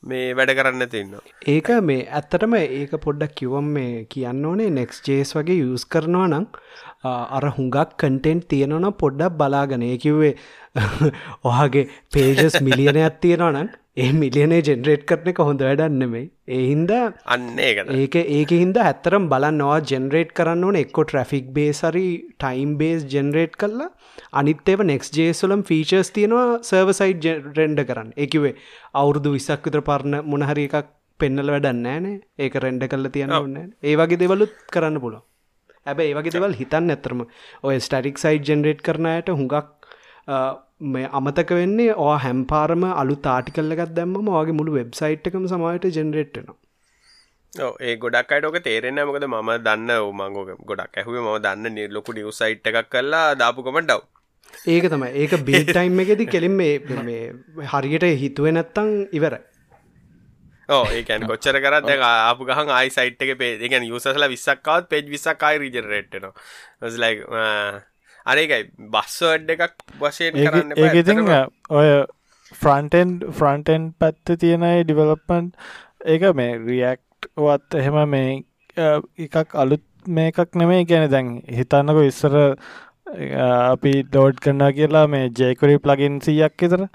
මේ 0.05 0.33
වැඩ 0.33 0.53
කරන්න 0.53 0.89
තින්න 0.89 1.17
ඒක 1.47 1.69
මේ 1.83 2.05
ඇත්තටම 2.11 2.55
ඒක 2.59 2.93
පොඩ්ඩක් 3.01 3.35
කිවම් 3.35 3.73
මේ 3.73 4.05
කියන්න 4.07 4.45
ඕනේ 4.45 4.69
නෙක්ස් 4.71 5.01
ජේස් 5.03 5.33
වගේ 5.33 5.57
යස් 5.63 5.87
කරනවා 5.87 6.27
නම් 6.29 6.45
අර 7.31 7.43
හුඟක් 7.49 7.97
කන්ටෙන්ට් 7.97 8.47
තියෙනවන 8.49 8.87
පොඩ්ඩක් 8.95 9.35
බලාගන. 9.35 9.83
ඒ 9.83 9.97
කිව්වේ 9.97 10.33
ඔහගේ 11.49 11.89
පේජස් 12.11 12.57
මිලියනයක් 12.67 13.19
තියෙනවා 13.21 13.51
නම් 13.53 13.69
ඒ 13.97 14.09
මිලියනේ 14.13 14.59
ජෙනරේට් 14.61 15.03
කරන 15.05 15.29
එක 15.29 15.39
හොඳ 15.41 15.61
වැඩන්නෙමයි 15.61 16.23
ඒ 16.49 16.59
හින්ද 16.63 16.91
අන්න 17.27 17.45
ඒක 17.61 18.17
ඒක 18.17 18.51
හින්ද 18.53 18.77
ඇත්තරම් 18.81 19.23
බලන්නවා 19.31 19.77
ජෙනරේට් 19.85 20.35
කරන්න 20.37 20.67
ඕන 20.67 20.77
එක්කො 20.77 21.05
ට්‍රෆික් 21.05 21.47
බේසරි 21.55 22.03
ටයිම් 22.35 22.75
බේස් 22.77 23.07
ජෙනරේට් 23.13 23.55
කරලා 23.57 23.89
අනිත්තේව 24.33 24.83
නෙක්ස් 24.85 25.09
ජේසුලම් 25.11 25.63
ෆීචර්ස් 25.63 26.11
තියෙනවා 26.11 26.59
සර්වසයිට් 26.63 27.57
රෙන්ඩ 27.57 27.81
කරන්න. 27.83 28.11
එකවේ 28.17 28.53
අවුරුදු 28.95 29.33
විසක් 29.33 29.65
විතර 29.65 29.83
පරණ 29.83 30.21
මොනහරි 30.25 30.67
එකක් 30.69 30.93
පෙන්නල 31.19 31.49
වැඩන්නෑනේ 31.49 32.15
ඒක 32.39 32.59
රෙන්ඩ 32.59 32.85
කල්ල 32.87 33.09
තියන්න 33.09 33.35
ඕන්න 33.35 33.57
ඒ 33.83 33.95
වගේ 33.95 34.19
දෙවලුත් 34.19 34.53
කරන්න 34.69 34.99
පුලො 34.99 35.19
ඇබ 35.87 36.03
ඒවගේ 36.03 36.35
දෙවල් 36.35 36.55
හිතන්න 36.59 36.93
ඇතරම 36.93 37.25
ඔය 37.63 37.75
ස්ටටික් 37.79 38.23
සයිට් 38.23 38.47
ජෙනරේට් 38.49 38.81
කරනයට 38.81 39.33
හුඟක් 39.33 39.57
මේ 40.87 41.09
අමතක 41.13 41.51
වෙන්නේ 41.53 41.97
ඕ 41.97 42.13
හැම්පාරම 42.19 42.85
අලු 42.93 43.17
තාටිකල්ලගත් 43.23 43.93
දැම්ම 43.93 44.15
වගේ 44.29 44.57
මුළු 44.59 44.73
වෙබ්සයිට් 44.73 45.29
එකම 45.31 45.47
සමයට 45.47 45.87
ජෙනරේට්න 45.95 46.51
ඒ 47.81 47.95
ගොඩක් 47.97 48.31
අයිටෝක 48.31 48.59
තේරෙන 48.63 49.01
මොකද 49.03 49.25
ම 49.27 49.51
දන්න 49.61 49.91
මංගෝක 50.13 50.51
ගොඩක් 50.65 51.01
ඇහුවේ 51.01 51.23
ම 51.23 51.31
දන්න 51.41 51.75
නිර්ලොකු 51.75 52.15
නිවසයිට් 52.15 52.71
එකක් 52.71 52.93
කල්ලා 52.93 53.25
දාපුකමට 53.35 53.89
ඩව් 53.89 54.01
ඒක 54.67 54.85
තමයි. 54.85 55.09
ඒක 55.15 55.33
බිල්ටයිම් 55.43 55.99
එකෙද 55.99 56.21
කෙලින් 56.27 56.55
මේ 56.57 57.21
හරියට 57.73 58.05
හිතුව 58.21 58.49
නැත්තං 58.51 58.91
ඉවරයි 59.11 59.41
ඒකැන් 60.69 61.27
කොච්චර 61.27 61.59
කරත් 61.59 61.85
දැ 61.85 61.97
ආපු 62.03 62.45
ගහන් 62.45 62.71
ආයි 62.71 62.91
සයිට් 62.91 63.21
එක 63.21 63.37
පේ 63.39 63.53
එකන් 63.61 63.85
යුසල 63.85 64.27
විස්සක්කාවත් 64.27 64.89
පෙජ් 64.89 65.05
විසක්කායි 65.07 65.61
රිජරේට්නවා 65.63 66.91
ලයි 66.97 67.23
අරේකයි 68.25 68.63
බස්සවඩ් 68.89 69.55
එකක් 69.55 69.75
වශයෙන් 70.01 70.39
කරන්න 70.39 70.77
ඒඉතින් 70.79 71.23
ඔය 71.73 71.89
ෆ්‍රන්ටෙන් 72.53 73.13
ෆ්‍රන්ටෙන් 73.33 73.91
පැත්ත 73.99 74.33
තියෙනයි 74.35 74.83
ඩිවලප්මන්් 74.83 75.51
ඒක 76.07 76.27
මේ 76.35 76.57
රියක්ට් 76.61 77.31
වත් 77.37 77.79
එහෙම 77.81 78.01
මේ 78.09 78.41
එකක් 79.19 79.55
අලුත් 79.55 79.85
මේකක් 80.09 80.55
නෙමේ 80.55 80.83
ගැන 80.85 81.09
දැන් 81.11 81.31
හිතන්නක 81.51 82.03
ඉස්සර 82.03 82.37
අපි 83.39 83.93
ඩෝඩ් 84.03 84.39
කරනා 84.43 84.71
කියලා 84.73 85.07
මේ 85.09 85.27
ජේකරි 85.33 85.79
ප්ලගින් 85.79 86.21
සියක් 86.21 86.67
එතර 86.67 86.87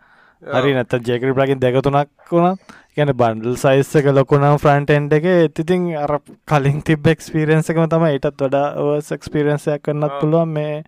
හරි 0.43 0.75
නැත 0.75 0.95
ජේකරි 1.03 1.33
ප්ලගින් 1.33 1.61
දෙකතුනක් 1.61 2.09
වුණත් 2.31 2.73
ගැන 2.97 3.13
බන්ඩල් 3.15 3.57
සයිස්සක 3.57 4.09
ලොකුනම් 4.11 4.59
ෆ්‍රන්ටෙන්ඩ් 4.59 5.15
එක 5.15 5.29
එතිතින් 5.31 5.85
අර 5.97 6.19
කලින් 6.47 6.83
තිබ 6.83 7.07
එක්ස්පිරෙන්න්සකම 7.07 7.87
තම 7.87 8.07
ඒටත් 8.09 8.43
වඩා 8.43 9.01
සක්ස්පිරෙන්න්සයක් 9.03 9.83
කරන්නත් 9.83 10.19
පුළුවන්. 10.21 10.49
මේ 10.51 10.83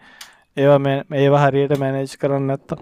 ඒවා 0.57 0.96
ඒවා 1.16 1.44
හරියට 1.44 1.78
මැනේජ් 1.78 2.16
කරන්න 2.18 2.46
නැත්තා 2.46 2.78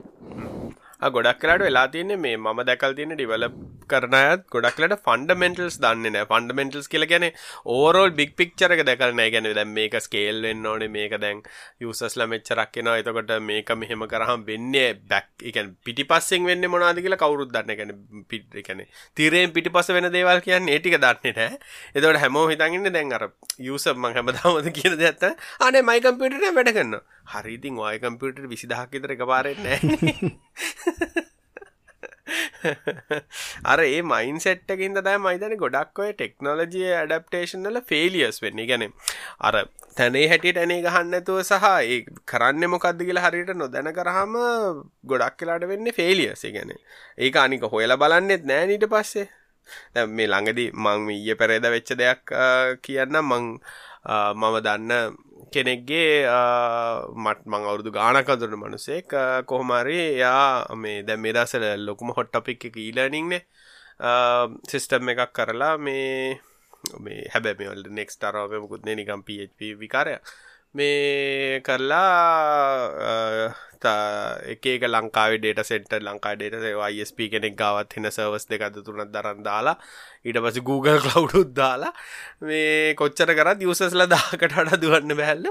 ගොඩක් 1.09 1.41
කලට 1.41 1.63
වෙලා 1.63 1.87
තියන්නේ 1.89 2.17
මේ 2.19 2.37
ම 2.39 2.61
දැකල් 2.65 2.95
තියන 2.95 3.13
ඩිවලප් 3.13 3.55
කරනයත් 3.89 4.43
ගොඩක්ලට 4.49 4.95
ෆන්ඩමෙන්ටල්ස් 5.01 5.77
දන්න 5.79 6.19
ෆන්ඩමෙන්ටල්ස් 6.25 6.89
කියල 6.89 7.07
ගැන 7.07 7.27
ඕරෝල් 7.69 8.13
බික් 8.13 8.35
පික්චරක 8.37 8.83
දැකල්නෑ 8.83 9.33
ගැන 9.35 9.49
දැන් 9.51 9.73
මේක 9.73 9.97
ස්කේල් 10.01 10.39
වෙන්න 10.43 10.67
ඕන 10.67 10.85
මේක 10.91 11.17
දැන් 11.19 11.43
යුසස්ල 11.81 12.25
මෙච්චරක්ෙන 12.27 12.91
එතකොට 12.93 13.33
මේක 13.43 13.73
මෙහෙම 13.75 14.07
කරහම් 14.07 14.45
වෙන්නේ 14.45 14.89
බැක් 15.07 15.29
එකන් 15.43 15.73
පිටි 15.83 16.07
පස්සෙන් 16.07 16.47
වෙන්න 16.47 16.69
මොනාද 16.69 17.01
කියලා 17.01 17.21
කවරුත් 17.21 17.51
දන්න 17.51 17.77
ගැන 17.77 17.93
පිට 18.29 18.55
එකන 18.55 18.85
තිරයෙන් 19.17 19.53
පිටි 19.53 19.71
පස 19.71 19.91
වෙන 19.91 20.11
දේවල් 20.11 20.43
කියන්න 20.43 20.71
ඒටික 20.71 20.99
දන්නේ 20.99 21.35
නෑ 21.35 21.59
එතවට 21.95 22.23
හැමෝ 22.23 22.47
හිතන්ගන්න 22.47 22.93
දැන් 22.93 23.13
අර 23.13 23.27
යුසම 23.61 24.09
හැමදාමද 24.11 24.71
කියන 24.79 24.99
ඇත්ත 25.01 25.29
අනේ 25.61 25.83
මයි 25.83 26.01
කම්පියටට 26.01 26.49
වැඩ 26.53 26.73
කරන්න 26.73 27.01
හරිතින් 27.27 27.77
වාය 27.77 27.99
කම්පියටර් 27.99 28.49
විසිදහක් 28.49 28.91
විතර 28.93 29.15
එක 29.15 29.27
පාරෙන්නේ 29.27 29.79
අර 33.65 33.79
ඒ 33.83 34.01
මයින් 34.05 34.39
සෙට්ටකින්ද 34.39 34.99
දෑ 34.99 35.19
මයිතන 35.19 35.55
ගොඩක් 35.57 36.01
ඔය 36.05 36.11
ටෙක්නෝලජිය 36.13 36.89
ඇඩප්ටේෂන්ල 36.93 37.79
ෆේලියස් 37.83 38.43
වෙන්නේ. 38.45 38.67
ගැන 38.67 38.85
අර 39.41 39.55
තැනේ 39.97 40.25
හැටියට 40.29 40.61
ඇනේ 40.63 40.81
ගහන්නතුව 40.87 41.43
සහ 41.43 41.69
ඒ 41.87 41.99
කරන්න 42.27 42.71
මොකක්ද 42.75 43.03
කියලා 43.03 43.27
හරියට 43.27 43.55
නොදැන 43.57 43.93
කරහම 43.93 44.37
ගොඩක් 45.05 45.39
කියලාට 45.39 45.69
වෙන්න 45.73 45.93
ෆේලියස 45.93 46.45
ගැන 46.49 46.75
ඒක 47.19 47.37
අනික 47.37 47.69
හොයල 47.69 47.97
බලන්නෙත් 47.97 48.45
නෑනීට 48.45 48.89
පස්සේ. 48.89 49.29
මේ 50.09 50.29
ළඟදි 50.29 50.71
මං 50.77 51.11
ඊය 51.11 51.35
පෙරේද 51.35 51.67
වෙච්ච 51.75 51.97
දෙයක් 51.97 52.37
කියන්න 52.85 53.21
මං 53.23 53.53
මම 54.35 54.57
දන්න 54.61 55.19
කෙනෙක්ගේ 55.53 56.13
මට 57.17 57.43
මං 57.47 57.65
අවුරදු 57.65 57.91
ගානකදුරන 57.93 58.57
මනුසෙක් 58.57 59.11
කොහොමරි 59.47 59.99
එයා 59.99 60.77
මේ 60.77 61.03
දැ 61.03 61.19
මේ 61.19 61.35
දසල 61.35 61.67
ලොකුම 61.81 62.13
හොට්ටපික් 62.13 62.65
එක 62.65 62.77
ඊලනිින්නේ 62.79 63.43
සිිස්ටම් 64.67 65.09
එකක් 65.09 65.33
කරලා 65.33 65.75
මේ 65.79 66.41
මේ 67.01 67.21
හැබැ 67.29 67.55
මේවල් 67.55 67.83
නෙක්ස් 67.91 68.17
ටරාවමකුත්නේ 68.17 68.97
නිකම් 68.97 69.23
පප 69.23 69.59
විකාරය 69.79 70.15
මේ 70.75 71.61
කරලා 71.61 73.53
එක 73.83 74.85
ලංකාව 74.85 75.33
data 75.37 75.61
centre 75.65 75.93
Lanka 75.99 76.35
data 76.37 76.65
ISP 76.93 77.29
කෙනෙක් 77.29 77.57
ගවත් 77.57 77.97
හින 77.97 78.09
සවස් 78.09 78.47
දෙකද 78.49 78.79
තුනත් 78.81 79.11
දරන් 79.11 79.43
දාලා 79.43 79.77
ඊට 80.25 80.39
පස 80.39 80.61
Google 80.63 81.01
කලව්ඩුත් 81.05 81.51
දාලා 81.53 81.93
මේ 82.43 82.95
කොච්චර 82.95 83.35
කරත් 83.35 83.61
යුසස්ල 83.61 84.07
දාකටට 84.07 84.79
දුවන්න 84.79 85.17
බැල්ල 85.19 85.51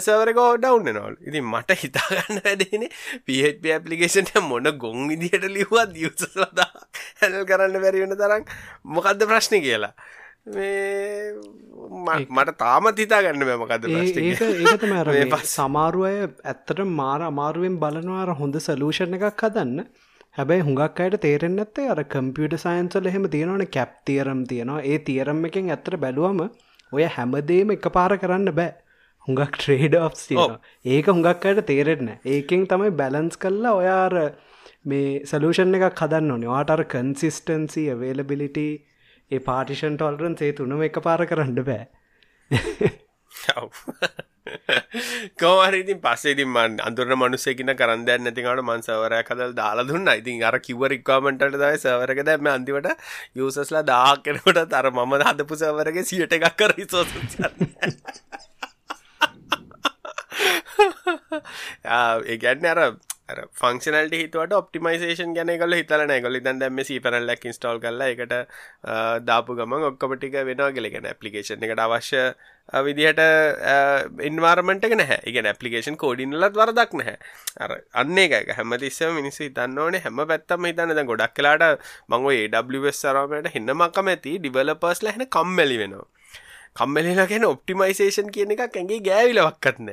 සවරකෝ 0.00 0.50
ඩවන්න 0.58 0.94
නොල් 0.94 1.18
ඉතින් 1.22 1.44
මට 1.44 1.78
හිතාගන්න 1.82 2.42
වැඩෙන 2.44 2.86
පහP 3.24 3.74
පපලිකේෂන්ට 3.80 4.38
මොන 4.44 4.70
ගොන් 4.76 5.08
විදිහට 5.08 5.48
ලිවත් 5.48 5.96
යුසස්ලදා 5.96 6.70
හැල් 7.22 7.42
කරන්න 7.44 7.80
බැරිවෙන 7.80 8.16
තරම් 8.16 8.48
මොකක්ද 8.86 9.26
ප්‍රශ්න 9.26 9.60
කියලා. 9.60 9.94
මට 12.30 12.52
තාමත් 12.58 13.00
හිතා 13.02 13.20
ගන්න 13.24 13.44
බැමකද 13.48 13.86
අර 15.00 15.46
සමාරුවය 15.52 16.12
ඇත්තට 16.44 16.82
මාර 17.00 17.20
අමාරුවෙන් 17.30 17.76
බලනවාර 17.82 18.34
හොඳ 18.40 18.56
සලූෂණ 18.66 19.16
එකක් 19.18 19.44
හදන්න. 19.44 19.78
හැබැයි 20.38 20.66
හුඟක් 20.66 21.00
අයට 21.04 21.18
තේරෙන් 21.26 21.60
ඇත්තේ 21.64 21.86
අර 21.94 22.00
කම්පියට 22.14 22.56
සයින්සල් 22.64 23.08
එහෙම 23.12 23.30
තියෙනවන 23.34 23.64
කැප් 23.76 23.94
තියරම් 24.06 24.42
තියෙනවා. 24.50 24.82
ඒ 24.82 24.98
තියරම් 25.08 25.44
එකෙන් 25.50 25.70
ඇත්තට 25.70 25.96
බැලුවම 26.04 26.42
ඔය 26.92 27.08
හැමදේම 27.16 27.74
එක 27.76 27.88
පාර 27.96 28.12
කරන්න 28.22 28.52
බෑ. 28.60 28.74
හුඟක් 29.28 29.56
ට්‍රේඩ 29.56 29.94
ඔ්ස් 30.00 30.26
ඒක 30.32 31.08
හුඟක් 31.12 31.48
අයට 31.48 31.64
තේරෙන්න 31.70 32.12
ඒකෙන් 32.34 32.68
තමයි 32.70 32.92
බැලන්ස් 33.00 33.40
කල්ලා 33.42 33.74
ඔයාර 33.80 34.14
මේ 34.84 35.08
සලූෂන් 35.30 35.74
එකක් 35.78 36.04
හදන්න 36.04 36.30
ඕනේ. 36.34 36.52
වාටර් 36.54 36.84
කන්සිස්ටන්සි 36.94 37.90
අවේලබිලිටි 37.94 38.68
ඒ 39.30 39.40
පාටිෂන් 39.40 39.96
ටොල්රන් 39.96 40.34
සේ 40.36 40.52
තුනම 40.54 40.82
එක 40.82 40.98
පාර 41.02 41.20
කරන්න 41.26 41.60
බෑ. 41.64 41.84
කෝවරඉතින් 45.40 46.00
පස්සේතින් 46.00 46.48
මන් 46.48 46.78
අඳුරන 46.80 47.14
මනුසෙකින 47.14 47.72
කරන්න 47.80 48.04
දැන්න 48.08 48.24
නැතිකට 48.24 48.62
මන් 48.62 48.82
සවරය 48.82 49.20
කදල් 49.22 49.52
දාලා 49.54 49.88
දුන්න. 49.90 50.08
ඉතින් 50.12 50.44
අර 50.44 50.56
කිව 50.60 50.82
රික්කාමටට 50.94 51.58
දයි 51.62 51.76
සවරක 51.78 52.20
දැම 52.28 52.48
අන්තිවට 52.48 52.88
යසස්ලා 53.36 53.84
දාක් 53.84 54.24
කෙනකොට 54.24 54.62
තර 54.72 54.90
මම 54.92 55.14
හදපු 55.22 55.54
සවරගේ 55.56 56.04
සියට 56.04 56.32
එකක් 56.32 56.48
කර 56.56 56.72
සෝස 56.86 57.10
ඒගැන්න 62.26 62.68
අර 62.72 62.80
ෆංක්ෂනල්ට 63.28 64.14
හිතුවට 64.16 64.52
ඔප්ටිමයිසේෂන් 64.58 65.34
ගැන 65.36 65.50
කල 65.60 65.74
හිතලන 65.76 66.12
ගොලි 66.24 66.40
තන් 66.40 66.60
දැම 66.62 66.78
පරල්ලක් 67.04 67.44
ඉස්ටෝල් 67.50 67.80
කරලා 67.80 68.08
එකට 68.14 68.32
දාපු 69.28 69.56
ගමන් 69.58 69.84
ඔක්කොපටික 69.90 70.38
වෙනවා 70.48 70.70
ගෙලගෙන 70.72 71.08
ඇපලිකේෂන් 71.10 71.66
එකට 71.68 71.82
අවශ්‍ය 71.86 72.22
විදිහට 72.86 73.20
ඉන්වාර්මට 74.30 74.88
නැහැ. 75.00 75.20
එක 75.28 75.40
ඇපලිකේෂන් 75.44 75.96
කෝඩිනලත් 75.96 76.56
වරදක් 76.56 76.96
නැහැ. 77.00 77.16
අර 77.60 77.76
අන්න 77.92 78.18
එක 78.18 78.54
හැමතිස්සම 78.56 79.16
මිනිස්සු 79.20 79.44
හිතන්න 79.44 79.78
ඕනේ. 79.78 80.00
හැම 80.00 80.24
පැත්තම 80.32 80.68
හිතන්න. 80.70 80.96
ද 80.96 81.06
ගොඩක් 81.12 81.34
කලාට 81.36 81.80
මංගෝ 82.08 82.32
ඒWස් 82.32 83.02
සරමට 83.04 83.52
හින්නමක්කම 83.56 84.14
ඇති 84.14 84.38
ඩිවලපර්ස්ල 84.38 85.12
හැන 85.12 85.28
කම්මැලි 85.28 85.78
වෙනවා. 85.84 86.08
කම්මලලා 86.78 87.26
ගැන 87.30 87.44
ඔප්ටිමයිසේෂන් 87.44 88.28
කියන 88.34 88.52
එකක් 88.54 88.76
ඇගේ 88.80 88.98
ගෑවිලවක්කත්න 89.02 89.88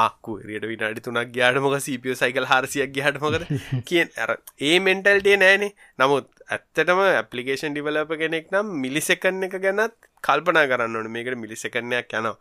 ආක්කු 0.00 0.32
රට 0.40 0.70
විනාඩි 0.70 1.04
තුනක් 1.04 1.34
ගයාටමක 1.34 1.76
සපිය 1.80 2.16
සයිකල් 2.16 2.48
හරසියක් 2.50 2.94
ගහටමකද 2.96 3.44
කියෙන් 3.88 4.10
අර 4.18 4.30
ඒ 4.62 4.78
මෙන්ටල්ටේ 4.86 5.36
නෑනේ. 5.36 5.70
නමුත් 5.98 6.26
ඇත්තටම 6.48 7.04
ඇපලිකේෂන් 7.04 7.72
ඩිවලප 7.72 8.12
කෙනෙක් 8.22 8.50
නම් 8.52 8.74
මිලිසෙකන්න 8.82 9.48
එක 9.48 9.56
ගැනත් 9.62 9.96
කල්පනා 10.24 10.66
කරන්න 10.66 10.96
ඕන. 10.96 11.10
මේකට 11.10 11.38
මිලිසෙකන්නයක් 11.38 12.12
යනවා. 12.12 12.36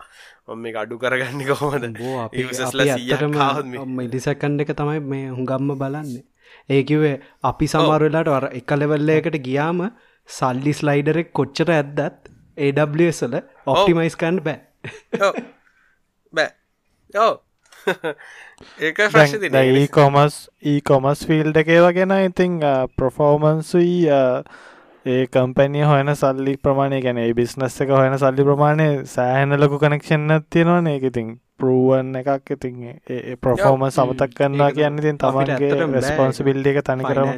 ඔම 0.48 0.60
මේ 0.60 0.76
අඩු 0.76 0.98
කරගන්න 0.98 1.46
කොහොමද? 1.52 1.86
මිලිසකන්ඩ 3.96 4.66
එක 4.66 4.76
තමයි 4.76 5.00
මේ 5.08 5.26
හුඟම්ම 5.30 5.76
බලන්නේ. 5.78 6.24
ඒකිවේ 6.70 7.16
අපි 7.44 7.72
සමරුලාට 7.72 8.34
වර 8.36 8.50
එක 8.60 8.78
ලෙවල්ලයකට 8.78 9.42
ගියාම 9.48 9.90
සල්ලි 10.30 10.74
ස්ලයිඩරෙක් 10.74 11.34
කොච්චර 11.34 11.72
ඇද්දත් 11.72 12.33
ඒවල 12.58 13.40
ඔප්ටිමයිස්කන්ඩ 13.66 14.44
බෑ. 14.44 14.60
බෑ. 16.34 16.52
ඕ 17.14 17.34
ඒක 18.80 19.00
ඒ 19.00 19.88
කොමස් 19.88 20.38
ඒ 20.64 20.80
කොමස් 20.82 21.26
ෆිල්ඩ 21.28 21.60
එකේව 21.64 21.90
ගෙන 21.98 22.14
ඉතිං 22.18 22.60
ප්‍රෆෝමන්සුයි 22.98 23.98
ඒ 25.06 25.28
කම්පැනිය 25.28 25.84
හොයන 25.84 26.16
සල්ලි 26.16 26.56
ප්‍රමාණය 26.58 27.02
ගැන 27.04 27.22
බිස්නස් 27.36 27.80
එක 27.82 27.90
හොයන 27.92 28.18
සල්ලි 28.18 28.48
ප්‍රමාණය 28.50 28.88
සෑහන 29.06 29.60
ලොකු 29.60 29.80
කනෙක්ෂන්න 29.80 30.46
තියෙනවා 30.50 30.94
ඒක 30.94 31.10
ඉතින් 31.12 31.36
පරුවන් 31.58 32.16
එකක්. 32.16 32.52
ඉතින් 32.52 32.76
ඒ 33.10 33.36
ප්‍රෆෝම 33.38 33.86
සමතක් 33.90 34.40
කන්නවා 34.40 34.72
කියන්න 34.72 35.04
ඉතින් 35.04 35.20
තමන්ගේ 35.20 35.92
රෙස්පොන්සිබිල්ඩ 35.98 36.74
එක 36.74 36.84
තනි 36.84 37.04
කරම 37.06 37.30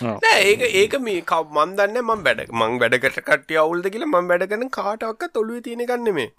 ඒක 0.00 0.62
ඒක 0.74 0.94
මේ 1.00 1.20
කව 1.22 1.58
මන්දන්න 1.58 2.00
මං 2.02 2.24
වැඩ 2.26 2.54
මං 2.60 2.78
වැඩකට 2.82 3.20
කටිය 3.26 3.60
අවුල්ද 3.64 3.90
කියලා 3.92 4.12
මං 4.12 4.32
වැඩකන 4.32 4.72
කාටක්ක 4.78 5.28
තොළුව 5.34 5.60
තියෙනගන්න 5.66 6.14
මේ 6.18 6.30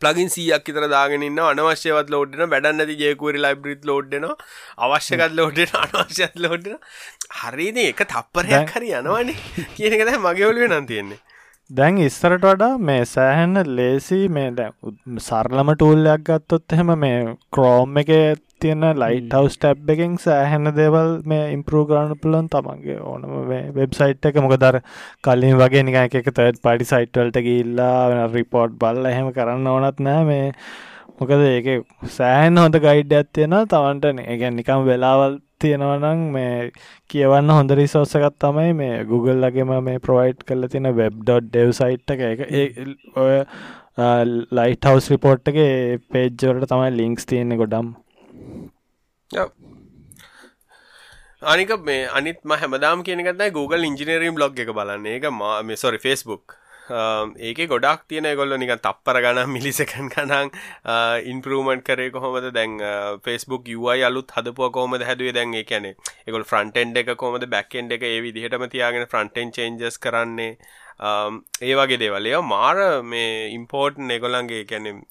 ප්ලගින් 0.00 0.32
සියක් 0.34 0.66
තර 0.68 0.88
දාගෙනන්න 0.94 1.38
අනවශ්‍යවත් 1.44 2.10
ලෝඩ්න 2.14 2.44
වැඩන්නති 2.54 2.98
ජයකුවරි 3.02 3.44
ලයිබ්‍රිත් 3.44 3.84
ලෝඩ්න 3.84 4.26
අවශ්‍යකත් 4.86 5.36
ලෝඩ්න 5.38 5.76
අනවශ්‍යත් 5.82 6.42
ලෝඩ්න 6.44 6.76
හරිද 7.40 7.80
එක 7.84 8.02
තප්පරයක් 8.06 8.74
හරි 8.76 8.92
යනවානේ. 9.00 9.38
කියනකද 9.76 10.12
මගේවලුව 10.26 10.68
නම් 10.68 10.88
තියෙන්නේ. 10.92 11.20
දැන් 11.70 11.98
ඉස්සරට 12.00 12.44
වඩා 12.44 12.72
මේ 12.80 13.00
සෑහෙන්න 13.06 13.62
ලේසි 13.78 14.20
මේ 14.36 14.50
දැ 14.58 14.70
සරලම 15.20 15.72
ටූල්ලයක් 15.74 16.28
ගත්තොත් 16.28 16.76
එහෙම 16.76 16.92
මේ 17.04 17.18
ක්‍රෝම් 17.52 18.02
එක 18.02 18.12
තියෙන 18.62 18.84
ලයිට් 19.02 19.34
හවස් 19.36 19.56
ටැබ් 19.56 19.90
එකෙන් 19.94 20.18
සෑහෙන 20.24 20.70
දේවල් 20.76 21.10
මේ 21.32 21.46
ඉම්පරූ 21.54 21.84
කරන්න 21.90 22.20
පුලන් 22.22 22.50
තමන්ගේ 22.54 22.98
ඕනම 23.12 23.32
වෙබ්සයිට් 23.78 24.28
එක. 24.30 24.38
මොක 24.44 24.56
දර 24.64 24.80
කලින් 25.24 25.58
වගේ 25.62 25.82
නික 25.88 25.98
එක 26.00 26.30
තර්ඩ් 26.30 26.62
පඩි 26.64 26.90
සයිට්වල්ට 26.92 27.40
ගිල්ලා 27.48 28.28
රිපෝට් 28.36 28.78
බල්ල 28.84 29.10
එහෙම 29.12 29.32
කරන්න 29.32 29.72
ඕනත් 29.74 30.00
නෑ. 30.00 30.24
මේ 30.30 30.46
මොකද 31.18 31.44
ඒක 31.48 31.68
සෑහන් 32.16 32.62
හොඳ 32.62 32.80
ගයිඩ් 32.86 33.18
ඇත්තියෙන 33.20 33.58
තමන්ට. 33.74 34.24
ඒගැන් 34.26 34.58
නිකම් 34.60 34.86
වෙලාවල් 34.90 35.38
තියෙනවනං 35.62 36.20
මේ 36.34 36.70
කියවන්න 37.10 37.54
හොඳ 37.56 37.74
රිසෝසකත් 37.80 38.38
තමයි 38.44 38.74
මේ 38.80 39.04
Google 39.10 39.40
ලගේම 39.42 39.74
මේ 39.88 40.02
ප්‍රොවයිට් 40.06 40.46
කල 40.48 40.70
තින 40.74 40.90
වෙබ්.ඩෙව් 41.00 41.72
සයිට් 41.80 42.16
එක. 42.16 42.24
එක 42.62 42.78
ඔය 43.16 43.38
ලයිට 44.54 44.86
හවස් 44.86 45.08
රිපෝට් 45.12 45.48
එක 45.50 45.58
පේජ්ජවලට 46.12 46.68
තමයි 46.70 46.92
ලිංක්ස් 46.98 47.26
තියෙන්නේ 47.26 47.58
ගොඩම් 47.58 47.88
අනික 51.42 51.70
මේ 51.84 52.06
අනිත්ම 52.08 52.50
හැමදාම් 52.52 53.02
කියනකත් 53.04 53.42
Google 53.52 53.84
ඉංජිනරීම් 53.84 54.34
බ්ලොග් 54.34 54.58
එක 54.58 54.72
බලන්න. 54.72 55.06
එක 55.06 55.30
මා 55.30 55.62
මේ 55.62 55.76
සොරි 55.76 55.98
ෆෙස්බුක් 55.98 56.56
ඒක 57.38 57.60
ගොඩක් 57.68 58.08
තියෙන 58.08 58.28
ගොල්ල 58.36 58.56
නික 58.56 58.72
තප්පර 58.80 59.20
ගනම් 59.20 59.52
මිලිසකන් 59.52 60.08
කනං 60.14 60.50
ඉන්පරමන්ට් 61.32 61.84
කරේ 61.84 62.10
කොහොමද? 62.10 62.48
දැන් 62.52 62.80
ෆෙස්බුක් 63.22 63.68
යුයි 63.68 64.02
අලුත් 64.02 64.32
හදපුව 64.32 64.72
කොහොමද 64.72 65.04
හැදුවේ? 65.04 65.32
දැන් 65.32 65.54
ඒ 65.54 65.64
කියනේ 65.64 65.94
එකගොල් 66.26 66.44
ෆ්‍රන්ටෙන්් 66.44 66.96
එක 66.96 67.12
කොමද 67.16 67.44
බැක්ෙන්් 67.46 67.92
එක 67.92 68.02
ඒ 68.02 68.20
විදිහටම 68.24 68.66
තියාගෙන 68.66 69.06
ෆ්‍රන්ටෙන් 69.06 69.52
චේන්ජස් 69.52 69.98
කරන්නේ. 69.98 70.56
ඒ 71.62 71.74
වගේ 71.76 72.00
දේවලය 72.00 72.34
මාර 72.42 73.02
මේ 73.04 73.52
ඉම්පෝර්ට් 73.58 74.00
එගොලන්ගේ 74.18 74.64
කැනෙ 74.64 75.02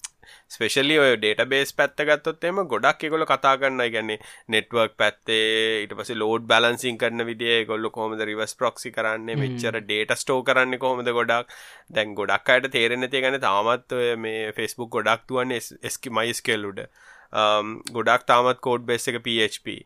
ස්පෙශලි 0.50 0.96
ඔය 0.98 1.16
ඩේට 1.16 1.42
බේස් 1.46 1.72
පැත්ත 1.72 2.00
ගත්තොත් 2.00 2.44
එම 2.44 2.60
ගොඩක් 2.66 3.02
එකොල 3.04 3.24
කතා 3.26 3.54
කරන්න 3.56 3.82
ගැන්නේ 3.88 4.18
නෙට්වර්ක් 4.48 4.94
පැත්තේ 4.96 5.82
ඉට 5.82 5.92
පස 5.94 6.12
ලෝඩ් 6.16 6.46
බලන්සින් 6.48 6.96
කරන 6.96 7.24
විදිේ 7.28 7.58
ගොල්ල 7.68 7.90
කොමද 7.90 8.22
රිවස් 8.22 8.54
ප්‍රොක්සි 8.54 8.92
කරන්න? 8.92 9.28
මෙච්චර 9.36 9.80
ඩේට 9.80 10.16
ස්ටෝ 10.16 10.40
කරන්න 10.42 10.78
කොහොමද 10.78 11.12
ගොඩක්? 11.12 11.52
දැන් 11.90 12.14
ගොඩක් 12.14 12.48
අයට 12.48 12.70
තේරෙන 12.70 13.08
තිය 13.08 13.22
ගැන 13.22 13.40
තාමත් 13.40 13.96
මේ 14.18 14.50
ෆෙස්බුක් 14.52 14.90
ගොඩක් 14.90 15.28
තුවන් 15.28 15.52
එස්කි 15.52 16.12
මයිස්කෙල්ලුඩ 16.12 16.84
ගොඩක් 17.92 18.24
තාමත් 18.26 18.60
කෝඩ් 18.60 18.86
බෙස් 18.86 19.08
එක 19.08 19.20
PHP 19.20 19.78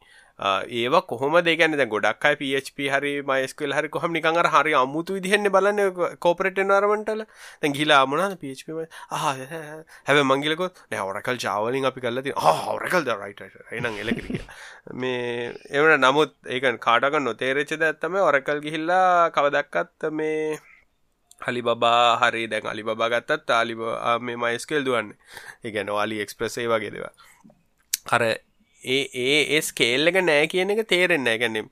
ඒව 0.42 0.94
කොහොම 1.06 1.36
දෙගැන 1.40 1.76
ගොඩක් 1.88 2.26
පHP 2.32 2.88
හරි 2.88 3.12
මයිස්කල් 3.22 3.74
හරි 3.74 3.88
කොහම 3.88 4.12
නිකඟ 4.12 4.40
හරි 4.48 4.74
අමුතු 4.74 5.18
විදිහෙන්න 5.18 5.48
බලන්න 5.48 6.16
කෝපරටෙන් 6.18 6.72
අරමටල 6.72 7.24
තැ 7.60 7.72
ගිලා 7.72 8.00
අමනාද 8.06 8.36
පHP 8.36 8.86
හැබ 10.06 10.22
මංගිලකොත් 10.24 10.82
නැවරකල් 10.90 11.38
ජාවලින් 11.38 11.86
අපි 11.86 12.00
කල්ලති 12.00 12.34
හවරකල් 12.38 13.08
දරයිට 13.08 13.42
එනම් 13.72 14.02
එලකිරිය 14.04 14.42
මේ 14.96 15.54
එවන 15.72 15.96
නමුත් 16.00 16.36
ඒක 16.48 16.68
කාටක 16.80 17.18
නොතේරෙච්චද 17.20 17.88
ඇත්තම 17.90 18.20
ඔරකල් 18.22 18.62
ගිහිල්ලා 18.66 19.30
කවදක්කත් 19.30 20.12
මේ 20.12 20.60
හලි 21.40 21.62
බා 21.62 22.16
හරි 22.18 22.46
දැන් 22.46 22.66
අලි 22.66 22.82
බා 22.84 23.10
ගත්තත් 23.10 23.50
අලි 23.52 23.74
මේ 24.20 24.36
මයිස්කෙල් 24.36 24.84
දුවන්න. 24.84 25.12
එකගැන 25.64 25.90
අලි 25.96 26.20
එක්ස්ප්‍රසේ 26.20 26.66
වගේ 26.68 26.92
දෙවා 26.94 27.14
හර 28.10 28.24
ඒ 28.84 29.02
ඒ 29.14 29.40
ඒ 29.48 29.60
ස්කේල් 29.62 30.10
එක 30.10 30.18
නෑ 30.20 30.46
කියන 30.46 30.72
එක 30.74 30.82
තේරෙන්න 30.88 31.28
ගැන්නේ 31.36 31.66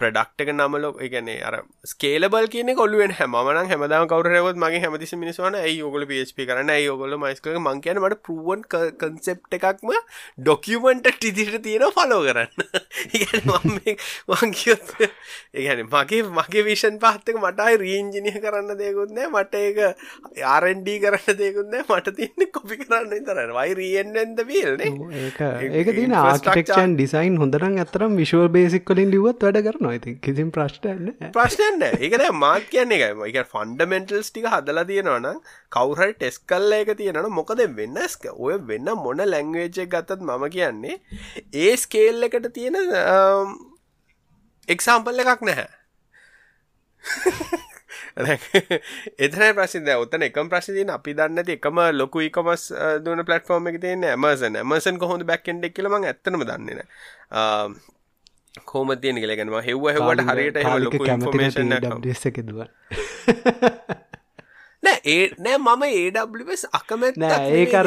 ප්‍රඩක්් 0.00 0.44
එක 0.44 0.52
නමලෝ 0.52 0.92
එකනේ 1.00 1.38
අර 1.42 1.56
ස්කේලබල් 1.84 2.48
කියන 2.48 2.74
කොල්ුවෙන් 2.74 3.14
හැමන 3.14 3.70
හැමදාම 3.70 4.08
කවරයවත් 4.08 4.58
මගේ 4.58 4.82
හැමතිසි 4.84 5.16
මිනිස්වන 5.16 5.56
ඇයි 5.56 5.82
ඔගොල 5.82 6.06
පප 6.06 6.48
කරන 6.48 6.70
ඇයි 6.70 6.88
ඔගොල 6.90 7.16
මයිස්ක 7.18 7.50
මං 7.54 7.80
කියන 7.80 8.00
මට 8.00 8.20
පුුවන් 8.22 8.64
කන්සෙප් 8.98 9.58
එකක්ම 9.58 9.92
ඩොකියමෙන්ට 10.40 11.10
ටිදිට 11.12 11.62
තියෙන 11.62 11.86
ෆලෝ 11.92 12.20
කරන්න. 12.22 12.48
මංකියොත් 14.30 14.92
ඒගැන 15.56 15.84
මගේ 15.86 16.22
මගේ 16.30 16.64
විෂන් 16.64 16.98
පහත්තක 16.98 17.40
මටයි 17.40 17.78
රීංජිනිය 17.82 18.36
කරන්න 18.38 18.76
දෙකුත්නෑ 18.78 19.28
මට 19.30 19.54
ඒක 19.60 19.78
ආරන්ඩී 20.46 20.98
කරන්න 21.00 21.38
දෙකුත්නෑ 21.38 21.84
මට 21.86 22.16
තියන්න 22.16 22.50
කොපි 22.52 22.80
කරන්න 22.80 23.26
තරන්න 23.26 23.54
වයි 23.56 23.74
රියෙන්ෙන්ද 23.74 24.44
බිල්නේ 24.44 24.92
ඒක 25.20 25.40
ඒක 25.72 25.92
තින 25.92 26.16
ආර්ටික්ෂන් 26.16 26.96
ඩිසයින් 26.96 27.40
හොඳරන් 27.42 27.78
ඇතරම් 27.80 28.16
විශුවල් 28.16 28.50
බේසික් 28.50 28.86
කලින් 28.86 29.12
ලිවත් 29.12 29.46
වැඩ 29.46 29.62
කරන 29.62 29.89
තියෙනවා. 29.90 29.96
ඉතින් 29.96 30.20
කිසිම් 30.20 30.50
ප්‍රශ්ටන්න 30.50 31.32
ප්‍රශ්නන්න 31.32 31.82
ඒකන 31.98 32.24
මාත් 32.34 32.66
කියන්න 32.66 32.92
එක 32.92 33.02
එක 33.30 33.48
ෆන්ඩමෙන්ටල්ස් 33.48 34.30
ටික 34.30 34.46
හදලා 34.46 34.84
තියෙනවන 34.84 35.40
කවුහල් 35.70 36.14
ටෙස් 36.14 36.38
කල්ල 36.42 36.72
එක 36.74 36.94
තියෙනන 36.96 37.30
මොකද 37.30 37.64
වෙන්නස්ක 37.72 38.28
ඔය 38.32 38.58
වෙන්න 38.64 38.92
මොන 38.96 39.24
ලැංවේජක් 39.26 39.80
ගත්තත් 39.86 40.20
මම 40.20 40.46
කියන්නේ 40.50 41.00
ඒ 41.54 41.76
ස්කේල් 41.76 42.22
එකට 42.22 42.52
තියෙන 42.52 42.76
um, 42.76 43.56
එක්සාම්පල් 44.68 45.20
එකක් 45.20 45.42
නැහැ. 45.42 45.68
එතන 49.18 49.44
ප්‍රසිද 49.54 49.88
ඔතන 49.94 50.26
එකම 50.26 50.50
ප්‍රසිතින 50.50 50.90
අපි 50.90 51.14
දන්න 51.14 51.54
එකම 51.54 51.80
ලොකු 51.92 52.20
ඉකමස් 52.20 52.66
දුන 53.04 53.24
පලටෆෝර්ම 53.24 53.70
එක 53.70 53.80
තියන 53.80 54.04
ඇමසන් 54.06 54.54
ඇමසන් 54.56 54.98
කොහොඳ 54.98 55.24
බැක්කෙන්ඩ 55.24 55.64
එක්ලම 55.64 55.96
ඇත්තනම 56.00 56.42
දන්නන 56.42 56.84
කෝම 58.54 58.94
තියෙන 59.00 59.16
කියලගෙනම 59.16 59.54
හෙව්ව 59.62 59.84
හෙවට 59.88 60.22
හරියට 60.28 60.62
ලොකු 60.78 61.04
ඉන්ෆර්මේෂන් 61.06 61.72
එකදුව 62.30 62.60
නෑ 64.82 64.98
ඒ 65.06 65.24
නෑ 65.38 65.58
මම 65.58 65.82
ඒස් 65.84 66.64
අකමැත් 66.72 67.20
ඒකර 67.52 67.86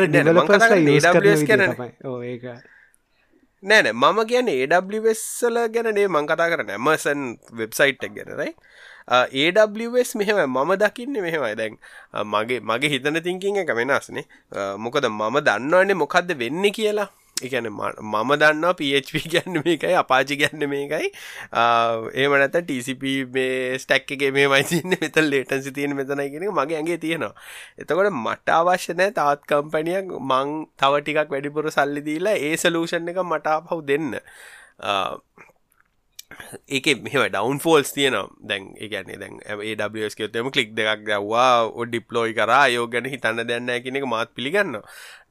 නෑන 3.64 3.88
මම 3.94 4.20
කියන 4.28 4.48
ඒවස්සල 4.50 5.58
ගැනේ 5.70 6.08
මං 6.08 6.28
කතා 6.28 6.50
කරන 6.50 6.70
ඇමසන් 6.70 7.22
වෙබ්සයිට් 7.54 8.04
එක් 8.04 8.16
ගැනරයි 8.16 8.52
ඒවස් 9.08 10.16
මෙහෙම 10.16 10.40
මම 10.48 10.72
දකින්න 10.76 11.16
මෙහෙමයි. 11.18 11.56
දැන් 11.56 11.78
මගේ 12.26 12.60
මගේ 12.62 12.90
හිතන 12.90 13.20
තිංකින් 13.22 13.58
එක 13.58 13.72
වෙනස්නේ 13.72 14.26
මොකද 14.78 15.06
මම 15.08 15.38
දන්නවන්නේ 15.42 15.94
මොකක්ද 15.96 16.36
වෙන්න 16.36 16.72
කියලා 16.72 17.10
එකන 17.48 17.70
මම 17.70 18.32
දන්නවා 18.42 18.74
පHP 18.80 19.24
ගැන්න 19.34 19.60
මේකයි 19.66 19.96
අපාචි 20.02 20.38
ගැන්න 20.42 20.66
මේකයි. 20.70 21.10
ඒමනත 22.16 22.58
TCP 22.70 23.14
මේ 23.36 23.78
ස්ටැක් 23.78 24.12
එක 24.16 24.26
මේ 24.34 24.48
මයිසින්න 24.48 24.96
මෙත 24.96 25.22
ලේටන්සි 25.24 25.72
තියෙන 25.72 25.96
මෙතනයි 25.96 26.30
කියෙන 26.30 26.54
මගේ 26.54 26.80
ඇගේ 26.82 26.98
තියෙනවා. 26.98 27.34
එතකොට 27.78 28.12
මට 28.16 28.58
අවශ්‍ය 28.58 28.98
නෑ 29.00 29.16
තාත් 29.20 29.48
කම්පනියක් 29.48 30.14
මං 30.22 30.54
තව 30.78 31.02
ටිකක් 31.02 31.34
වැඩිපුර 31.34 31.72
සල්ලි 31.72 32.06
දීලා 32.10 32.38
ඒ 32.40 32.54
සලූෂන් 32.58 33.10
එක 33.10 33.24
මට 33.24 33.58
පව් 33.68 33.80
දෙන්න. 33.88 34.10
ඒක 36.70 36.88
මෙම 37.04 37.26
ඩවන් 37.28 37.60
ෆෝල්ස් 37.60 37.94
තියනවා. 37.96 38.28
දැන් 38.44 38.70
ඒගැන්නේ 38.78 39.18
දැන් 39.18 39.40
ඒස් 40.04 40.16
කියතම 40.16 40.52
කලික් 40.52 40.76
දෙකක් 40.78 41.04
දවවා 41.10 41.86
ඩිප්ලෝයි 41.88 42.34
කරා 42.34 42.68
යෝ 42.76 42.88
ගැන 42.88 43.12
හිතන්න 43.16 43.44
දෙන්න 43.48 43.74
කියන 43.84 44.02
එක 44.02 44.08
මාත් 44.08 44.34
පිළිගන්න 44.36 44.80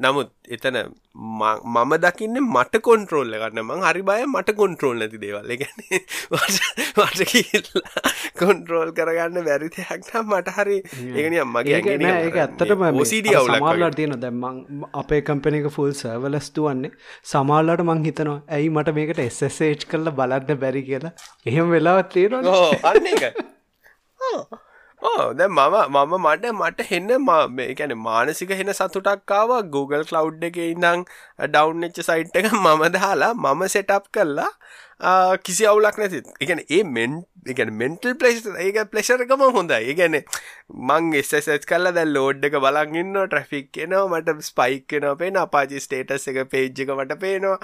නමුත් 0.00 0.30
එතන 0.48 0.76
මම 1.14 1.92
දකින්න 2.02 2.38
මට 2.42 2.80
කොන්ට්‍රෝල්ල 2.86 3.34
ගන්න 3.34 3.62
මං 3.64 3.82
හරි 3.86 4.02
බය 4.02 4.22
මට 4.26 4.54
කොන්ට්‍රෝල් 4.56 4.96
නැති 4.98 5.18
දේවල්. 5.24 5.50
ගැන 5.60 5.80
වට 6.96 7.26
කියලා 7.32 8.02
කොන්ට්‍රෝල් 8.40 8.90
කරගන්න 8.96 9.44
බැරිතයක්නම් 9.48 10.32
මට 10.32 10.54
හරි 10.56 10.78
ඒගනිය 11.16 11.44
මගේ 11.46 11.80
ඒක 11.98 12.38
ඇත්තටම 12.44 13.02
සිඩිය 13.12 13.36
සමාල්ලට 13.48 13.98
තියෙන 14.00 14.16
දැම්මං 14.24 14.86
අපේ 15.02 15.20
කම්පනක 15.28 15.70
ෆුල් 15.76 15.92
සර්වලස්තු 16.00 16.66
වන්නේ 16.68 16.92
සමාල්ලට 17.32 17.84
මං 17.86 18.02
හිතනවා 18.08 18.38
ඇයි 18.50 18.72
මට 18.72 18.96
මේකට 18.98 19.22
එස්සේච් 19.26 19.86
කරල 19.92 20.10
බලන්න 20.18 20.60
බැරි 20.64 20.82
කියලා. 20.92 21.14
එහෙම 21.48 21.72
වෙලාවත් 21.76 22.12
තියෙනවා 22.16 22.92
අන්න 22.92 23.10
එක 23.14 23.24
ඕ 25.02 25.24
දැ 25.38 25.48
මම 25.48 25.74
මම 25.94 26.12
මට 26.18 26.50
මට 26.52 26.84
හෙන්න 26.90 27.10
මේකැන 27.56 27.94
මානසික 28.06 28.52
හෙන 28.60 28.72
සතුටක්කාව 28.80 29.50
Google 29.74 30.04
කලව් 30.10 30.46
එක 30.48 30.58
ඉඳං 30.66 31.02
ඩවන්් 31.54 32.06
සයිට් 32.08 32.40
එක 32.40 32.48
මම 32.60 32.86
දාලා 32.96 33.32
මම 33.34 33.62
සෙටප් 33.74 34.06
කරලා 34.16 34.50
කිසි 35.44 35.66
අවුලක් 35.70 35.98
නැති. 35.98 36.22
එකන 36.42 36.60
ඒ 36.76 36.82
මෙන් 36.96 37.18
එකන 37.52 37.70
මෙන්ටල් 37.80 38.14
පලේස් 38.20 38.46
ඒක 38.66 38.78
පලෙෂරකම 38.92 39.42
හොඳ 39.56 39.74
ඒගැන 39.78 40.16
මං 40.90 41.08
එස්සෙස් 41.20 41.48
කල්ල 41.70 41.90
දැ 41.96 42.06
ලෝඩ් 42.16 42.46
එක 42.48 42.58
බලගන්න 42.66 43.18
ට්‍රෆික් 43.24 43.80
එනවා 43.86 44.04
මට 44.12 44.50
ස්පයික් 44.50 44.84
කෙන 44.92 45.08
පේන 45.22 45.40
අපාචි 45.44 45.82
ස්ටේටස් 45.86 46.28
එක 46.32 46.38
පේජ් 46.52 46.70
එක 46.84 46.94
මට 46.98 47.18
පේනවා 47.24 47.58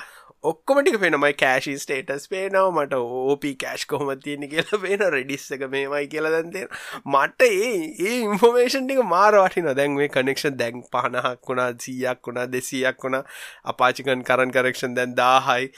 ඔක්කොමටික 0.44 0.96
පෙනමයි 1.00 1.32
කෑශි 1.34 1.72
ස්ටේටස් 1.76 2.28
පේනවා 2.28 2.70
මට 2.72 2.98
ඕපී 3.22 3.54
කෑශ් 3.56 3.84
කොහොම 3.86 4.10
තියෙන 4.18 4.44
කියලා 4.48 4.78
පේන 4.78 5.02
රෙඩිස් 5.10 5.46
එක 5.50 5.64
මේමයි 5.68 6.06
කියලා 6.06 6.30
දැන්තේ 6.30 6.62
මට 7.06 7.48
ඒ 7.48 7.72
ඒ 8.02 8.14
ඉන්ෆෝමේෂන් 8.20 8.86
ටික 8.86 9.02
මාරවාටින 9.06 9.70
දැන් 9.72 9.96
මේ 9.96 10.08
කනෙක්ෂන් 10.10 10.56
දැන් 10.56 10.84
පහනහක් 10.88 11.50
වුණා 11.50 11.68
සීයක් 11.78 12.22
වුණා 12.26 12.46
දෙසීයක් 12.48 13.04
වුණා. 13.04 13.24
අපාචිකන් 13.64 14.24
කරන් 14.24 14.50
කරක්ෂන් 14.50 14.94
දැන් 14.94 15.16
දාහයි. 15.16 15.72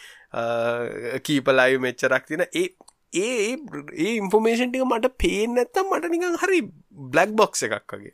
කීපලයි 1.22 1.78
මෙච්චරක් 1.80 2.26
තින 2.26 2.44
ඒ 2.44 2.68
ඒ 3.14 3.56
ඒ 3.98 4.12
ඉන්ෆෝමේෂන් 4.14 4.70
ටික 4.70 4.84
මට 4.84 5.14
පේෙන් 5.18 5.54
නැත්තම් 5.54 5.88
මට 5.90 6.10
නිකං 6.10 6.36
හරි 6.36 6.60
බ්ලක් 7.00 7.32
බොක්ස 7.32 7.64
එකක් 7.64 7.94
වගේ. 7.94 8.12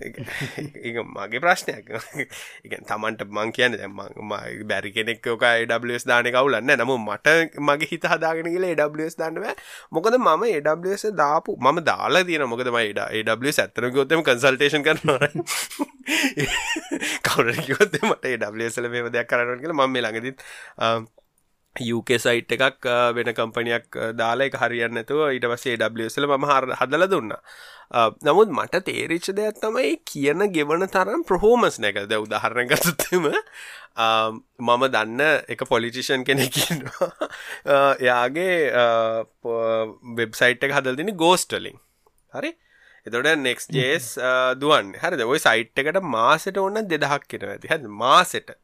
ඒ 0.00 0.94
මගේ 0.94 1.42
ප්‍රශ්නයක්. 1.42 1.90
එක 2.64 2.74
තමන්ට 2.86 3.26
මං 3.28 3.52
කියන 3.52 3.76
ම 3.88 4.00
බැරි 4.64 4.92
කෙනෙක් 4.94 5.26
ෝක 5.26 5.44
ඩස් 5.66 6.06
දාන 6.06 6.30
කවුලන්න 6.30 6.72
නම 6.76 6.92
මට 6.96 7.60
මගේ 7.60 7.90
හිත 7.90 8.06
හදාගෙන 8.06 8.50
කියලා 8.54 8.74
ඩස් 8.80 9.18
දන්නව 9.18 9.54
මොකද 9.90 10.18
මම 10.18 10.44
ඒඩස් 10.50 11.06
දාපු 11.12 11.56
මම 11.58 11.82
දාලා 11.84 12.24
තියෙන 12.24 12.46
මොකද 12.46 12.70
මයිඩ 12.70 13.02
ඒඩස් 13.10 13.62
ඇත්තන 13.64 13.90
ගොත්තම 13.92 14.22
කන්සල්ටේෂන් 14.22 14.86
කරනර 14.86 15.26
කවරකොත් 17.26 17.98
මට 18.02 18.36
ඩස්ල 18.36 18.88
මේම 18.88 19.10
දෙයක් 19.10 19.30
කරන්න 19.30 19.62
කියලා 19.62 19.86
මම 19.86 19.98
ළඟදිත් 19.98 20.46
UK 21.76 22.18
සයිට් 22.18 22.50
එකක් 22.50 22.86
uh, 22.86 23.10
වෙන 23.14 23.30
කම්පනයක් 23.30 23.94
uh, 23.94 24.10
දාලා 24.12 24.48
එක 24.50 24.56
හරියන්න 24.58 24.96
නැතුව 24.98 25.28
ඊට 25.30 25.46
පස්සේ 25.46 25.76
WSල 25.78 26.26
මම 26.26 26.46
හදල 26.74 27.06
දුන්න. 27.06 27.34
Uh, 27.90 28.10
නමුත් 28.26 28.50
මට 28.50 28.82
තේරිච්ච 28.86 29.30
දෙයක් 29.36 29.60
තමයි 29.62 29.92
කියන 30.02 30.42
ගෙවන 30.50 30.86
තරම් 30.90 31.22
ප්‍රහෝමස් 31.22 31.78
නැකල් 31.78 32.08
ද 32.10 32.18
උදාහරණ 32.18 32.70
ගතත්තම 32.70 33.28
මම 33.30 34.82
දන්න 34.94 35.22
එක 35.46 35.62
පොලිටිෂන් 35.70 36.26
කෙනෙකින්වා 36.26 37.28
එයාගේ 38.02 38.56
වෙබ්සයිට් 40.18 40.66
එක 40.66 40.74
හදල් 40.74 40.98
දෙන 40.98 41.14
ගෝස්ටලින් 41.14 41.78
හරි? 42.34 42.50
එතොට 43.06 43.30
නෙක්ස් 43.38 43.70
ජේස් 43.70 44.16
දුවන් 44.58 44.90
හරිද? 44.98 45.22
ඔයි 45.22 45.38
සයිට් 45.38 45.78
එකට 45.78 46.02
මාසට 46.02 46.58
ඔන්න 46.58 46.82
දෙදහක් 46.82 47.30
කෙන 47.30 47.46
ඇති. 47.54 47.70
හ 47.70 47.78
මාසට. 48.02 48.58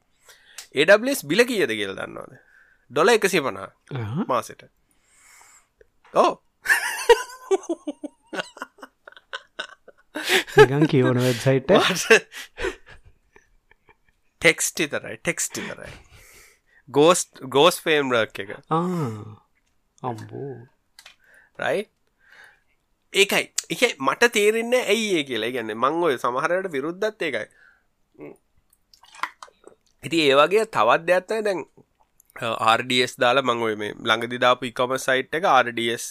ඒඩස් 0.74 1.22
බිල 1.22 1.46
කියද 1.46 1.70
කියල 1.70 1.94
දන්නවාද? 1.94 2.42
ඩොල 2.90 3.12
එකසි 3.14 3.40
පනා 3.40 3.70
මාසට. 4.28 4.62
ඕ 6.14 6.32
ගන් 10.70 10.86
කියවන 10.90 11.20
වෙබ්සයිට 11.20 11.70
ටෙක්ස්ටි 14.40 14.84
තරයි 14.92 15.16
ටෙක්ස්ටි 15.18 15.66
තරයි 15.68 15.92
ගෝස් 16.88 17.26
ගෝස් 17.56 17.80
ෆේම් 17.82 18.12
රක් 18.12 18.38
එක. 18.44 18.50
අම්බෝ. 20.02 20.54
රයි 21.58 21.90
ඒකයි. 23.12 23.44
එක 23.70 23.82
මට 23.98 24.32
තේරෙන්න 24.32 24.74
ඇයි 24.74 25.18
ඒ 25.18 25.24
කියලා. 25.24 25.50
ගැන්න 25.50 25.74
මං 25.74 26.02
ඔය 26.02 26.18
සමහරයට 26.18 26.72
විරුද්ධත් 26.72 27.22
ඒකයි. 27.22 27.46
ඉති 30.02 30.18
ඒවගේ 30.28 30.66
තවත් 30.66 31.06
දෙයක්ත්තයි 31.08 31.42
දැන් 31.42 31.64
ආර්ඩස් 32.42 33.16
දාලා 33.24 33.46
මංගොය 33.50 33.76
මේ 33.82 33.94
ළඟදි 34.00 34.42
දාපු 34.44 34.68
ඉකොම 34.70 34.96
සයිට් 34.98 35.38
එක 35.38 35.48
ආර්ඩස් 35.52 36.06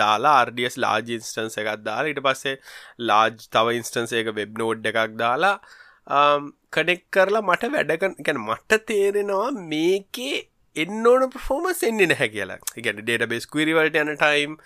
දාලා 0.00 0.34
ආර්ඩස් 0.40 0.80
ලාජ 0.84 1.14
ඉන්ස්ටන්ස 1.18 1.58
එකක් 1.62 1.70
දාලා 1.88 2.12
ඉට 2.14 2.22
පස්සේ 2.26 2.56
ලාජ් 3.10 3.30
තව 3.56 3.76
ඉන්ස්ටන්ස 3.80 4.16
එක 4.22 4.32
වෙබ් 4.40 4.58
නෝඩ් 4.62 4.90
එකක් 4.92 5.18
දාලා 5.22 5.54
කනෙක් 6.70 7.06
කරලා 7.10 7.42
මට 7.42 7.72
වැඩකන් 7.76 8.18
ගැන 8.20 8.42
මට 8.46 8.80
තේරෙනවා 8.86 9.52
මේකේ 9.74 10.34
එන්න 10.76 11.06
ඕන 11.06 11.30
ප්‍රෆෝමස් 11.30 11.82
එන්නේ 11.88 12.10
නැහැ 12.10 12.28
කියලා. 12.28 12.58
ගැට 12.76 13.00
ඩේට 13.00 13.28
බෙස් 13.30 13.46
කවිරිවලට 13.46 14.00
යන 14.00 14.16
ටයිම් 14.16 14.56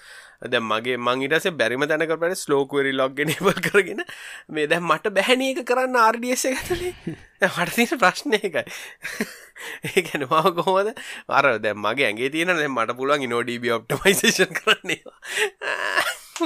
දැ 0.42 0.60
මගේ 0.62 0.96
මංගේටස 0.96 1.50
බැරිම 1.60 1.84
තැනකට 1.90 2.38
ස්ලෝකවරි 2.42 2.92
ලොග්ගෙන 2.94 3.32
බල් 3.40 3.60
කරගෙන 3.66 4.04
මේ 4.48 4.66
දැ 4.66 4.80
මට 4.80 5.14
බැහැන 5.16 5.42
එක 5.48 5.64
කරන්න 5.70 5.98
ආර්ඩියස 6.04 6.44
ඇතුලේ. 6.50 6.94
හටතින 7.56 7.98
ප්‍රශ්නය 8.04 8.38
එකයි 8.38 8.64
ඒකැන 9.94 10.28
මාව 10.30 10.52
කොහොමද? 10.60 10.94
අර 11.28 11.50
දැ 11.58 11.74
මගේ 11.86 12.08
ඇගේ 12.10 12.30
තියෙන 12.36 12.54
මට 12.68 12.96
පුළුවන් 13.00 13.26
නෝඩීබ 13.34 13.66
ඔප්ටමයිසේෂන් 13.78 14.54
කරන්නවා 14.60 15.18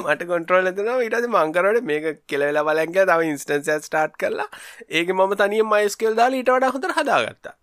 මට 0.01 0.27
කොන්ට්‍රෝල් 0.31 0.69
ඇතිනවා 0.71 1.05
ඉටද 1.09 1.29
මංකරට 1.35 1.85
මේක 1.91 2.07
කෙලවෙලා 2.33 2.65
බලැන්ක 2.69 2.97
තව 2.97 3.29
ඉන්ස්ටන්ස 3.29 3.69
ස්ටාර්ට් 3.89 4.17
කරලා. 4.23 4.49
ඒක 4.89 5.13
මම 5.13 5.37
තනිය 5.43 5.65
මයිස්කල් 5.75 6.17
දාලා 6.21 6.41
ඊට 6.41 6.53
වඩා 6.55 6.73
හොඳර 6.77 6.95
හදාගත්තා. 6.99 7.55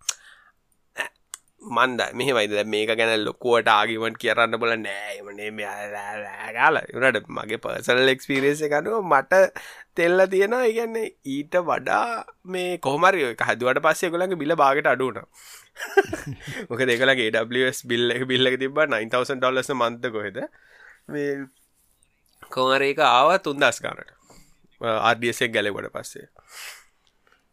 මන්ද. 1.62 2.01
මෙහමයිද? 2.14 2.66
මේක 2.66 2.91
ගැන 2.91 3.24
ලොකුවට 3.24 3.68
ආගිමට 3.68 4.18
කියරන්න 4.18 4.57
බොල 4.57 4.78
නෑමනේ 4.78 5.51
මෙයාල 5.51 6.84
ඉනට 6.84 7.30
මගේ 7.30 7.57
පර්සල් 7.57 8.07
එක්ස්පිරේස 8.07 8.62
එකනුව 8.62 9.03
මට 9.03 9.51
තෙල්ල 9.93 10.28
තියෙන 10.28 10.53
ඉගන්නේ 10.62 11.16
ඊට 11.28 11.62
වඩා 11.62 12.26
මේ 12.45 12.80
කොහමරි 12.80 13.36
හදුවට 13.41 13.80
පස්සේ 13.80 14.10
කොළඟ 14.10 14.38
බිල 14.38 14.55
බාගට 14.55 14.88
අඩුන 14.88 15.22
මොක 16.70 16.84
දෙකලගේ 16.84 17.32
ඩස් 17.32 17.86
බිල්ල 17.86 18.26
බිල්ල 18.26 18.57
තිබ 18.57 18.78
9000 18.78 19.36
ඩොලස 19.36 19.72
මන්ත 19.72 20.10
කොහෙද? 20.10 20.41
මේ 21.07 21.45
කොමර 22.49 22.82
එක 22.82 22.99
ආව 23.05 23.39
තුන්දස් 23.39 23.80
ගානට. 23.80 24.12
ආඩියසෙක් 24.82 25.51
ගැලකොට 25.51 25.91
පස්සේ 25.91 26.30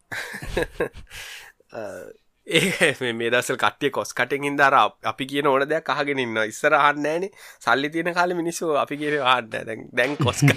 ඒ 2.47 3.13
මේ 3.13 3.29
දසල් 3.29 3.57
කටේ 3.57 3.91
කොස් 3.91 4.13
කටෙන් 4.13 4.43
ඉදර 4.43 4.75
අපි 5.03 5.25
කියන 5.25 5.47
ඕන 5.47 5.65
දෙයක් 5.65 5.89
අහගෙන 5.89 6.19
ඉන්න 6.19 6.37
ඉස්සර 6.43 6.75
හන්නෑන 6.75 7.29
සල්ලි 7.59 7.89
තියෙන 7.89 8.13
කාල 8.13 8.33
මිනිස්සු 8.33 8.73
අපි 8.77 8.97
කිය 8.97 9.19
ආන්න 9.25 9.49
දැන් 9.93 10.17
කොස් 10.17 10.43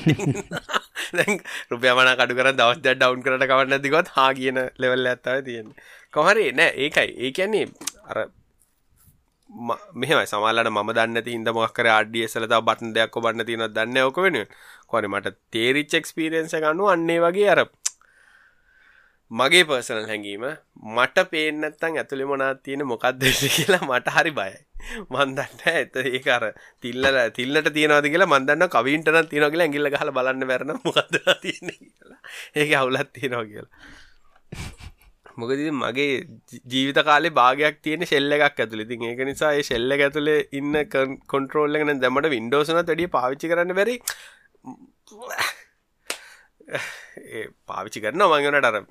දැන් 1.13 1.41
රුපියමන 1.71 2.13
කඩු 2.15 2.37
කර 2.39 2.51
දවස් 2.55 2.83
ඩවන්් 2.83 3.25
කරට 3.25 3.47
කවන්න 3.47 3.83
දිගොත් 3.83 4.13
හා 4.17 4.31
කියන 4.35 4.61
ලෙවල් 4.79 5.07
ඇත්තාව 5.07 5.41
තියෙන 5.45 5.73
කොහරේ 6.13 6.53
නෑ 6.53 6.71
ඒකයි. 6.79 7.11
ඒ 7.19 7.33
කියන්නේ 7.33 7.67
අර 8.07 8.27
මෙහම 9.95 10.21
සමල්ලට 10.25 10.71
ම 10.71 10.93
දන්න 10.93 11.23
තින්ද 11.25 11.49
මොක්කර 11.53 11.91
අඩියසලත 11.91 12.55
බටන් 12.61 12.95
දෙයක් 12.95 13.19
බන්න 13.19 13.47
තින 13.47 13.67
දන්න 13.69 14.03
ඕක 14.03 14.19
වෙන 14.19 14.39
කොන 14.87 15.09
මට 15.09 15.37
තේරිච් 15.51 15.95
එක්ස්පිරෙන්න්ස 15.95 16.55
ගන්නු 16.57 16.87
අන්නේ 16.89 17.21
වගේ 17.21 17.51
අර 17.51 17.63
මගේ 19.31 19.65
පර්සනල් 19.65 20.07
හැඟීම 20.07 20.45
මට 20.95 21.25
පේනත්තන් 21.31 21.99
ඇතුළි 21.99 22.25
මොනාත් 22.25 22.63
තියෙන 22.63 22.83
මොකක්දේශ 22.85 23.43
කියලා 23.49 23.87
මට 23.89 24.15
හරි 24.17 24.33
බයයි. 24.33 24.57
මන්දන්න 25.09 25.63
ඇත 25.67 25.97
ඒකර 26.03 26.45
තිල්ල 26.83 27.07
තිල්ලට 27.37 27.71
තියෙනවාද 27.73 28.09
කියලා 28.09 28.31
මන්දන්න 28.31 28.67
කවින්ටන 28.69 29.19
තියන 29.25 29.47
කියලා 29.47 29.67
ඇගිල්ල 29.67 29.91
හල 29.95 30.13
බලන්න 30.19 30.49
වැරන 30.51 30.75
මොකද 30.85 31.19
තියෙන 31.43 31.73
කියලා. 31.73 32.21
ඒක 32.57 32.75
අවුලත් 32.75 33.13
තියෙනවා 33.15 33.47
කියලා. 33.47 33.73
මොකද 35.37 35.65
මගේ 35.77 36.11
ජීවිත 36.67 37.01
කාලේ 37.05 37.33
භාගයක් 37.33 37.83
තියෙන 37.83 38.07
ශෙල්ල 38.07 38.39
එකක් 38.39 38.61
ඇතුළ 38.61 38.85
ඉතින් 38.87 39.09
ඒක 39.09 39.25
නිසා 39.25 39.55
ඒ 39.55 39.63
ශෙල්ල 39.63 39.99
ඇතුළේ 39.99 40.39
ඉන්න 40.53 40.75
කොන්ට්‍රෝල්ලගෙන 41.27 42.03
දැමට 42.03 42.31
වින්ඩෝසන 42.31 42.83
තඩිය 42.85 43.15
පාවිච්චි 43.17 43.53
කරන්න 43.53 43.79
බැරි. 43.79 43.97
පාවිච්චි 47.69 48.03
කරන්න 48.03 48.33
මංගනට 48.33 48.69
අර 48.71 48.87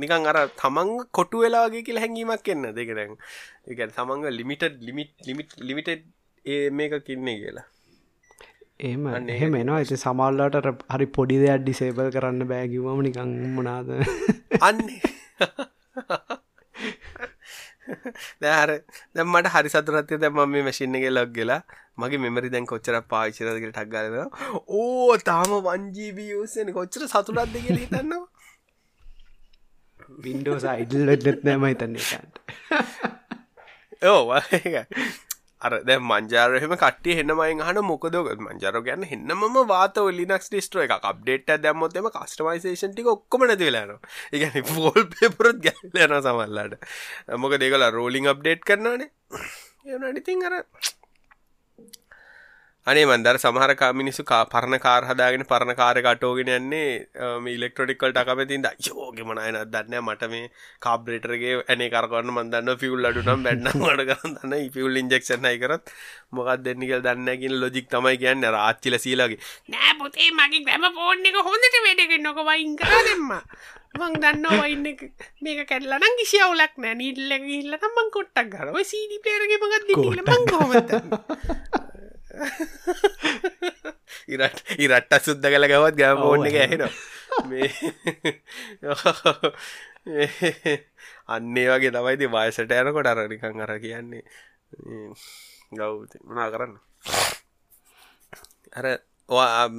නිකං 0.00 0.30
අර 0.30 0.38
තමන් 0.60 0.90
කොටු 1.12 1.42
වෙලාගේ 1.44 1.82
කියලා 1.86 2.04
හැඟීමක් 2.04 2.48
එන්න. 2.54 2.64
දෙකරැන් 2.78 3.12
එක 3.68 3.82
තමන්ග 3.90 4.24
ලිමිට 4.38 4.64
ලිමිට 4.80 5.12
ලිමිට 5.28 5.52
ලිමිටඩ් 5.68 6.08
ඒ 6.44 6.64
මේක 6.72 6.96
කින්නේ 7.06 7.36
කියලා. 7.42 7.66
එහම 8.80 9.06
එහෙම 9.30 9.54
එනවා. 9.54 9.78
ඇති 9.78 10.02
සමල්ලාට 10.04 10.60
හරි 10.92 11.06
පොඩි 11.16 11.40
දෙයක් 11.42 11.64
ඩිසේබල් 11.64 12.12
කරන්න 12.14 12.48
බෑගිවම 12.52 13.02
නිකං 13.02 13.34
මනාද 13.56 13.88
අන්න. 14.60 14.86
දැහර 18.42 18.70
දැම්මට 19.14 19.52
හරි 19.54 19.72
සතුරත්ය 19.74 20.18
දැම 20.24 20.40
මේ 20.52 20.64
මැසින්නගේ 20.66 21.12
ලක් 21.12 21.30
ගලා 21.36 21.60
මගේ 21.98 22.22
මෙමරි 22.24 22.52
දැන් 22.54 22.66
කොච්චර 22.72 22.96
පාවිචරදකට 23.12 23.72
ටක්ගලව 23.72 24.16
ඕ 24.76 25.16
තාම 25.22 25.56
වංජීබියසන 25.66 26.72
කොච්චර 26.78 27.06
සතුරත් 27.06 27.50
දෙක 27.54 27.66
හිතන්නවා 27.70 28.22
වින්ඩෝස් 30.18 30.64
අයිඩල්ලෙත් 30.66 31.44
නෑමයි 31.44 31.74
තන්නේ 31.76 32.06
කන්ට 32.10 32.36
ඕ 34.06 34.22
අර 35.60 35.72
දැ 35.82 35.98
මංජාරහෙම 36.02 36.74
කටේ 36.82 37.16
හෙන්නමයි 37.18 37.56
හන 37.60 37.80
මොකදෝක 37.88 38.28
මංජර 38.40 38.76
ගැන්න 38.86 39.04
හෙන්නම 39.10 39.58
වාත 39.68 39.98
ලිනක් 40.10 40.44
ටිස්ට්‍ර 40.44 40.84
එක 40.84 40.94
අප්ඩේට 41.00 41.52
දැම්මොත්තම 41.64 42.08
කස්ටමයිසේෂන් 42.14 42.94
ටික 42.94 43.10
ඔක්කොම 43.14 43.44
නැතිවෙලාන 43.44 43.92
ඉගැන 44.32 44.70
ෆෝල් 44.70 45.04
පේපරත් 45.14 45.60
ගැලන 45.66 46.16
සමල්ලාට 46.20 46.78
මොක 47.44 47.58
දෙකලා 47.64 47.90
රෝලිං 47.90 48.30
අප්ඩේට් 48.32 48.64
කරනවානේ. 48.64 49.10
එනනිතින් 49.86 50.46
අර 50.48 50.56
අනේ 52.86 53.04
මන්දර 53.04 53.36
සමහර 53.36 53.72
මිනිස්සු 53.92 54.22
පරණ 54.52 54.78
කාර 54.84 55.02
හදාගෙන 55.08 55.42
පරණ 55.44 55.76
කාරය 55.80 56.02
කටෝගෙන 56.02 56.50
යන්නේ 56.54 56.86
ඉලෙක්ට්‍රොනිකල් 57.54 58.12
ටකමතින්ද 58.16 58.68
යෝගෙමනයන 58.86 59.58
දන්න 59.74 59.96
මට 60.00 60.28
මේ 60.32 60.46
කාබ්‍රේටරගේ 60.86 61.58
ඇනේ 61.64 61.90
කරන්න 61.94 62.32
මන්දන්න 62.34 62.78
ෆිවල් 62.82 63.08
අඩුනම් 63.10 63.44
බැන්න 63.46 63.68
මට 63.72 64.06
කරන්න 64.12 64.54
ඉපිවල් 64.58 64.96
ඉන්ජෙක්ෂන් 65.02 65.44
අයිකරත් 65.50 65.92
මොකක් 66.32 66.48
දෙන්නකල් 66.64 67.04
දන්නකින් 67.06 67.54
ලොජික් 67.60 67.90
තමයි 67.92 68.16
කියන්න. 68.22 68.48
රාච්චිල 68.56 68.96
සීලගේ 69.04 69.38
නෑ 69.74 69.92
පොතේ 70.00 70.30
මගේ 70.38 70.64
ග්‍රම 70.64 70.88
ෆෝන් 70.96 71.28
එක 71.32 71.38
හොඳට 71.50 71.78
වැඩගෙන 71.84 72.26
නොක 72.28 72.40
වයින් 72.48 72.74
කර 72.80 72.96
දෙෙම 73.10 73.28
මං 74.00 74.18
දන්න 74.24 74.46
වයින්න 74.62 74.88
මේක 75.44 75.62
කැල්ලනම් 75.68 76.18
කිසියවුලක් 76.22 76.80
නෑ. 76.80 76.96
නිල්ල 76.96 77.30
ඉල්ල 77.58 77.78
තමන් 77.84 78.10
කොට්ටක් 78.16 78.50
ගරව 78.56 78.82
සීඩි 78.94 79.22
පේරගේ 79.28 79.62
මගත් 79.62 79.86
දිල 79.92 80.24
මං 80.24 80.50
හොමත 80.56 80.90
ඉරට 84.34 84.58
ඉරට්ට 84.78 85.24
සුද්ද 85.26 85.44
කළ 85.44 85.66
ගවත් 85.70 85.96
ගම 85.98 86.18
ඕන්න 86.22 86.46
එක 86.46 86.56
ඇහෙනවා. 86.62 86.92
අන්නේ 91.34 91.66
වගේ 91.70 91.92
තමයිති 91.94 92.26
වයසට 92.28 92.72
යනකොට 92.78 93.10
අරනිකං 93.12 93.62
අර 93.66 93.72
කියන්නේ 93.82 94.24
ගෞ 95.72 96.06
මනා 96.24 96.50
කරන්න? 96.54 96.74
අර 98.72 98.86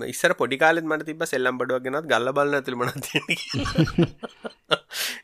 ඉස්සර 0.08 0.34
පොඩිකාලෙත් 0.36 0.86
මට 0.86 1.06
තිබ 1.08 1.24
සෙල්ලම් 1.26 1.58
බඩුව 1.60 1.84
ගෙනත් 1.84 2.08
ගල්ල 2.08 2.32
බලන්න 2.32 2.56
ඇතුළ 2.60 2.78
මන 2.80 2.92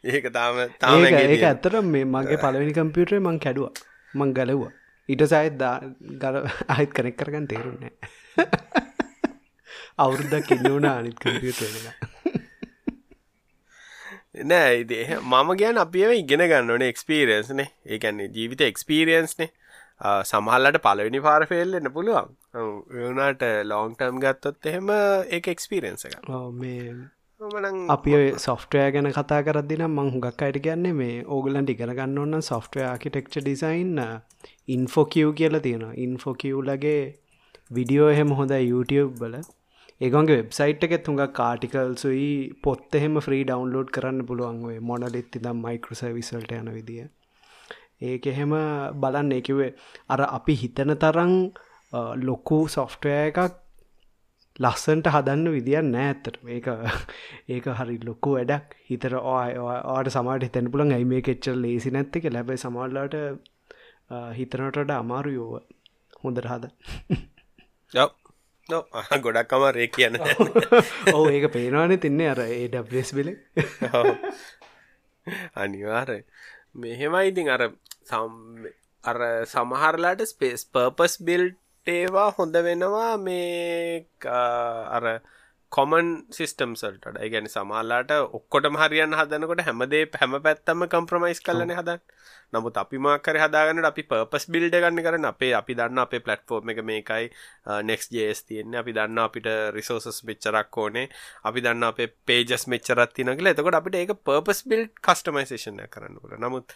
ඒක 0.08 0.26
තාම 0.32 0.56
තාම 0.82 1.04
ඒක 1.04 1.44
ඇත්තට 1.44 1.76
මේ 1.86 2.06
මගේ 2.08 2.38
පලවෙනි 2.44 2.74
කම්පියුටරේ 2.74 3.20
මං 3.20 3.40
කැඩුව. 3.40 3.72
මං 4.14 4.34
ගලව්වා 4.34 4.72
ඊට 5.10 5.24
සයිත් 5.26 5.62
ගල 6.22 6.42
අහිත් 6.68 6.92
කනෙක් 6.92 7.18
කරගන්න 7.18 7.48
තේරුන්නේ 7.48 7.94
අවුරුද්දක් 9.98 10.52
ඉන්න 10.52 10.68
වුණ 10.68 10.88
අනිත් 10.88 11.18
කම්පියුටර් 11.18 11.72
නෑ 14.46 14.74
ඉදේ 14.80 15.06
මම 15.20 15.54
ගැන 15.56 15.84
අපිව 15.84 16.12
ඉගෙන 16.14 16.44
ගන්නවන 16.46 16.90
එක්ස්පිරියන්ස්නේ 16.90 17.70
ඒකන්නේ 17.88 18.34
ජීවිත 18.34 18.62
එක්ස්පිරියන්ස්නේ 18.64 19.50
සමහල්ලට 20.24 20.80
පලවෙනි 20.80 21.22
පාර 21.22 21.46
ෆෙල්ලන්න 21.48 21.92
පුළුවන්. 21.92 22.34
වනාට 22.54 23.44
ලෝන්ටම් 23.66 24.20
ගත්තොත් 24.20 24.66
එහෙම 24.66 24.90
ඒ 24.92 25.42
එක්ස්පිරියන්ස 25.48 26.06
එක 26.06 26.18
මේ 26.54 26.94
අපි 27.40 28.14
සොෆ්ටය 28.38 28.80
ගැන 28.94 29.08
කතා 29.12 29.42
කරදින 29.42 29.82
මං 29.88 30.08
හුගක් 30.14 30.40
අයට 30.40 30.56
කියන්නේ 30.60 30.94
මේ 30.94 31.18
ඕගලන්ට 31.28 31.72
ඉගෙන 31.74 31.92
ගන්න 31.92 32.16
ඔන්න 32.20 32.38
සොෆ්ටය 32.42 32.82
ආකිටෙක්ච 32.84 33.36
ඩිසයින් 33.36 33.92
ඉන්ෆෝකිව් 34.68 35.30
කියලා 35.34 35.62
තියෙනවා. 35.62 35.92
ඉන්ෆෝකිව්ලගේ 35.98 37.04
විඩියෝ 37.72 38.08
එහෙම 38.14 38.32
හොඳ 38.40 38.54
YouTube 38.64 39.14
බල 39.20 39.36
ඒගොන්ගේ 40.02 40.40
වෙබ්සයිට් 40.40 40.88
එකෙත් 40.88 41.12
හුඟක් 41.12 41.36
කාටිකල්සුයි 41.36 42.32
පොත් 42.64 42.98
එහෙම 43.02 43.22
ෆ්‍රී 43.22 43.44
ඩවන්ලෝඩ් 43.44 43.94
කරන්න 43.96 44.26
පුළුවන්ගේ 44.26 44.82
මොනලෙත් 44.84 45.40
ඉදම් 45.42 45.62
මයිකරසවිසල්ට 45.62 46.58
යන 46.58 46.74
විදිිය. 46.74 47.08
ඒක 48.04 48.28
එහෙම 48.28 48.58
බලන්න. 48.98 49.32
එකවේ 49.34 49.72
අර 50.10 50.26
අපි 50.32 50.58
හිතන 50.64 50.98
තරං 50.98 51.38
ලොකු 52.24 52.60
සොෆ්ටය 52.70 53.16
එකක් 53.20 53.64
ලස්සන්ට 54.60 55.08
හදන්න 55.14 55.52
විදිියන් 55.52 55.92
නෑ 55.94 56.08
ඇත්තට. 56.08 56.38
ඒක 56.48 56.68
ඒක 57.50 57.66
හරි 57.80 58.00
ලොකු 58.04 58.38
වැඩක්. 58.38 58.76
හිතර 58.90 59.16
ආට 59.16 60.10
සමාට 60.10 60.44
හිතැන 60.44 60.72
පුළන් 60.72 60.92
ඇයි 60.92 61.06
මේ 61.06 61.22
කෙච්චල් 61.22 61.62
ලේසි 61.62 61.92
නැත්තක 61.92 62.30
ලැබයි 62.32 62.58
සමල්ලාට 62.58 63.14
හිතනටට 64.34 64.92
අමාරු 64.94 65.32
යෝව 65.32 65.62
හොඳර 66.24 66.48
හද. 66.48 66.72
ගොඩක් 69.22 69.54
අමාරේ 69.54 69.90
කියන්න. 69.90 70.18
ඕ 71.14 71.30
ඒක 71.30 71.52
පේනවාන 71.52 72.00
තින්නේ 72.00 72.30
අර 72.30 72.42
ඒඩස් 72.42 73.14
බිල. 73.14 73.36
අනිවාර 75.56 76.24
මෙහෙමයි 76.76 77.28
ඉතින් 77.28 77.50
අර 77.50 77.72
සම් 78.04 78.66
අර 79.04 79.46
සමහරලාට 79.46 80.26
ස්පේස් 80.26 80.68
පර්පස් 80.68 81.22
බිල්ට 81.22 81.58
ඒවා 81.88 82.30
හොඳ 82.38 82.56
වෙනවා 82.64 83.12
මේ 83.20 84.06
අර 84.28 85.06
කොමන් 85.72 86.10
සිිස්ටම්සල්ට 86.32 87.08
ගැන 87.32 87.48
සමාල්ලාට 87.48 88.12
ඔක්කොට 88.32 88.68
මහරියන් 88.70 89.14
හදනකොට 89.14 89.62
හැමදේ 89.62 90.04
හැම 90.16 90.36
පැත්තම 90.42 90.86
කම්ප්‍රමයිස් 90.88 91.42
කලන 91.42 91.72
හදන් 91.72 92.00
නමුත් 92.54 92.78
අපි 92.80 92.98
මාකර 92.98 93.36
හදාගන්න 93.36 93.86
අපි 93.86 94.04
පර්පස් 94.04 94.48
බිල්ඩ 94.48 94.76
ගන්න 94.76 95.04
කරන 95.04 95.28
අපේ 95.28 95.52
අපි 95.54 95.76
දන්න 95.76 96.00
අපේ 96.00 96.22
පලට්ෆෝර්ම් 96.22 96.72
එක 96.72 96.80
මේකයි 96.82 97.26
නෙක්ස් 97.84 98.08
ජේස් 98.10 98.44
තියන්නේ. 98.44 98.80
අපි 98.80 98.94
දන්න 98.94 99.20
අපිට 99.20 99.50
රිසෝසස් 99.74 100.24
මෙච්චරක් 100.24 100.78
ඕනේ. 100.78 101.10
අපි 101.44 101.60
දන්න 101.62 101.84
අපේ 101.84 102.08
පේජස් 102.26 102.68
මෙච්චරත් 102.68 103.12
තින 103.14 103.34
කියලා. 103.34 103.52
එතකොට 103.52 103.80
අපිට 103.82 103.96
ඒක 103.96 104.16
පර්පස් 104.22 104.64
බිල්් 104.66 104.88
කස්ටමයිසේෂන 105.02 105.84
කරන්න 105.88 106.22
පුල 106.22 106.40
නමුත් 106.40 106.72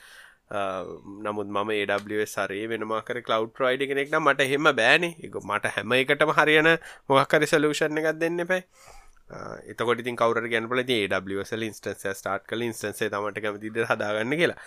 නමුත් 0.51 1.47
මම 1.47 1.69
ඒඩ 1.71 2.25
සරේ 2.27 2.63
වෙනමාකර 2.67 3.21
කලව් 3.27 3.51
ප්‍රයිඩි 3.57 3.89
කෙනෙක්න 3.91 4.17
මට 4.19 4.49
හෙම 4.53 4.71
බෑන. 4.79 5.05
එක 5.25 5.35
මට 5.43 5.75
හැම 5.75 5.93
එකටම 5.99 6.33
හරියන 6.39 6.71
මොහක්කරි 7.09 7.47
සලූෂණ 7.47 8.01
එකක් 8.01 8.19
දෙන්න 8.19 8.47
පැයි 8.47 8.65
එතකොට 9.71 10.01
ඉතින් 10.03 10.17
කවර 10.19 10.47
ගැනපල 10.53 10.81
ඒඩසල් 10.85 11.67
ඉන්ස්ටන්ස 11.67 12.07
ස්ටාට් 12.19 12.47
කල 12.49 12.65
ඉන්ස්ටන්සේ 12.67 13.11
තමට 13.13 13.43
කැමතිද 13.45 13.79
හදාගන්න 13.91 14.37
කියලා. 14.41 14.59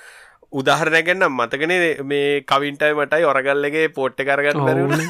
උදාහරණැගන්න 0.53 1.27
මතකන 1.29 1.73
මේ 2.11 2.29
කවින්ටයි 2.51 2.95
මටයි 2.99 3.27
ඔරගල්ලගේ 3.33 3.89
පෝට්ට 3.97 4.25
කරගන්න 4.29 4.65
බැරුණ 4.67 5.03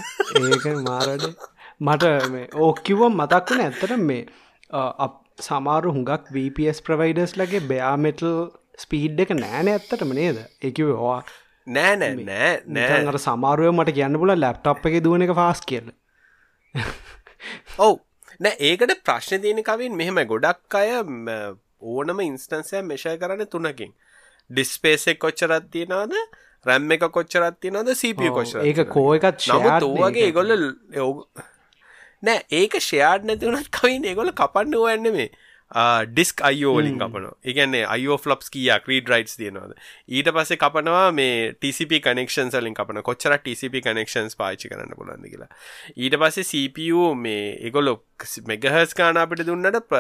ඒක 0.53 0.67
මාරඩ 0.89 1.29
මට 1.81 2.05
ඕකිවම් 2.67 3.21
මතක් 3.21 3.51
වන 3.51 3.65
ඇත්තට 3.67 3.97
මේ 4.11 4.23
සමාරු 5.47 5.95
හුඟක් 5.97 6.31
VPS 6.37 6.85
ප්‍රවයිඩර්ස් 6.87 7.35
ලගේ 7.41 7.67
බයාමෙටල් 7.71 8.31
ස්පීඩ් 8.79 9.21
එක 9.25 9.33
නෑන 9.39 9.71
ඇත්තටම 9.73 10.15
නේද? 10.19 10.39
එකවා 10.69 11.19
නෑ 11.67 11.97
නෑ 11.97 12.15
නෑ 12.21 12.53
නෑ. 12.79 13.03
අර 13.11 13.19
සමාරුව 13.27 13.73
මට 13.73 13.95
කියන්න 13.99 14.21
පුල 14.23 14.35
ලැප්ටප් 14.37 14.89
එක 14.91 14.99
දුවන 15.05 15.27
එක 15.27 15.35
ෆාස් 15.41 15.63
කියල. 15.71 15.93
ඔව්. 17.79 17.99
නෑ 18.41 18.57
ඒකට 18.71 18.97
ප්‍රශ්න 19.09 19.45
තියෙන 19.45 19.63
කවින් 19.69 19.97
මෙහෙම 20.01 20.23
ගොඩක් 20.33 20.79
අය 20.81 20.95
ඕනම 21.81 22.25
ඉන්ස්ටන්සය 22.29 22.83
මෙෂය 22.91 23.17
කරන්න 23.23 23.51
තුනකින්. 23.55 23.95
ඩිස්පේසෙක් 24.51 25.21
කොච්චරත් 25.25 25.71
තියෙනවාද? 25.73 26.13
රැම් 26.67 26.93
එක 26.99 27.09
කොච්චරත් 27.17 27.61
තියෙනවද? 27.61 27.95
සීපිය 28.03 28.31
කොච්චර 28.37 28.65
ඒක 28.65 28.85
කෝ 28.93 29.15
එකත් 29.17 29.49
නමුත් 29.49 29.89
ඕවගේ 29.89 30.29
ඒගොල්ල 30.29 30.53
නෑ 32.23 32.45
ඒක 32.61 32.77
ෂයාඩ් 32.81 33.27
නැතිවුණත් 33.29 33.73
කවින් 33.79 34.07
ඒගොල 34.11 34.33
කපන්න 34.37 34.77
ඕන්න 34.83 35.11
මේ 35.17 35.31
ඩිස්ක් 35.75 36.43
අයෝලින් 36.43 36.99
කපන 36.99 37.29
එකන්නේ 37.45 37.85
අයෝ 37.89 38.19
ෆලප්ස් 38.19 38.51
කියක් 38.51 38.87
රීඩ 38.87 39.11
රයිටස් 39.11 39.37
තියෙනවාද 39.37 39.75
ඊට 40.09 40.31
පස්සේ 40.31 40.59
කපනවා 40.59 41.11
මේ 41.13 41.53
TCP 41.55 42.01
කනෙක්ෂන් 42.05 42.53
සලින් 42.55 42.75
කපන 42.75 43.03
කොච්චර 43.03 43.37
TCP 43.39 43.83
කනෙක්ෂන්ස් 43.83 44.37
පාචි 44.37 44.69
කරන්න 44.69 44.95
පුලන්ද 44.97 45.27
කියලා. 45.27 45.51
ඊට 45.97 46.17
පස්සේ 46.21 46.45
CPU 46.45 47.15
මේ 47.17 47.57
එකොලො 47.69 47.95
මෙගහස් 48.47 48.95
කාන 48.95 49.17
අපිට 49.17 49.43
දුන්නට 49.47 49.91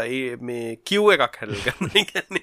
මේ 0.40 0.76
කිව් 0.84 1.10
එකක් 1.14 1.38
හැල්ගන්න 1.40 2.38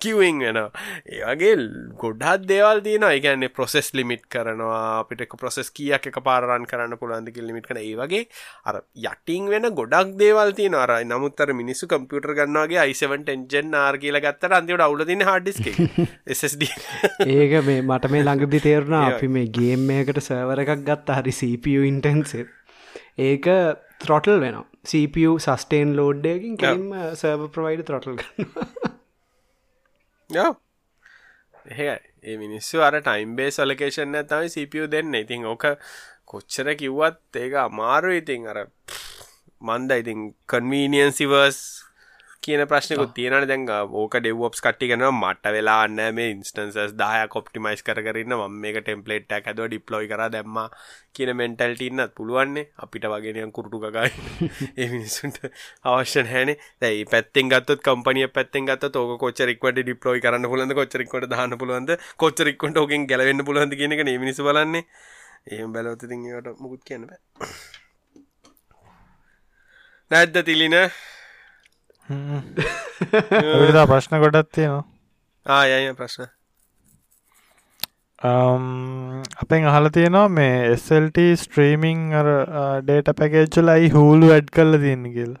කිව්ිං 0.00 0.38
වෙනවා. 0.40 0.70
ඒවගේ 1.06 1.56
ගොඩත් 1.98 2.46
දේවල් 2.46 2.82
තියන 2.82 3.06
ඒගන්නේ 3.08 3.50
ප්‍රොසෙස් 3.50 3.92
ලිමිට් 3.94 4.26
කරනවා. 4.28 5.00
අපිට 5.00 5.26
ප්‍රොසෙස් 5.36 5.70
කියක් 5.70 6.06
එක 6.06 6.20
පාරන් 6.22 6.66
කරන්න 6.66 6.98
පුළන්දික 6.98 7.42
ලිමිට 7.42 7.66
කන 7.66 7.82
ඒ 7.82 7.96
වගේ 7.96 8.22
අර 8.64 8.82
යටිං 8.94 9.50
වෙන 9.50 9.70
ගොඩක් 9.74 10.14
දේවල් 10.16 10.54
තියන 10.54 10.74
අර 10.76 10.94
නමුත්තර 11.04 11.52
මිනිස්සු 11.52 11.86
කම්පියුටර් 11.86 12.36
ගන්නවාගේ 12.76 12.82
අයිසවන් 12.84 13.22
ටෙන්ජන් 13.24 13.74
ආර් 13.74 13.96
කියල 14.02 14.18
ගත්තර 14.24 14.52
අන්තිවට 14.58 14.84
අවුලදින 14.86 15.22
හඩිස්ක 15.28 15.66
SSD 16.36 16.62
ඒක 17.34 17.54
මේ 17.68 17.80
මට 17.82 18.10
මේ 18.12 18.22
ළඟදි 18.22 18.60
තේරුණා 18.66 19.02
අපි 19.10 19.28
මේ 19.28 19.46
ගේම්මයකට 19.48 20.20
සවර 20.20 20.62
එකක් 20.64 20.84
ගත්ත 20.88 21.18
හරි 21.18 21.34
CPU 21.38 21.86
ඉන්ටන්සේ 21.90 22.44
ඒක 23.26 23.46
ත්‍රොටල් 23.98 24.36
වෙනවා. 24.42 24.66
CPU 24.86 25.32
සස්ටේන් 25.38 25.96
ලෝඩ්ඩයකින් 25.98 26.54
කෙලින්ම 26.56 26.92
සර්ව 27.14 27.48
ප්‍රවයිඩ 27.54 27.86
ත්‍රොටල් 27.88 28.18
ගන්න 28.18 28.44
ඒ 31.78 31.96
ඒ 32.24 32.36
මිනිස්සු 32.36 32.76
අර 32.82 33.00
ටයිම් 33.00 33.32
බේ 33.38 33.50
සොලකේෂන් 33.50 34.20
තමයි 34.24 34.52
CPU 34.54 34.84
දෙන්න. 34.92 35.14
ඉතින් 35.14 35.42
ඕක 35.46 35.64
කොච්චර 36.26 36.68
කිව්වත් 36.76 37.42
ඒක 37.42 37.58
අමාරු 37.64 38.14
ඉතින් 38.20 38.46
අර 38.52 38.58
මන්ද 39.60 39.90
ඉතින් 39.96 40.20
කන්වීනියන්සිවර්ස් 40.46 41.58
කියන 42.42 42.66
ප්‍රශ්නකුත් 42.66 43.14
තියෙනට 43.14 43.48
දැන් 43.48 43.68
ඕක 44.00 44.16
ඩෙව්වොප්ස් 44.16 44.60
කට්ටි 44.60 44.88
කනවා 44.90 45.12
මට 45.12 45.52
වෙලා 45.54 45.82
අන්න 45.84 46.14
මේ 46.14 46.30
ඉන්ස්ටන්සස් 46.30 46.94
දාය 46.94 47.28
කොප්ටිමයිස් 47.28 47.82
කරන්න 47.82 48.34
ම 48.36 48.60
මේක 48.62 48.78
ටෙම්පලේට් 48.78 49.32
ඇද 49.32 49.60
ඩිප්ලොයි 49.60 50.08
කර 50.08 50.28
දැම්ම 50.28 50.58
කියන 51.12 51.36
මෙන්ටල්ටඉන්නත් 51.36 52.14
පුළුවන්නේ. 52.14 52.68
අපිට 52.78 53.06
වගෙනයන් 53.06 53.52
කුරටු 53.52 53.78
කගයි 53.78 54.10
ඒ 54.76 54.88
මිනිසුන්ට 54.92 55.40
අවශ්‍ය 55.84 56.24
හැන 56.32 56.56
දැයි 56.80 57.06
පැත්තෙන් 57.06 57.48
ගත් 57.48 57.78
කම්පනිය 57.82 58.28
පැත්තෙන් 58.30 58.66
ගත් 58.66 58.96
ෝක 58.96 59.20
කොච්චරෙක්වට 59.20 59.80
ඩිප්ලොයි 59.80 60.20
කරන්න 60.20 60.48
පුලන්ද 60.48 60.74
කොච්චරෙක්වට 60.74 61.28
දාන්න 61.28 61.58
පුළුවන්ද 61.58 61.96
කොච්චරෙක්කොට 62.16 62.76
ඕකින් 62.76 63.06
ගැලවෙන්න 63.06 63.44
පුලන්ද 63.44 63.74
කියනක 63.74 64.04
මිනිස 64.18 64.40
බලන්නේ. 64.40 64.86
ඒම 65.48 65.72
බැලවතතිට 65.72 66.60
මුකුත් 66.60 66.84
කියන්න 66.84 67.08
බෑ. 67.08 67.20
නැද්ද 70.10 70.36
තිලින 70.46 70.74
විදා 73.62 73.86
ප්‍රශ්න 73.86 74.18
ගොඩත් 74.22 74.50
තියෙනවා. 74.52 74.84
ආයය 75.46 75.94
ප්‍රශ්න. 75.94 76.28
අපෙන් 79.38 79.66
අහල 79.70 79.88
තියෙනවා 79.96 80.28
මේ 80.30 80.54
එස්ල්ට 80.68 81.18
ස්ට්‍රීමිං 81.36 82.04
අර 82.20 82.28
ඩේට 82.82 83.10
පැකේච්චලයි 83.20 83.90
හූලු 83.90 84.30
ඇඩ් 84.36 84.52
කල්ල 84.52 84.78
තියන්න 84.84 85.10
කියල. 85.16 85.34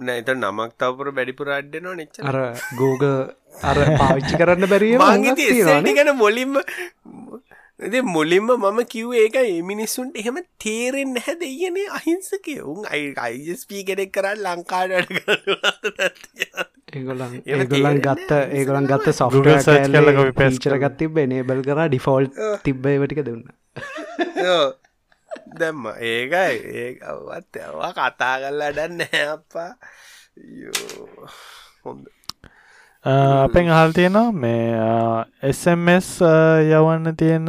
නෑත 0.00 0.34
නමක් 0.34 0.70
තවපුර 0.78 1.12
බැඩිපුර 1.12 1.54
අඩ්ඩනවා 1.58 1.96
නිච 1.96 2.20
අර 2.24 2.38
ගෝග 2.80 3.06
අර 3.70 3.78
පාවිච්චි 4.00 4.40
කරන්න 4.40 4.70
බැරිය 4.72 4.98
ගැන 5.94 6.12
මොලින්ම 6.16 6.58
ඇති 7.82 8.02
මුලින්ම 8.08 8.50
මම 8.54 8.78
කිව් 8.86 9.14
ඒක 9.16 9.38
මිනිස්සුන්ට 9.64 10.16
එහෙම 10.16 10.38
තේරෙන් 10.58 11.14
නැහැ 11.16 11.36
දෙයනේ 11.40 11.88
අහිංසක 11.92 12.46
උන් 12.64 12.86
අයි 12.90 13.08
අයිස්පී 13.20 13.82
කෙනෙක් 13.84 14.12
කරන්න 14.12 14.44
ලංකාඩට 14.46 15.10
ඒගොලන් 16.92 17.34
ඒගොලන් 17.48 18.00
ගත්ත 18.06 18.40
ඒගොලන් 18.52 18.86
ගත්ත 18.86 19.14
සොෆ්ට 19.14 19.50
පේචර 20.38 20.78
ගත් 20.78 20.94
තිබ 21.02 21.20
නේබල් 21.26 21.66
කර 21.66 21.82
ඩිෆෝල්් 21.86 22.30
තිබ්බේ 22.62 22.96
වටික 23.02 23.22
දුන්න. 23.24 23.44
දැම්ම. 25.58 25.86
ඒකයි. 26.02 26.56
ඒවත් 26.84 27.56
ඇවා 27.58 27.92
කතා 27.92 28.34
කල්ලා 28.38 28.72
ඩන්න 28.72 29.02
අප්පා. 29.26 29.70
හොඳ 31.84 32.06
අපෙන් 33.04 33.68
අහල් 33.68 33.90
තියෙනවා 33.90 34.30
මේ 34.32 35.50
SMS 35.50 36.08
යවන්න 36.22 37.16
තියෙන 37.16 37.48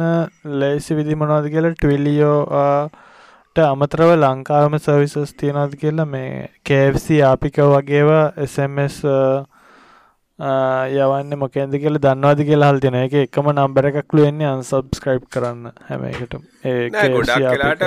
ලේසි 0.52 0.96
විදි 0.98 1.14
මොනවද 1.14 1.46
කියලා 1.48 1.74
ටවිලියෝට 1.74 3.60
අමතරව 3.64 4.16
ලංකාවම 4.16 4.74
සවිසස් 4.78 5.34
තියෙනවද 5.34 5.76
කියලා 5.78 6.06
මේ 6.06 6.48
කFC 6.64 7.20
ආපික 7.22 7.60
වගේව 7.64 8.10
SMS 8.46 8.98
යවන්න 10.90 11.38
මොකෙන්ද 11.38 11.78
කියල 11.78 12.00
දන්නවාද 12.00 12.42
කියලා 12.42 12.72
හල් 12.72 12.82
තියෙන 12.82 12.98
එක 13.04 13.14
එකම 13.22 13.52
නම්බර 13.52 13.92
එකක්ලු 13.92 14.26
වෙන්නේ 14.26 14.50
අන්සබස්ක්‍රයිබ් 14.50 15.30
කරන්න 15.30 15.70
හැම 15.86 16.08
එකට 16.10 16.34
ඒ 16.64 16.90
ගොඩක් 16.90 17.38
කලාට 17.54 17.86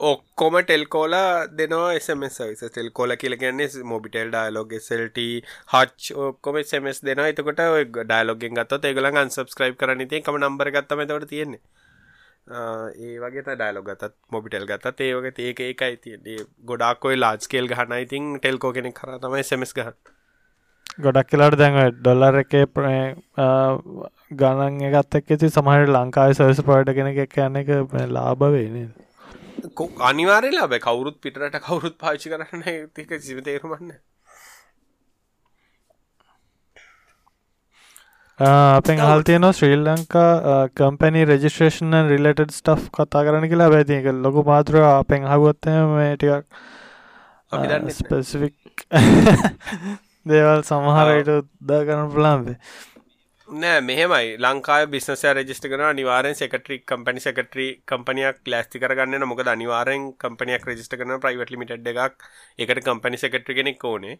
ඔක්කොම 0.00 0.56
ටෙල්කෝලා 0.60 1.46
දෙනවා 1.52 1.94
එසමස් 1.94 2.36
සවිස 2.36 2.62
ටෙල්කෝල 2.66 3.14
කියල 3.16 3.36
කියන්නේ 3.36 3.82
මොබිටෙල් 3.84 4.30
ඩයිලෝග 4.30 4.74
සෙල්ට 4.80 5.18
හච් 5.72 6.16
ඔක්කොම 6.26 6.60
සමස් 6.62 7.02
දෙෙන 7.02 7.22
එතකොට 7.24 7.62
ඩයිලෝගෙන් 7.96 8.54
ගත්ත 8.54 8.84
ඒගලන් 8.84 9.18
අන්සබස්ක්‍රයිබ් 9.18 9.76
කරන 9.76 10.04
ති 10.06 10.22
කම 10.22 10.38
නම්බර 10.40 10.70
ගත්තම 10.70 11.02
තවට 11.04 11.30
තියෙන්නේ 11.30 11.60
ඒ 12.98 13.16
වගේ 13.20 13.42
ඩයිලොග 13.48 13.86
ගතත් 13.86 14.12
මොබිටෙල් 14.30 14.66
ගතත් 14.66 15.08
ඒවගේ 15.08 15.48
ඒක 15.48 15.60
ඒකයි 15.62 15.98
තියන්නේ 15.98 16.46
ගොඩක්කොයි 16.64 17.18
ලාජ්කේල් 17.18 17.68
ගහන 17.68 17.98
ඉතින් 17.98 18.30
ටෙල්කෝ 18.38 18.72
කෙනෙක් 18.72 18.96
කර 18.96 19.18
තමයි 19.18 19.42
සමස් 19.44 19.74
ගහ 19.74 19.90
ගොඩක් 21.00 21.28
කියලාට 21.30 21.58
දැන් 21.58 21.80
ඩොල්ලර 21.96 22.40
එකේ 22.40 22.64
ගණන් 24.36 24.80
එකත් 24.88 25.20
එක් 25.20 25.30
ඇති 25.30 25.50
සමහට 25.50 25.92
ලංකායි 25.92 26.36
සවිස 26.36 26.64
පඩ 26.64 26.96
කෙනෙක් 26.96 27.38
යන්න 27.40 27.60
එක 27.60 27.76
ලාභ 28.12 28.48
වේනේ 28.48 28.88
අනිවාරලා 30.02 30.68
බැ 30.68 30.80
කවුරුත් 30.80 31.18
පිටට 31.20 31.58
කවුරුත් 31.62 31.98
පාචි 31.98 32.30
කරන්න 32.30 32.62
තික 32.94 33.18
සිම 33.20 33.42
තේරුමන්න 33.42 33.92
අපෙන් 38.38 39.00
හල් 39.00 39.22
තියන 39.24 39.46
Sri 39.50 39.76
Lanka 39.76 40.68
company 40.72 41.24
registration 41.24 41.94
related 42.08 42.52
stuff 42.52 42.84
කතා 42.92 43.24
කරන 43.24 43.48
කියලා. 43.48 43.70
බැතික 43.70 44.06
ලොකු 44.16 44.44
මාතර 44.44 44.76
අපෙන් 44.82 45.26
හගොත්තම 45.26 45.96
ටිකක් 46.14 46.46
ස්පෙසිෆික් 47.90 48.86
දේවල් 50.28 50.62
සමහරයට 50.62 51.32
උද්දා 51.34 51.82
කරන 51.82 52.10
පුලාන්දේ 52.12 52.56
නෑ 53.48 53.80
මෙහෙමයි. 53.80 54.36
ලංකා 54.44 54.86
බිස්නස 54.92 55.22
රජිස්ට 55.36 55.66
කන 55.72 55.82
අනිවාරෙන් 55.90 56.34
සෙකටරි 56.40 56.76
කම්පනි 56.90 57.20
සෙකටරි 57.26 57.66
කම්පනයක් 57.90 58.50
ලෑස්ති 58.52 58.80
කරගන්න 58.82 59.24
මොකද 59.30 59.48
අනිවාරෙන් 59.54 60.04
කම්පනයක් 60.22 60.66
රජිස්ට 60.68 60.96
කරන 60.98 61.14
ප්‍රයිවට් 61.22 61.52
ලිමිට 61.54 61.72
එකක්. 61.72 62.26
එකට 62.58 62.82
කම්පනි 62.88 63.20
සෙකට්‍රි 63.24 63.56
කෙනෙක් 63.58 63.84
ඕනේ. 63.84 64.18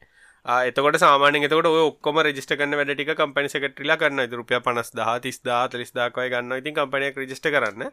එතකොට 0.71 0.99
සාමානෙන් 1.05 1.45
එතකොට 1.49 1.69
ඔය 1.73 1.85
ඔක්කොම 1.91 2.23
රජිස්ට 2.27 2.57
කරන්න 2.57 2.79
වැඩ 2.81 2.95
ටික 2.95 3.13
කම්පනි 3.21 3.53
සෙකට්‍රිලා 3.55 3.99
කරන්න 4.03 4.37
රුපිය 4.41 4.61
පනස් 4.67 4.95
දහ 4.97 5.13
තිස් 5.27 5.43
දා 5.45 5.63
තලිස් 5.69 5.93
දාකය 6.01 6.29
ගන්න 6.35 6.59
ඉතින් 6.63 6.79
කම්පනයක් 6.81 7.21
රජිස්ට 7.23 7.53
කරන්න. 7.57 7.91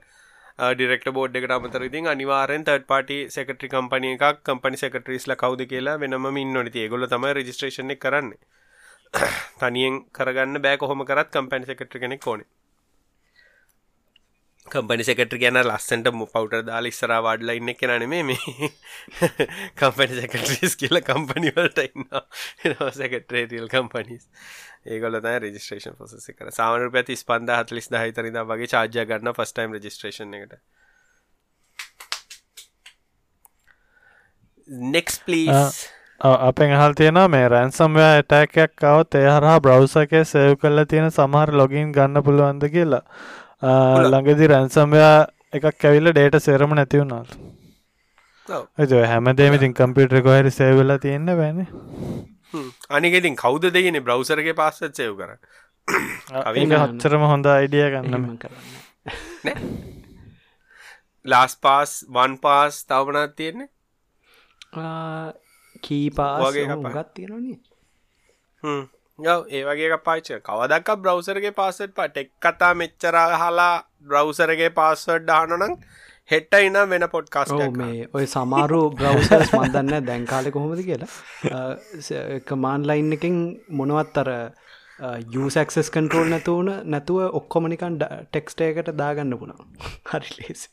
ඩිරෙක්ට 0.76 1.12
බෝඩ් 1.16 1.36
එකට 1.36 1.52
අමතර 1.52 1.84
ඉතින් 1.92 2.08
අනිවාරෙන් 2.08 2.64
තර්ඩ් 2.68 2.86
පාටි 2.92 3.18
සෙකට්‍රි 3.38 3.74
කම්පනය 3.74 4.16
එකක් 4.16 4.44
කම්පනි 4.50 4.78
සෙකටරිස්ල 4.84 5.36
කවුද 5.44 5.68
කියලා 5.72 6.00
වෙනම 6.04 6.38
ඉන්න 6.44 6.62
නති 6.64 6.88
ගොල 6.94 7.08
තම 7.14 7.34
රජිස්ට්‍රේෂන 7.40 8.00
කරන්නේ. 8.06 8.40
තනියෙන් 9.60 10.04
කරගන්න 10.12 10.62
බෑ 10.62 10.78
කොහොම 10.78 11.06
කරත් 11.06 11.32
කම්පැනි 11.32 11.72
සෙකට්‍ර 11.72 12.00
කෙනෙක් 12.00 12.28
ඕනේ. 12.28 12.50
කම්පනි 14.68 15.06
සෙකට්‍ර 15.06 15.38
ගැන 15.38 15.60
ලස්සන්ට 15.62 16.10
පවටර් 16.12 16.64
දාල 16.66 16.90
ඉස්සරා 16.90 17.20
වාඩලා 17.24 17.56
ඉන්න 17.60 17.72
කෙනන 17.78 18.06
මේ 18.10 18.24
මේ. 18.24 18.70
කම්පනි 19.80 20.22
සෙකට්‍රීස් 20.22 20.78
කියල 20.82 21.02
කම්පනිවලට 21.06 21.82
ඉන්න 21.84 22.08
සැකට්‍රේටියල් 23.00 23.70
කම්පනිස් 23.70 24.26
ඒගොල 24.86 25.20
තයි 25.22 25.42
රජිස්ට්‍රේෂන් 25.44 25.98
පොසෙස 26.00 26.26
කර 26.32 26.50
සාමන 26.58 26.88
පැති 26.96 27.18
ස්පන්ද 27.22 27.54
හතලිස් 27.60 27.92
දහිතරිද 27.94 28.40
වගේ 28.44 28.72
චාර්ජය 28.74 29.06
ගන්න 29.12 29.38
ෆස්ටයිම් 29.38 29.78
රජිස්ට්‍රේෂන් 29.78 30.34
එකට. 30.40 30.58
නෙක්ස් 34.98 35.22
පලීස් 35.28 35.86
අපෙන් 36.22 36.72
හල් 36.72 36.94
තියෙන 36.94 37.20
මේ 37.30 37.48
රැන්සම්වයා 37.50 38.12
ඇටැකයක් 38.12 38.84
අවත් 38.84 39.16
ඒ 39.16 39.26
හරහා 39.28 39.60
බ්‍රව්සකේ 39.60 40.24
සේව් 40.26 40.56
කල්ල 40.58 40.84
තියෙන 40.86 41.12
සමහර 41.12 41.52
ලොගින් 41.54 41.92
ගන්න 41.92 42.24
පුළුවන්ද 42.24 42.64
කියලා. 42.70 43.04
ළඟදි 44.04 44.48
රැන්සම්වයා 44.48 45.28
එකක් 45.54 45.86
ඇවිල්ල 45.86 46.12
ඩේට 46.12 46.40
සෙරම 46.42 46.74
නැතිවුණල් 46.74 47.28
ඇ 48.78 49.06
හැමදේමඉතින් 49.06 49.74
කම්පියුටර 49.74 50.22
කොහරි 50.22 50.52
සේවෙලා 50.52 50.98
තියෙන්න 51.00 51.26
බෑන. 51.34 51.68
අනිගෙතින් 52.90 53.36
කවුද 53.36 53.70
දෙගෙන 53.74 54.02
බ්‍රවසරගේ 54.02 54.54
පාස්සත් 54.54 54.92
සයව් 54.94 55.16
කර 55.18 55.32
හච්චරම 56.74 57.24
හොඳ 57.26 57.46
අයිඩිය 57.48 57.90
ගන්නම 57.92 58.38
කරන්න. 58.38 59.64
ලාස් 61.26 61.58
පාස් 61.58 62.04
වන් 62.10 62.38
පාස් 62.40 62.86
තවමනත් 62.86 63.36
තියෙන්නේ 63.36 63.70
කීපාගේ 65.86 66.68
ගත් 66.88 67.08
තියෙනනේ 67.14 67.58
යව 69.20 69.42
ඒවගේ 69.52 70.00
පාච 70.04 70.32
කවදක් 70.44 70.98
බ්‍රවසරගේ 71.00 71.54
පාසට 71.54 71.94
පට 71.94 72.18
එක් 72.20 72.32
කතා 72.42 72.74
මෙච්චරා 72.76 73.28
හලා 73.40 73.76
බ්‍රවසරගේ 74.04 74.72
පාස්වඩ් 74.72 75.28
දානනං 75.28 75.78
හෙට්ට 76.30 76.58
ඉනම් 76.60 76.90
වෙන 76.90 77.06
පොඩ්කාස් 77.08 77.54
මේ 77.76 78.08
ඔය 78.14 78.26
සමාරු 78.28 78.82
බ්‍රවසර්ස් 78.94 79.52
මන්දන්න 79.54 80.06
දැන්කාලෙ 80.06 80.52
කොහොමද 80.52 80.82
කියලා. 80.82 81.10
කමාන් 82.46 82.88
ලයින් 82.88 83.14
එකින් 83.14 83.38
මොනවත් 83.72 84.18
අර 84.18 84.32
යසක්සස් 85.38 85.92
කන්ටරෝල් 85.92 86.30
නැතුවන 86.30 86.72
නැතුව 86.86 87.38
ඔක්කොමනිකන් 87.40 88.00
ටෙක්ස්ටේකට 88.02 88.92
දාගන්න 88.98 89.38
පුුණා 89.38 89.68
හරි 90.12 90.36
ලේසි 90.38 90.68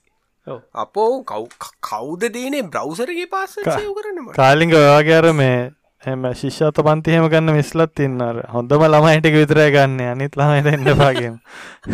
අපෝ 0.47 1.22
කව් 1.24 1.45
කවුද 1.82 2.26
දේනේ 2.30 2.64
බ්‍රවසරගේ 2.64 3.28
පාස 3.28 3.55
කරන 3.61 4.26
කාලිංග 4.34 4.74
ඔයාගේර 4.74 5.32
මේ 5.34 5.70
එම 6.03 6.24
ශිෂ්ෂත 6.34 6.78
පන්තිහෙම 6.80 7.28
ගන්න 7.30 7.55
මිස්ලත් 7.55 8.01
ඉන්නර 8.03 8.40
හොඳම 8.51 8.84
ළමයිටක 8.84 9.36
විතරය 9.36 9.66
ගන්න. 9.70 10.01
අනිත් 10.09 10.34
ළමයිට 10.34 10.70
එන්න 10.72 10.88
පාගේම 10.99 11.36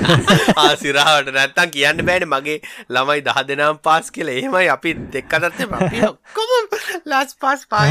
ආසිරාවට 0.65 1.29
නැත්තම් 1.35 1.75
කියන්න 1.75 2.05
බෑන. 2.09 2.25
මගේ 2.27 2.59
ළමයි 2.89 3.21
දහ 3.23 3.45
දෙනම් 3.51 3.83
පාස් 3.83 4.09
කියල. 4.11 4.29
එහෙමයි 4.31 4.71
අපි 4.71 4.95
දෙක්කතත්ත 5.13 5.61
ඔක්කොම 6.09 6.51
ලස් 7.05 7.37
පාස් 7.37 7.69
පා 7.69 7.85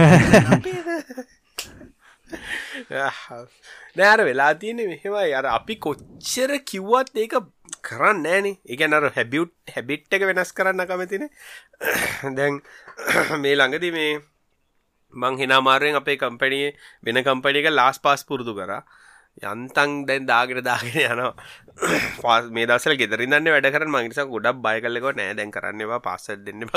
නෑර 3.95 4.25
වෙලා 4.25 4.53
තියෙන 4.55 4.81
මෙහෙමයි. 4.83 5.33
අර 5.33 5.45
අපි 5.47 5.77
කොච්චර 5.77 6.57
කිව්වත් 6.65 7.13
ඒක 7.17 7.37
කරන්න 7.87 8.23
නෑනේ 8.23 8.55
එකනර 8.67 9.11
හැබියුට් 9.11 9.53
හැබිට් 9.75 10.13
එක 10.13 10.25
වෙනස් 10.29 10.51
කරන්න 10.53 10.87
කමතින 10.87 11.29
දැන් 12.37 12.63
මේ 13.43 13.55
ළඟදි 13.55 13.91
මේ 13.91 14.11
මං 15.13 15.37
හිනාමාරයෙන් 15.37 15.95
අපේ 15.95 16.17
කම්පැනියේ 16.17 16.75
වෙන 17.03 17.23
කම්පැනික 17.23 17.69
ලාස් 17.71 17.99
පාස් 17.99 18.25
පුරුදු 18.25 18.53
කර. 18.53 18.71
යන්තන් 19.39 19.91
දැන් 20.07 20.25
දාගෙන 20.25 20.63
දාගෙන 20.63 20.95
යනවා. 20.95 21.33
පාස් 22.21 22.49
මේ 22.49 22.65
දසල 22.65 22.95
ගෙදරින්න්න 22.97 23.47
වැඩ 23.47 23.69
කරන 23.69 23.91
මංගනිසා 23.93 24.25
ගොඩක් 24.25 24.61
බය 24.65 24.77
කල්ලෙක 24.81 25.07
නෑ 25.19 25.35
දැන් 25.39 25.51
කරන්නවා 25.51 25.99
පස්සත් 25.99 26.41
දෙන්න 26.45 26.65
බ 26.65 26.73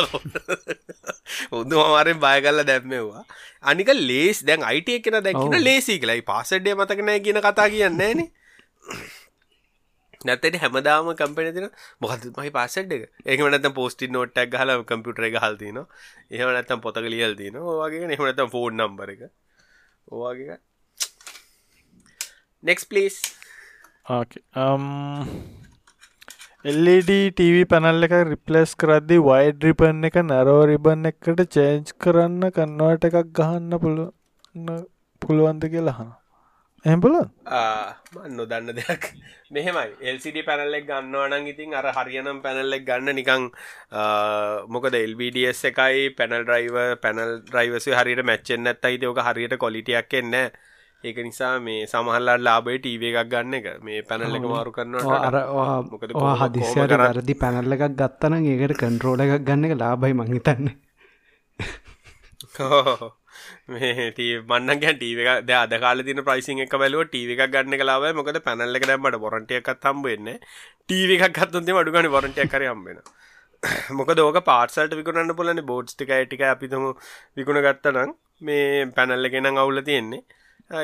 උදු 1.52 1.80
අමාරෙන් 1.84 2.20
බය 2.20 2.36
කල්ල 2.40 2.64
දැම්මවා 2.64 3.24
අනික 3.64 3.90
ලේස් 4.02 4.44
දැන් 4.44 4.62
අයිට 4.62 4.92
එකෙන 4.96 5.18
දැක්න 5.20 5.58
ලේසි 5.60 5.98
කලයි 5.98 6.22
පාසඩ්ඩේ 6.22 6.76
මතකනෑ 6.76 7.24
කියන 7.26 7.40
කතා 7.40 7.68
කියන්නේනේ 7.68 8.28
නැතට 10.20 10.56
හැමදාම 10.56 11.10
කම්පෙන 11.14 11.54
තින 11.54 11.68
මොකද 12.00 12.24
මහි 12.36 12.50
පාසට් 12.50 12.92
එක? 12.92 13.04
ඒක 13.26 13.40
නත 13.42 13.70
පෝස්ටි 13.74 14.08
නෝට්ටක් 14.08 14.56
හල 14.56 14.72
කම්පියුටර 14.84 15.28
එක 15.28 15.38
හල්තින 15.40 15.78
එහම 15.80 16.48
නැත්තම් 16.50 16.80
පොතක 16.80 17.06
ලියල් 17.08 17.36
තින 17.36 17.56
ඕවාගේ 17.58 18.02
එහම 18.08 18.24
නැතම් 18.24 18.50
ෆෝන් 18.50 18.76
නම්බර 18.78 19.14
එක. 19.14 19.22
ඕවාගේ 20.08 20.58
නෙක්ස් 22.62 22.84
පලිස් 22.86 23.16
එල්ඩ 26.64 27.10
TV 27.34 27.64
පැනල් 27.66 28.06
එක 28.06 28.14
රිපලස් 28.26 28.72
කරද්දි 28.76 29.20
වයිඩ 29.22 29.64
රිපන් 29.64 30.08
එක 30.08 30.22
නැරෝ 30.24 30.62
රිබන් 30.66 31.10
එකට 31.10 31.44
චේන්ජ් 31.50 31.92
කරන්න 31.98 32.50
කන්නවට 32.52 33.08
එකක් 33.10 33.30
ගහන්න 33.34 33.78
පුළුව 33.80 34.82
පුළුවන්ද 35.22 35.64
කියලාහන 35.72 36.10
එහබල 36.84 37.14
නොදන්න 38.36 38.70
දෙයක්. 38.78 39.02
මෙහෙමයි. 39.52 39.90
එල්සිඩ 40.10 40.38
පැනල්ලෙක් 40.48 40.86
ගන්නවනන් 40.88 41.46
ඉතින් 41.52 41.74
අර 41.74 41.86
හරියනම් 41.96 42.40
පැනල්ලෙක් 42.44 42.84
ගන්න 42.88 43.16
නිකං 43.18 43.42
මොකද 44.74 44.94
එල්බඩස් 44.96 45.60
එකයි 45.70 46.10
පැනල් 46.18 46.42
ඩ්‍රයිව 46.44 46.76
පැනල් 47.04 47.30
ඩ්‍රයිවස 47.44 47.86
හරියට 48.00 48.24
මැච්චෙන් 48.24 48.66
ඇත් 48.72 48.84
අයිති 48.90 49.10
ඕක 49.10 49.20
හරියට 49.28 49.56
කොලිටියක් 49.64 50.14
එන්න 50.14 50.34
ඒක 51.04 51.18
නිසා 51.26 51.52
මේ 51.60 51.84
සමහල්ලා 51.92 52.38
ලාබේ 52.46 52.78
ටීව 52.80 53.04
එකක් 53.10 53.28
ගන්න 53.32 53.54
එක. 53.60 53.66
මේ 53.84 54.00
පැනල් 54.08 54.36
එක 54.36 54.44
මාරු 54.48 54.72
මොකද 55.92 56.10
හදිසියට 56.42 56.96
වැරදි 56.96 57.34
පැනල්ල 57.44 57.72
එකක් 57.76 57.88
ගත්තන 58.00 58.40
ඒකට 58.42 58.80
කන්ට්‍රෝල 58.82 59.20
එකක් 59.26 59.44
ගන්න 59.44 59.68
එක 59.68 59.80
ලාබයි 59.84 60.14
මංහිතන්නේ 60.16 60.76
මේ 63.68 64.10
මන්න 64.40 64.82
ගැ 64.82 64.94
ටීව 64.94 65.22
එක 65.24 65.44
ද 65.44 65.56
අද 65.56 65.74
කාල 65.78 66.02
තින 66.02 66.22
ප්‍රයිසින් 66.22 66.62
එක 66.64 66.76
බැලුව 66.76 67.06
ටීව 67.06 67.32
එකක් 67.34 67.44
ගන්න 67.48 67.80
කලාව 67.80 68.06
මොකද 68.14 68.40
පැනල්ල 68.42 68.78
එක 68.78 68.86
දැම්මට 68.86 69.20
බොරන්ටියක්ත් 69.20 69.88
හම්බවෙන්න 69.88 70.30
ටීව 70.84 71.16
එකක් 71.18 71.40
හත්තුන්දේ 71.40 71.80
අඩුගනි 71.82 72.10
වරටියක් 72.10 72.52
කර 72.52 72.66
හම්බෙන 72.68 73.00
මොකද 73.92 74.20
ඕක 74.20 74.40
පාටසල්ට 74.44 74.94
විකුණන්න 74.96 75.36
පුලන 75.36 75.62
බෝඩ්ස් 75.66 75.94
ටික 75.94 76.12
ටික 76.22 76.44
අපිතම 76.46 76.84
විකුණ 77.36 77.62
ගත්තනම් 77.62 78.12
මේ 78.42 78.86
පැනල්ල 78.96 79.28
ගෙනම් 79.28 79.56
අවුල 79.56 79.82
තියෙන්නේ. 79.82 80.22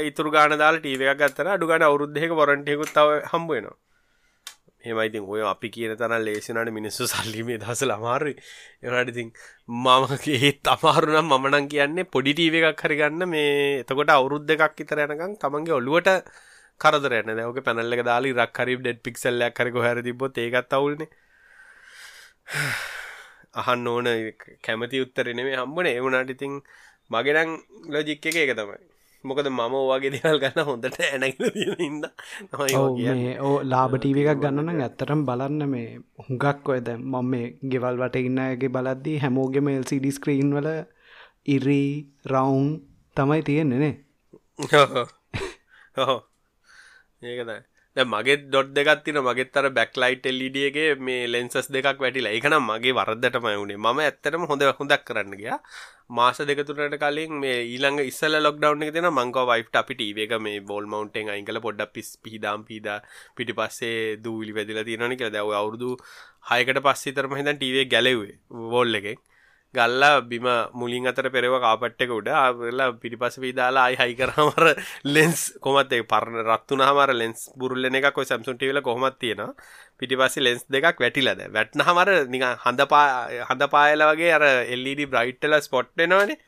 ඉතුර 0.02 0.28
ගාන 0.30 0.58
දාලා 0.58 0.80
ටීව 0.80 1.02
එකක් 1.04 1.20
ගත්තර 1.20 1.48
අඩුගන 1.48 1.84
අවුද්ධයක 1.84 2.32
වරන්ටියකුත් 2.34 2.90
තව 2.94 3.18
හම්බුවෙනවා 3.32 3.76
හෙමයිතින් 4.86 5.24
ඔය 5.26 5.42
අපි 5.44 5.68
කියන 5.70 5.94
තරන් 5.96 6.24
ලේසිනට 6.24 6.72
මිනිස්සු 6.78 7.06
සල්ලිමේ 7.06 7.58
දස 7.58 7.82
ලමාරු 7.84 8.32
එනටිතින් 8.84 9.30
මමගේ 9.82 10.52
තමාරුනම් 10.64 11.30
මමනන් 11.30 11.70
කියන්නේ 11.72 12.10
පොඩිටීව 12.10 12.58
එකක් 12.62 12.84
හරිගන්න 12.84 13.22
මේ 13.28 13.54
එතකොට 13.82 14.12
අවුරුද්ධ 14.12 14.52
එකක් 14.56 14.84
ඉතර 14.84 15.06
යනකම් 15.06 15.38
තමන්ගේ 15.38 15.78
ඔල්ලුවට 15.80 16.12
කරදරන 16.80 17.30
දැක 17.32 17.60
පැනල්ල 17.64 18.02
දාලි 18.04 18.32
රක්හරි 18.34 18.74
ඩෙඩ් 18.78 18.98
පික්සල්ලයක් 19.02 19.60
හරි 19.60 19.70
හර 19.78 19.98
තිබොත් 20.02 20.38
ඒකත් 20.38 20.72
අවුල්න. 20.72 21.02
අහන්න 23.54 23.86
ඕන 23.86 24.08
කැමති 24.62 25.00
උත්තරෙන 25.00 25.40
මේ 25.40 25.56
හම්බන. 25.56 25.86
එවුණට 25.92 26.30
ඉතින් 26.30 26.52
මගෙනං 27.10 27.50
ලොජික්ක 27.88 28.26
එක 28.26 28.36
එක 28.44 28.52
තමයි. 28.54 28.78
මොකද 29.28 29.48
මම 29.48 29.76
වගේ 29.82 30.12
දෙවල් 30.14 30.40
ගන්න 30.42 30.66
හොඳට 30.68 30.98
ඇනගල 31.02 31.44
ඉන්න 31.80 32.02
ඕ 33.40 33.54
ලාබටීව 33.64 34.18
එකක් 34.22 34.42
ගන්නන 34.42 34.80
ඇත්තරම් 34.80 35.24
බලන්න 35.28 35.70
මේ 35.70 35.88
හුඟක් 36.20 36.70
ඔයද 36.70 36.90
මම 36.94 37.30
මේ 37.30 37.46
ගෙවල් 37.66 38.02
වට 38.02 38.24
ඉන්නගේ 38.24 38.70
බලද්දී 38.70 39.16
හැමෝගෙම 39.18 39.72
එල්සිඩි 39.72 40.12
ස්ක්‍රීන් 40.12 40.52
වල 40.56 40.70
ඉරී 41.48 41.90
රවුන් 42.26 42.68
තමයි 43.16 43.42
තියෙන්නේනේ 43.42 43.94
හෝ 45.96 46.18
ඒකද 47.22 47.50
දැන් 47.96 48.08
මගේ 48.12 48.36
ඩොට් 48.40 48.70
දෙකක් 48.76 49.02
තියෙනවා. 49.04 49.32
මගෙත් 49.34 49.56
අර 49.58 49.66
බෑක්ලයිට් 49.76 50.26
LED 50.38 50.56
එකේ 50.68 50.88
මේ 51.06 51.20
ලෙන්සස් 51.34 51.68
දෙකක් 51.74 52.00
වැටිලා. 52.04 52.32
ඒක 52.36 52.46
නම් 52.50 52.64
මගේ 52.70 52.92
වරද්දටමයි 52.98 53.60
උනේ 53.62 53.78
මම 53.84 54.00
ඇත්තටම 54.04 54.42
හොඳ 54.50 54.64
හොඳක් 54.80 55.04
කරන්න 55.08 55.32
ගියා. 55.40 55.58
මාස 56.18 56.38
දෙක 56.50 56.60
තුනකට 56.68 56.96
කලින් 57.04 57.32
මේ 57.42 57.56
ඊළඟ 57.72 58.00
ඉස්සෙල්ලා 58.10 58.42
ලොක්ඩවුන් 58.46 58.84
එක 58.86 58.92
තියෙනවා. 58.96 59.24
මං 59.24 59.32
කව 59.36 59.46
වයිෆ්ට 59.52 59.80
අපි 59.82 59.94
ටීවී 59.98 60.26
එක 60.26 60.34
මේ 60.46 60.60
බෝල් 60.70 60.90
මවුන්ට් 60.92 61.16
එකෙන් 61.16 61.32
අයින් 61.34 61.48
කරලා 61.48 61.66
පොඩ්ඩක් 61.68 61.94
පිස් 61.96 62.10
පිහිදාම් 62.24 62.66
පීදා 62.68 62.98
පිටිපස්සේ 63.36 63.96
දූවිලි 64.24 64.56
වැදිලා 64.58 64.84
තියෙනවනේ 64.88 65.18
කියලා. 65.20 65.34
දැන් 65.36 65.48
ඔය 65.50 65.56
අවුරුදු 65.62 65.90
6කට 66.50 66.84
පස්සේ 66.88 67.10
විතරම 67.12 67.38
හින්දා 67.40 67.56
ටීවී 67.56 67.84
එක 67.86 67.92
ගැලෙව්වේ 67.96 68.36
වෝල් 68.74 69.00
එකෙන්. 69.00 69.24
ගල්ලා 69.78 70.20
බිම 70.30 70.46
මුලින් 70.80 71.08
අතර 71.10 71.28
පෙරව 71.36 71.54
කාපට් 71.64 72.04
එක 72.04 72.12
උඩ 72.18 72.28
ආවෙලා 72.40 72.88
පිටිපස්ස 73.02 73.40
වීදාලා 73.44 73.84
ආයි 73.86 73.98
හයි 74.00 74.14
කරාමර 74.20 74.64
ලෙන්ස් 75.14 75.42
කොහොමත් 75.64 75.94
ඒ 75.96 76.02
පරණ 76.12 76.42
රත් 76.46 76.66
වුණාම 76.72 77.00
අර 77.04 77.12
ලෙන්ස් 77.22 77.46
බුරුල්ලන 77.60 77.98
එකක් 78.00 78.20
ඔය 78.22 78.28
Samsung 78.32 78.58
TV 78.60 78.70
වල 78.72 78.82
කොහොමත් 78.88 79.18
තියෙනවා. 79.22 79.54
පිටිපස්සේ 79.98 80.46
ලෙන්ස් 80.46 80.62
දෙකක් 80.74 81.00
වැටිලාද 81.04 81.40
වැට්නහම 81.56 82.02
අර 82.04 82.10
නිකන් 82.34 82.46
හඳ 82.64 82.86
හඳ 83.48 83.70
පායලා 83.76 84.12
වගේ 84.12 84.34
අර 84.38 84.44
LED 84.82 85.02
බ්‍රයිට් 85.14 85.42
වෙලා 85.44 85.64
ස්පොට් 85.68 85.90
වෙනවනේ. 86.02 86.38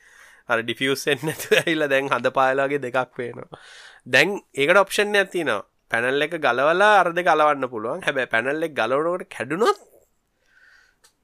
අර 0.51 0.59
ඩිෆියුස් 0.63 1.03
වෙන්නේ 1.09 1.33
නැතුව 1.33 1.59
ඇවිල්ලා 1.61 1.91
දැන් 1.95 2.13
හඳ 2.15 2.35
පායලා 2.39 2.69
වගේ 2.69 2.85
දෙකක් 2.87 3.17
පේනවා. 3.19 3.61
දැන් 4.07 4.39
ඒකට 4.55 4.83
ඔප්ෂන් 4.85 5.21
එකක් 5.23 5.35
තියෙනවා. 5.37 5.63
පැනල් 5.91 6.25
එක 6.27 6.35
ගලවලා 6.47 6.95
අර 7.03 7.09
දෙක 7.19 7.29
අලවන්න 7.35 7.71
පුළුවන්. 7.75 8.03
හැබැයි 8.07 8.33
පැනල් 8.35 8.67
එක 8.67 8.75
ගලවනකොට 8.81 9.29
කැඩුනොත් 9.37 9.79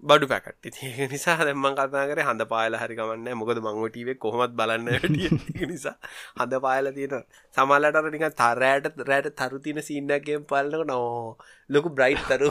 බඩු 0.03 0.27
පැකට් 0.33 0.67
ඒ 0.69 1.07
නිසා 1.13 1.37
දැම්මන් 1.41 1.77
කතා 1.77 2.05
කරේ 2.11 2.27
හඳ 2.29 2.47
පායලා 2.53 2.81
හරි 2.83 2.97
ගමන්න 2.99 3.39
මොකද 3.41 3.61
මංව 3.63 3.87
ටීවේ 3.89 4.17
කොහොමත් 4.25 4.57
බලන්න 4.59 4.91
වැඩිය 4.95 5.69
නිසා 5.73 5.97
හඳ 6.41 6.61
පායලා 6.67 6.95
තියෙන 6.99 7.25
සමහරලාට 7.57 8.01
අර 8.01 8.11
නිකන් 8.15 8.37
තරෑට 8.41 9.01
රෑට 9.11 9.31
තරු 9.41 9.63
තියෙන 9.65 9.87
සීන් 9.89 10.13
එකකින් 10.19 10.45
බලනකොට 10.51 10.95
ඕ 10.97 11.39
ලොකු 11.71 11.95
බ්‍රයිට් 11.99 12.27
තරු 12.31 12.51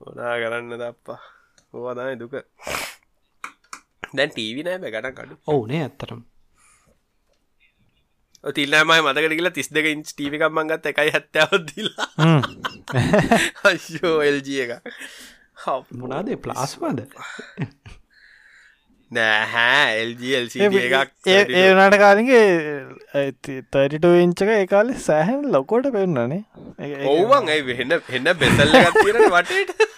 මොනා 0.00 0.34
කරන්න 0.40 0.80
දප්පා. 0.82 1.20
ඕවා 1.74 1.94
තමයි 1.94 2.16
දුක. 2.20 2.34
දැන් 4.16 4.30
ටීවී 4.30 4.64
නෑ 4.66 4.82
බෑ 4.82 4.94
ගඩක් 4.94 5.22
අඩු. 5.24 5.34
ඔවුනේ 5.46 5.82
ඇත්තරම් 5.84 6.22
තිල්ලමයි 8.44 9.00
මතකට 9.04 9.32
කියලා 9.36 9.54
තිස් 9.56 9.68
දෙක 9.76 9.86
ඉන්ච් 9.92 10.10
ටීවිකක් 10.12 10.44
මංගත් 10.58 10.86
එකයි 10.90 11.10
හැත්තාවත්දිලා 11.16 12.08
අශ්‍යෝ 13.70 14.16
එල්ජ 14.28 14.48
එක. 14.64 14.70
මොනාදේ 16.00 16.38
ප්ලාස්මද 16.44 17.00
නෑහැ 19.10 19.92
එල්ජල්ස 20.02 20.56
එකක් 20.56 21.30
ඒ 21.34 21.68
වනට 21.74 21.96
කාලිගේ 22.04 22.48
තරිට 23.76 24.04
ඉංචක 24.24 24.50
ඒකාලෙ 24.56 24.98
සෑහන් 25.06 25.40
ලොකෝට 25.56 25.92
පෙන්න්නනේ 25.96 26.42
ඔවුවන් 27.14 27.50
ඇයි 27.54 27.64
වෙහෙන්න 27.70 27.96
එන්න 27.98 28.28
බෙසල්ල 28.42 28.76
ගත්තිරට 28.84 29.26
වටට. 29.36 29.88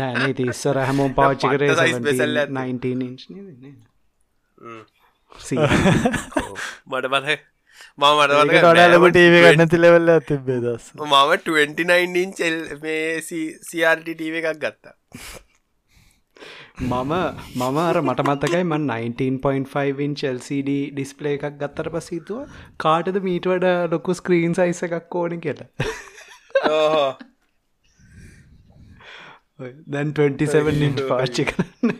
නෑනේ 0.00 0.34
තිස්සර 0.40 0.78
හැමෝම් 0.86 1.12
පාච්චි 1.20 1.50
කරේ 1.54 2.02
බෙසල්ල 2.10 2.38
19 2.44 3.08
ඉංච් 3.08 3.20
මට 6.90 7.06
බතයි 7.14 7.36
මම 7.98 8.18
මට 8.18 8.60
ඩලබ 8.64 9.04
ටීව 9.14 9.34
ගන්න 9.44 9.70
තිලවෙල්ල 9.72 10.10
තිබේ 10.28 10.60
දස් 10.64 10.84
මම 10.98 11.14
29 11.46 12.20
ඉංචල් 12.24 12.56
මේ 12.84 13.00
සිRT 13.28 14.06
ටීව 14.10 14.36
එකක් 14.40 14.60
ගත්තා. 14.62 14.94
මම 16.80 17.12
මම 17.58 17.78
අර 17.82 17.96
මට 18.02 18.24
මත්තකයි 18.28 18.62
මන් 18.64 18.86
19.5 18.94 20.06
ඉන් 20.06 20.14
චල්CD 20.22 20.70
ඩිස්පලේ 20.94 21.34
එකක් 21.38 21.58
ගත්තර 21.60 21.92
පසීතුව 21.96 22.40
කාටද 22.86 23.20
මීට 23.28 23.50
වඩ 23.52 23.92
ලොකු 23.96 24.16
ස්ක්‍රීන් 24.22 24.56
සයිස 24.60 24.82
එකක් 24.88 25.20
ඕන 25.22 25.36
කියලා? 25.44 25.68
දැන් 29.94 30.16
27 30.18 30.84
ඉට 30.88 31.06
පාච්චි 31.12 31.48
කරන්න 31.52 31.90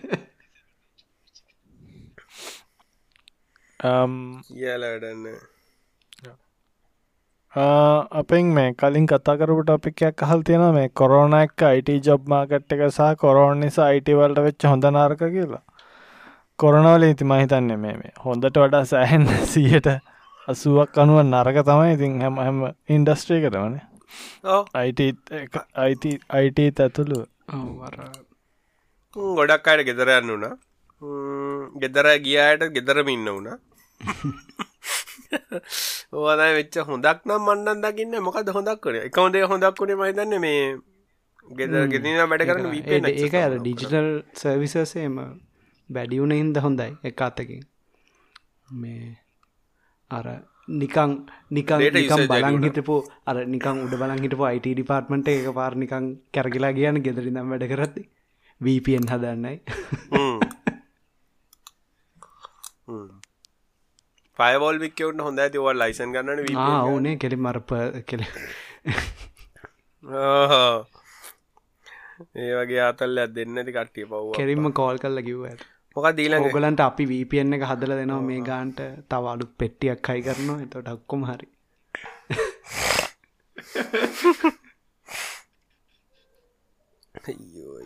කියලඩන්න 4.49 5.52
අපෙන් 7.55 8.47
මේ 8.49 8.73
කලින් 8.75 9.07
කතා 9.07 9.37
කරපුට 9.37 9.69
අපිකයක් 9.69 10.23
අහල් 10.23 10.43
තියෙන 10.43 10.75
මේ 10.75 10.89
කොරෝන 10.91 11.35
එක්ක 11.35 11.63
අයිට 11.63 11.91
ජොබ් 12.03 12.27
මාකට් 12.27 12.73
එක 12.73 12.83
සහ 12.89 13.17
කොරෝන් 13.17 13.61
නිසා 13.61 13.87
අයිටවල්ට 13.87 14.39
වෙච්ච 14.39 14.65
හොඳ 14.65 14.85
නාර්ක 14.91 15.19
කියලා. 15.19 15.61
කොරනවල 16.59 17.05
ඉති 17.05 17.25
මහිතන්නේ 17.25 17.77
මේ 17.77 17.97
මේ 17.97 18.13
හොඳට 18.25 18.57
වඩා 18.57 18.85
සෑහෙන් 18.87 19.29
සියට 19.53 19.89
අසුවක් 20.49 20.99
අනුව 20.99 21.21
නරක 21.25 21.59
තමයි 21.63 21.93
ඉතින් 21.95 22.21
හැම 22.21 22.37
හැම 22.39 22.65
ඉන්ඩස්ට්‍රේ 22.89 23.41
කරවනේ 23.41 23.85
අයිට 24.75 25.01
අයිට 26.31 26.81
ඇතුළු. 26.81 27.21
ගොඩක් 29.37 29.69
අයට 29.69 29.85
ගෙදරයන්න 29.85 30.33
වුණා. 30.33 30.57
ගෙදර 31.77 32.09
ගියායට 32.19 32.69
ගෙදරම 32.73 33.09
ඉන්න 33.09 33.29
වුණා 33.29 33.59
ඕනයි 36.19 36.53
වෙච්ච 36.59 36.79
හොඳක් 36.85 37.25
නම් 37.25 37.47
මන්නන් 37.47 37.85
දකින්න 37.85 38.19
මොකද 38.21 38.51
හොඳක් 38.51 38.81
කර? 38.81 38.97
එකවදේ 39.03 39.45
හොඳක් 39.47 39.79
වුණේ 39.79 39.97
මහිතන්න 39.97 40.39
මේ 40.41 40.63
ගෙදර 41.51 41.89
ගෙදින 41.89 42.21
වැඩ 42.25 42.47
කරන 42.49 42.71
ඒක 43.07 43.35
අර 43.37 43.59
ඩිජිටල් 43.59 44.13
සර්විසසේම 44.35 45.19
බැඩියුණ 45.91 46.33
හින්ද 46.33 46.57
හොඳයි 46.59 46.91
එක 47.05 47.23
අතකින්. 47.23 47.67
මේ 48.75 49.19
අර 50.11 50.27
නිකං 50.71 51.13
නිකන් 51.51 51.81
නිකම් 51.91 52.27
බලන් 52.29 52.63
හිටපු 52.63 52.97
අර 53.27 53.37
නිකන් 53.47 53.85
උඩ 53.85 53.95
බලන් 53.97 54.25
හිටපු 54.25 54.45
අයිට 54.45 54.69
ඩිපාර්ට්මට 54.69 55.29
එක 55.29 55.53
පාර 55.55 55.75
නිකං 55.77 56.11
කැරගලා 56.33 56.73
කියන 56.73 57.03
ගෙදරි 57.03 57.31
දම් 57.31 57.51
වැඩ 57.51 57.69
කරත්ති 57.69 58.09
වපෙන් 58.61 59.09
හදන්නයි 59.09 59.57
පයවෝල් 64.43 64.81
වික්කවුට 64.85 65.27
හොඳ 65.27 65.39
ඇතිවල් 65.41 65.79
ලයිසන් 65.79 66.15
ගන්නන 66.15 66.63
ඕනේ 66.87 67.17
කෙලි 67.19 67.39
මරප 67.39 67.71
කෙල 68.07 68.25
ඒ 72.35 72.53
වගේ 72.57 72.83
අතල්ල 72.85 73.19
දෙන්නති 73.35 73.73
කට්ටිය 73.73 74.07
පව් 74.07 74.35
කෙරින්ම 74.37 74.67
කෝල් 74.75 74.97
කල්ල 74.99 75.23
කිව්ව 75.23 75.45
මොක 75.97 76.07
දීල 76.15 76.35
ගලන්ට 76.49 76.83
අපි 76.83 77.05
වීපියන්න 77.07 77.57
එක 77.57 77.65
හදල 77.65 77.93
දෙනවා 77.95 78.23
මේ 78.23 78.41
ගාන්ට 78.43 78.81
තව 79.09 79.25
අලු 79.33 79.49
පෙට්ටියක් 79.59 80.01
කයි 80.03 80.25
කරනවා 80.27 80.59
එතොට 80.65 80.87
ඩක්කොම 80.87 81.23
හරි 81.29 81.49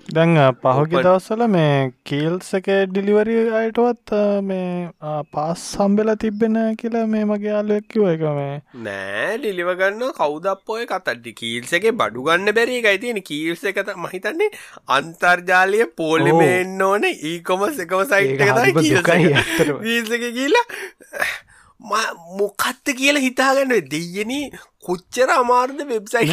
දැන් 0.08 0.36
පහුගි 0.62 1.00
දවස්සල 1.04 1.42
මේ 1.50 1.70
කීල්ස 2.04 2.50
එක 2.58 2.68
ඩිලිවරි 2.90 3.36
අයටුවත් 3.60 4.12
මේ 4.50 4.90
පාස් 5.32 5.64
සම්බෙල 5.72 6.12
තිබෙන 6.22 6.58
කියලා 6.80 7.02
මේ 7.14 7.24
මගේ 7.30 7.50
යාලුවක්කිව 7.50 8.04
එක 8.10 8.22
මේ 8.36 8.52
නෑ 8.84 9.38
ඩිලිවගන්න 9.38 10.04
කෞදප්පෝය 10.18 10.86
කතට්ටි 10.92 11.34
කීල්සගේ 11.40 11.94
බඩු 12.02 12.26
ගන්න 12.28 12.54
බැරි 12.58 12.78
එකයි 12.82 13.02
තියෙන 13.04 13.20
කීල්ස 13.30 13.64
එකත 13.72 13.90
මහිතන්නේ 14.04 14.50
අන්තර්ජාලය 14.98 15.82
පෝලිමෙන්න්න 15.96 16.82
ඕන. 16.82 17.10
ඒකොමස් 17.24 17.82
එකම 17.86 18.06
සයිට් 18.06 18.40
කීල්සක 19.82 20.22
කියලා 20.38 20.66
මොකත්ත 22.38 22.94
කියලා 22.96 23.26
හිතාගන්න. 23.26 23.74
දෙයන 23.90 24.32
කොච්චර 24.88 25.30
අමාර්ද 25.34 25.80
වෙබ්සයි් 25.90 26.26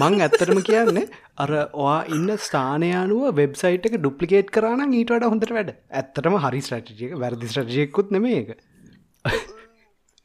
මං 0.00 0.20
ඇත්තරම 0.20 0.60
කියන්නේ 0.68 1.06
අර 1.42 1.50
ඔයා 1.54 1.98
ඉන්න 2.10 2.30
ස්ථානයානුව 2.38 3.26
වෙබ්සයිට් 3.40 3.88
එක 3.90 3.98
ඩුප්ලිකේට් 3.98 4.54
කරන 4.56 4.84
ඊටට 4.92 5.26
හොඳට 5.26 5.52
වැඩ. 5.58 5.74
ඇත්තටම 5.92 6.38
හරි 6.44 6.62
ස්ටටික 6.68 7.18
වැරදි 7.22 7.52
ස්ටජයකුත් 7.52 8.14
නෙම 8.16 8.30
එක 8.32 8.56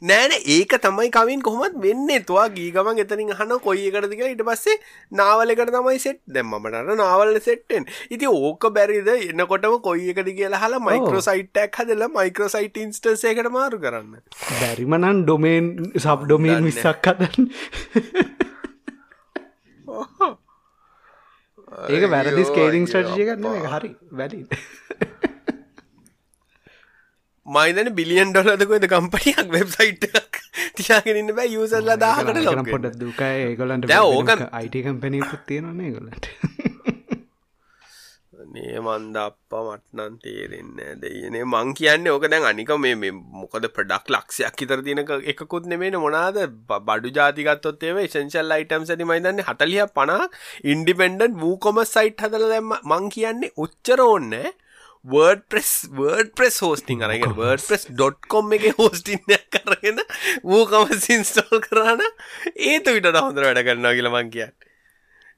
නෑන 0.01 0.31
ඒක 0.31 0.73
තමයි 0.77 1.09
කවින් 1.11 1.41
කොහොමත් 1.41 1.75
වෙන්න. 1.77 2.07
තුවා 2.23 2.47
ගීගමන් 2.49 3.01
එතනින් 3.03 3.31
හන 3.33 3.51
කොයි 3.59 3.87
එකටද 3.89 4.13
කියලා. 4.13 4.31
ඉට 4.31 4.43
පස්සේ 4.47 4.77
නාවලකට 5.11 5.73
තමයි 5.75 5.99
සෙට් 5.99 6.19
දැම්මටට 6.29 6.93
නාවල්ල 6.95 7.39
සෙට්ටෙන් 7.41 7.87
ඉති 8.09 8.27
ඕක 8.29 8.69
බැරිද? 8.71 9.09
එන්නකොටම 9.27 9.77
කොයි 9.81 10.09
එකට 10.13 10.31
කියලා 10.31 10.63
හලා 10.63 10.81
මයිකරෝසයිට්ටක් 10.81 11.81
හදල 11.81 12.07
මයිකරෝසයිට 12.09 12.77
ඉන්ස්ටසේකට 12.77 13.51
මාරු 13.51 13.79
කරන්න. 13.79 14.19
බැරිමනන් 14.61 15.23
ඩොමේන් 15.23 15.71
සබ් 15.95 16.19
ඩොමේන් 16.25 16.63
විස්සක් 16.63 17.09
හදන්න. 17.09 17.49
ඒක 21.89 22.05
වැරදි 22.11 22.45
ස්කේලිං 22.45 22.87
ස්ට්‍රටිය 22.87 23.27
කරන්න 23.27 23.67
හරි 23.73 23.91
වැලි 24.13 24.45
මයිදන 27.49 27.89
බිලියන් 27.99 28.33
ඩොලදකොද 28.33 28.87
කම්පනියක් 28.93 29.47
වෙබ්සයිට් 29.55 30.03
තියාගෙනන්න 30.77 31.35
බෑ? 31.37 31.49
යසල්ල 31.57 31.91
දාහකට 32.05 32.41
ලො 32.47 32.55
පොට 32.71 32.89
දුක. 33.01 33.21
ඒගොලන්ට 33.21 33.93
ඕක 33.99 34.35
අයිට 34.51 34.81
කම්පනයකුත් 34.85 35.45
තියෙනන්නේ 35.49 35.93
ගොලට 35.95 36.29
මේ 38.53 38.79
මන්ද 38.81 39.17
අප්පා 39.21 39.63
මට්නන් 39.65 40.13
තේරෙන්න 40.23 41.01
දෙයනේ 41.01 41.43
මං 41.45 41.73
කියන්නේ 41.79 42.13
ඕක 42.13 42.25
දැන් 42.33 42.47
අනික 42.51 42.71
මේ 42.85 43.11
මොකද 43.41 43.67
ප්‍රඩක් 43.75 44.13
ලක්ෂයක් 44.15 44.63
ඉතර 44.65 44.81
තියන 44.87 45.03
එකකුත් 45.33 45.67
නෙමේන 45.71 45.99
මොනාද? 46.05 46.39
බඩු 46.87 47.13
ජාතිකත්තොත්තේව 47.17 47.99
ශංශල් 48.05 48.55
අයිටම් 48.57 48.87
සැති 48.89 49.09
මයිතන්නේ 49.11 49.47
හටලිය 49.49 49.85
පනා 49.97 50.23
ඉන්ඩිපෙන්ඩන් 50.73 51.37
වූ 51.43 51.57
කොම 51.65 51.83
සයිට් 51.93 52.25
හදල 52.25 52.49
දැම්ම. 52.53 52.73
මං 52.91 53.13
කියන්නේ 53.15 53.53
ඔච්චර 53.65 54.01
ඕන්න 54.07 54.33
word 55.05 55.43
press 55.47 55.69
word 55.89 56.31
press 56.35 56.59
hosting 56.59 57.01
අරගෙන 57.01 57.35
වර්ඩ 57.35 57.67
ප්‍රෙස් 57.67 57.85
ඩොට්කොම් 57.89 58.53
එක 58.53 58.65
හෝස්ටින්න 58.77 59.35
කරගෙන 59.49 60.01
වූ 60.43 60.65
කමස් 60.67 61.09
ඉන්ස්ටෝල් 61.09 61.61
කරන 61.61 62.03
ඒත 62.03 62.89
විට 62.89 63.07
හොඳර 63.17 63.47
වැඩ 63.47 63.63
කරන්නා 63.63 63.93
කියලමං 63.95 64.31
කියන්න. 64.31 64.55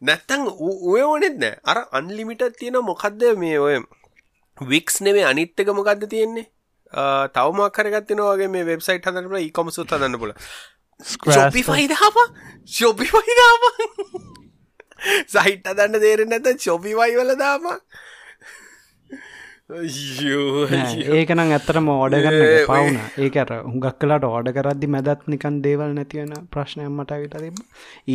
නැත්තං 0.02 0.48
ඔය 0.50 1.02
ඕනෙත් 1.02 1.38
නෑ. 1.38 1.60
අර 1.64 1.86
අන්ලිමිට 1.92 2.44
තියෙන 2.58 2.82
මොකක්ද 2.84 3.22
මේ 3.38 3.60
ඔය 3.60 3.78
වික්ස් 4.58 5.02
නෙවේ 5.02 5.26
අනිත්තක 5.26 5.70
මොකක්ද 5.72 6.10
තියෙන්නේ? 6.10 6.50
තවමක් 7.32 7.72
කරගත්තින 7.72 8.22
වගේ 8.22 8.50
මේ 8.50 8.66
වෙබ්සයිට් 8.66 9.06
හදනට 9.06 9.40
ඒකොමසුත් 9.40 9.92
හදන්න 9.92 10.20
පුල 10.20 10.34
ශොපි 11.00 11.64
ෆයිදාප 11.64 12.18
ශොපි 12.68 13.06
ෆයිදාප 13.08 13.64
සහිට් 15.28 15.68
අදන්න 15.68 16.00
දේරෙන් 16.00 16.30
නැත 16.30 16.50
ශොපි 16.60 16.96
වයිවල 16.96 17.38
දාම 17.38 17.70
ඒකනම් 21.18 21.42
ඇත්තටම 21.56 21.86
ඕඩ 21.94 22.16
කරන්න 22.26 22.66
පවුන. 22.70 22.98
ඒකට 23.26 23.52
හුඟක් 23.68 23.98
කලාට 24.02 24.26
ඕඩ 24.30 24.50
කරද්දි 24.58 24.90
මැදත් 24.96 25.24
නිකන් 25.34 25.62
දේවල් 25.66 25.94
නැතිවන 25.98 26.34
ප්‍රශ්නයක් 26.56 26.90
මට 26.90 27.20
විට 27.22 27.38
තිබ 27.46 27.58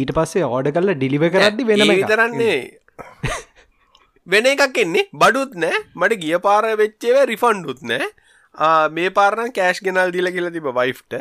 ඊට 0.00 0.12
පස්සේ 0.18 0.44
ඕඩ 0.48 0.68
කරල 0.76 0.92
ඩිලිව 0.94 1.24
කරද්දි 1.36 1.68
වෙනම 1.70 1.94
විතරන්නේ 2.00 2.58
වෙන 4.26 4.46
එකක් 4.52 4.78
එන්නේ. 4.84 5.08
බඩුත් 5.22 5.52
නෑ. 5.64 5.82
මට 5.94 6.20
ගිය 6.22 6.38
පාර 6.46 6.64
වෙච්චේව 6.82 7.24
රිෆන්ඩුත් 7.32 7.80
නෑ. 7.90 8.06
මේ 8.96 9.10
පාරණ 9.18 9.52
කෑශ් 9.58 9.80
ගෙනල් 9.88 10.12
දිල 10.16 10.28
කියල 10.36 10.48
තිබ 10.56 10.68
වයිෆ්ට 10.80 11.20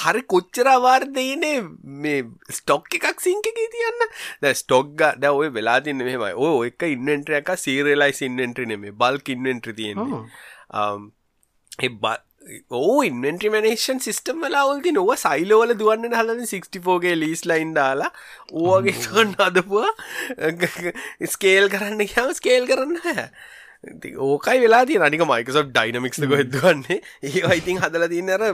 හරි 0.00 0.22
කොච්චර 0.32 0.68
අවාර්දයනේ 0.68 1.62
මේ 2.04 2.24
ස්ටොක් 2.50 2.92
එකක් 2.98 3.20
සිංකගේ 3.20 3.68
තියන්න. 3.74 4.04
ද 4.42 4.52
ස්ටොක්ග 4.54 5.00
ද 5.16 5.32
ඔය 5.32 5.48
වෙලා 5.56 5.80
තින්න 5.80 6.04
මෙමයි 6.04 6.34
ඕ 6.36 6.64
එක 6.68 6.84
ඉන්වෙන්ට්‍ර 6.90 7.40
එක 7.40 7.50
සීරලයිස් 7.64 8.22
ඉන්වෙන්ට්‍රි 8.28 8.66
නෙමේ 8.66 8.92
බල්ක 8.92 9.34
ඉන්වෙන්ට්‍ර 9.36 9.72
තියෙන්නේ. 9.80 10.22
ඕ 12.70 13.02
ඉන්වෙන්ට්‍රි 13.08 13.50
මනේෂන් 13.50 14.00
සිිටම් 14.04 14.44
වලාවල්ති 14.44 14.92
නොව 14.94 15.10
සයිලෝවල 15.24 15.74
දුවන්න 15.80 16.14
හලන 16.20 16.44
64ගේ 16.44 17.16
ලීස් 17.18 17.42
ලයින් 17.50 17.72
දාලා 17.78 18.12
ඕගේ 18.52 18.96
සොන් 19.06 19.32
අදපුවා 19.46 19.92
ස්කේල් 21.34 21.72
කරන්න 21.72 22.04
කියම 22.12 22.34
ස්කේල් 22.38 22.68
කරන්න 22.70 23.00
හැ 23.06 23.30
ඕකයි 24.20 24.60
වෙලා 24.60 24.84
තිය 24.84 25.00
අනික 25.00 25.24
මයිකසොට් 25.24 25.72
ඩයිනමික්ස් 25.72 26.22
ගොත්වන්නේ 26.26 27.00
ඒ 27.26 27.42
අයිතින් 27.46 27.82
හදල 27.82 28.08
තියන්න 28.08 28.30
අර 28.30 28.46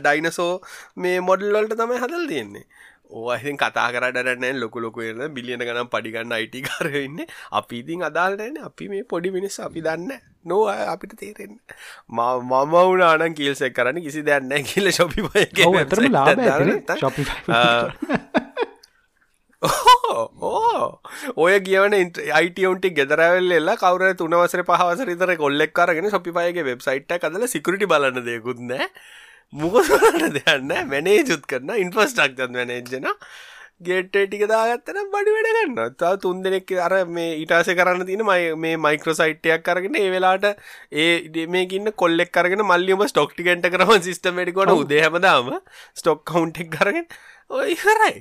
ඩයිනසෝ 0.00 0.52
මේ 0.96 1.20
මොඩල්ලොල්ට 1.22 1.76
තමයි 1.76 2.00
හදල් 2.00 2.26
තියෙන්නේ. 2.28 2.66
ඕහින් 3.12 3.56
කතා 3.56 3.88
කරටනෑ 3.92 4.52
ලොකු 4.54 4.80
ලොකුල 4.80 5.20
බිලියන 5.30 5.60
ගනම් 5.60 5.88
පඩිගන්න 5.88 6.32
අයිටි 6.32 6.62
කරන්න 6.62 7.18
අපි 7.52 7.78
ඉතින් 7.78 8.02
අදාල්ටන 8.02 8.56
අපි 8.60 8.88
මේ 8.88 9.04
පොඩි 9.04 9.30
මිනිස් 9.30 9.58
අපි 9.60 9.80
දන්න 9.80 10.12
නෝ 10.44 10.62
අපිට 10.66 11.14
තේරෙන්න 11.16 11.58
මම 12.10 12.52
වුණනාන 12.72 13.34
කියල්සෙක් 13.34 13.72
කරන්න 13.72 14.02
කිසි 14.02 14.22
දැන්න 14.22 14.52
කියල 14.64 14.90
ශොපි 14.92 15.20
ඕ 15.62 15.74
ඔය 21.42 21.54
කියවන 21.62 21.96
අයිටවන්ට 22.32 22.86
ගෙදරවල් 22.96 23.54
එල්ලා 23.54 23.76
කවර 23.78 24.14
තුනවසර 24.16 24.62
පහවසර 24.64 25.12
ඉතර 25.14 25.34
කොල්ලෙක් 25.36 25.72
කරගෙන 25.72 26.10
සොපිපයගේ 26.10 26.66
වෙබ්සයිට් 26.66 27.16
කදල 27.18 27.46
සිකරටි 27.48 27.88
බලන්න 27.88 28.26
දෙකුත්න 28.26 28.74
මුකසලට 29.52 30.28
දෙයන්න 30.38 30.70
මැනේ 30.88 31.18
ජුත් 31.24 31.44
කරන 31.46 31.74
ඉන්ෆස්ටක්තන් 31.78 32.60
වනේජන 32.60 33.10
ගෙට්ට 33.82 34.16
ටික 34.24 34.44
දාගත්තන 34.46 35.00
බඩි 35.08 35.34
වැඩගන්න 35.36 35.96
තා 35.96 36.12
තුන් 36.18 36.42
දෙනෙක් 36.42 36.70
අර 36.80 36.94
මේ 37.10 37.32
ඉටාස 37.38 37.70
කරන්න 37.72 38.06
තින 38.06 38.22
මයි 38.24 38.52
මේ 38.58 38.76
මයික්‍රෝසයිට්ටයක් 38.78 39.64
කරගෙන 39.64 39.96
ඒ 39.96 40.06
වෙලාට 40.10 40.46
ඒ 40.98 41.46
මේකින්න 41.48 41.92
කොල්ලෙක් 41.96 42.32
කරගෙන 42.32 42.64
මල්ලියම 42.64 43.02
ස්ටොක්ටිකෙන්ට 43.08 43.68
කරම 43.70 43.92
සිිස්ටමටිකොට 44.00 44.74
උදේහමදාම 44.76 45.52
ස්ටොක් 45.94 46.24
කවුන්ටෙක් 46.24 46.70
කරගෙන 46.70 47.06
ඔය 47.52 47.74
හරයි 47.76 48.16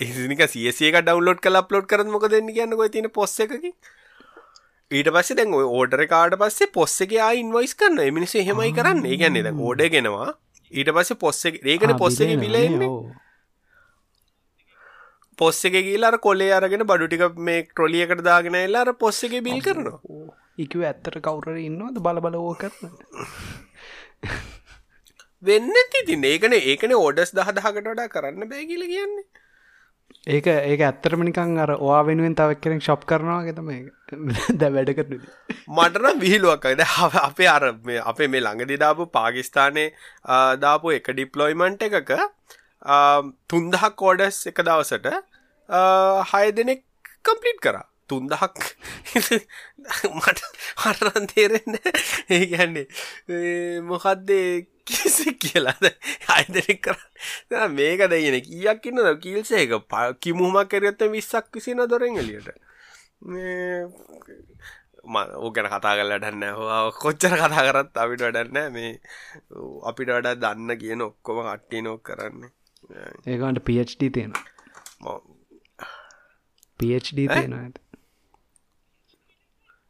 එනික 0.00 0.42
සියසියක 0.48 0.96
ඩවන්ලෝඩ් 1.00 1.40
කල 1.40 1.56
අප්ලෝඩ් 1.56 1.86
කරන 1.86 2.10
මොක 2.10 2.26
දෙන්න 2.30 2.48
කියන්න? 2.50 2.76
ගොයි 2.76 2.90
තින 2.90 3.10
පොස්ස 3.10 3.36
එකකි 3.40 3.70
ඊට 4.90 5.10
පස්සේ 5.10 5.36
දැන් 5.36 5.54
ඕඩර 5.54 6.06
කාඩ 6.06 6.38
පස්සේ 6.40 6.72
පොස්ස 6.72 7.00
එක 7.00 7.12
ඉන්වයිස් 7.14 7.74
කරන්න 7.74 8.00
එමිනිස 8.04 8.34
හෙමයි 8.34 8.72
කරන්න. 8.72 9.04
ඒ 9.06 9.16
ගැන්නේ 9.16 9.42
ද 9.42 9.52
ෝඩ 9.58 9.84
ගෙනවා. 9.88 10.30
ඊට 10.72 10.90
පස්සේ 10.96 11.16
පොස්ස 11.16 11.44
ඒකන 11.46 11.94
පොස්ස 11.98 12.20
එක 12.20 12.34
පිලෙන්නේ 12.40 12.90
පොස්ස 15.38 15.64
එක 15.64 15.78
කියලාර 15.78 16.18
කොලේ 16.18 16.52
අරගෙන 16.52 16.86
බඩුටික 16.86 17.38
මේ 17.38 17.62
ට්‍රොලියකට 17.64 18.22
දාගෙන 18.22 18.54
එල්ලාර 18.56 18.92
පොස්ස 18.94 19.22
එක 19.24 19.38
බිල් 19.46 19.62
කරනවා. 19.62 20.00
ඉකව 20.58 20.84
ඇත්තට 20.84 21.22
කවුර 21.22 21.56
ඉන්නවද? 21.58 22.02
බල 22.02 22.20
බලවෝ 22.26 22.54
කරන්න 22.60 22.92
වෙන්න 25.44 25.72
තිතින්. 25.92 26.24
ඒකන 26.24 26.58
ඒකන 26.58 26.94
ඕඩස් 26.96 27.34
දහදහකට 27.36 27.86
වඩා 27.86 28.08
කරන්න 28.08 28.50
බෑගිල 28.50 28.84
කියන්නේ. 28.86 29.24
ඒක 30.26 30.46
ඒක 30.46 30.80
ඇත්තරමනිකං 30.80 31.58
අර 31.58 31.70
ඔයා 31.76 32.02
වෙනුවෙන් 32.08 32.36
තවක් 32.38 32.60
කෙනෙක් 32.60 32.82
ශප් 32.82 33.02
කරනවා 33.04 33.52
තම 33.52 33.70
ද 34.60 34.70
වැඩකරන 34.76 35.20
මටන 35.68 36.20
විහිලුවක්කද 36.22 36.82
අපේ 37.22 37.48
අර 37.48 37.68
අපේ 38.04 38.28
මේ 38.28 38.44
ළඟදි 38.46 38.80
දාපු 38.84 39.08
පාකිස්ථානය 39.18 39.86
දාපු 40.58 40.94
එක 40.98 41.12
ඩිප්ලොයිමන්ට් 41.12 41.86
එකක 41.90 42.14
තුන්දහක් 43.48 43.96
කෝඩස් 43.96 44.40
එක 44.52 44.62
දවසට 44.62 45.12
හය 46.32 46.44
දෙනෙක් 46.52 46.84
කම්පලිට් 47.24 47.60
කරා. 47.60 47.84
තුන්දහක් 48.08 48.58
මට 50.16 50.40
හරන් 50.82 51.26
තේරෙන්න 51.28 51.76
ඒ 52.30 52.44
ගැන්නේ 52.50 53.80
මොකක්දේ 53.82 54.48
කිසි 54.86 55.34
කියලාද 55.36 55.84
අයිදරෙක් 56.28 56.80
කර 56.82 56.96
මේක 57.70 58.00
දෙගෙන 58.06 58.38
කියක් 58.42 58.86
ඉන්න 58.86 59.02
කීල්සේක 59.18 59.74
කිමුහමක් 60.20 60.70
කරයත්ත 60.70 61.04
විස්සක් 61.10 61.52
විසින 61.52 61.84
දොරෙන් 61.88 62.16
එලියට 62.16 62.48
ඕගැන 65.38 65.68
කතා 65.68 65.94
කරලටන්න 65.98 66.44
හෝ 66.56 66.90
කොච්චර 66.96 67.36
කතා 67.36 67.64
කරත් 67.68 68.02
අපිට 68.02 68.22
වඩන්න 68.22 68.72
මේ 68.72 68.92
අපිට 69.84 70.10
වඩා 70.10 70.34
දන්න 70.36 70.78
කියන 70.78 71.02
ඔක්කොම 71.02 71.40
කට්ටි 71.44 71.82
නොක් 71.82 72.02
කරන්න. 72.02 72.50
ඒකන්ට 73.26 73.64
පD 73.66 74.10
තියෙන 74.10 74.32
පD 76.80 76.92
තියෙන 77.16 77.52
ඇත 77.54 77.83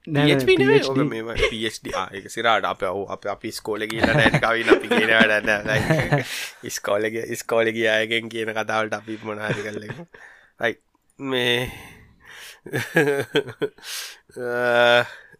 පD 0.04 1.92
එක 2.12 2.28
සිරාට 2.28 2.64
අප 2.68 2.82
ඔව 2.84 3.08
අප 3.08 3.24
අපි 3.34 3.50
ස්කෝල 3.50 3.86
කියල 3.88 4.04
නැකවින් 4.04 4.68
අපි 4.74 4.88
කියන 4.88 5.12
වැඩන්න 5.16 6.24
ස්කෝලග 6.68 7.16
ස්කෝලග 7.40 7.78
අයගෙන් 7.96 8.28
කියන 8.28 8.52
කතාවලට 8.52 8.94
අපි 9.00 9.18
මොනාරි 9.24 9.64
කරල 9.64 9.84
යි 9.88 10.76
මේ 11.18 11.70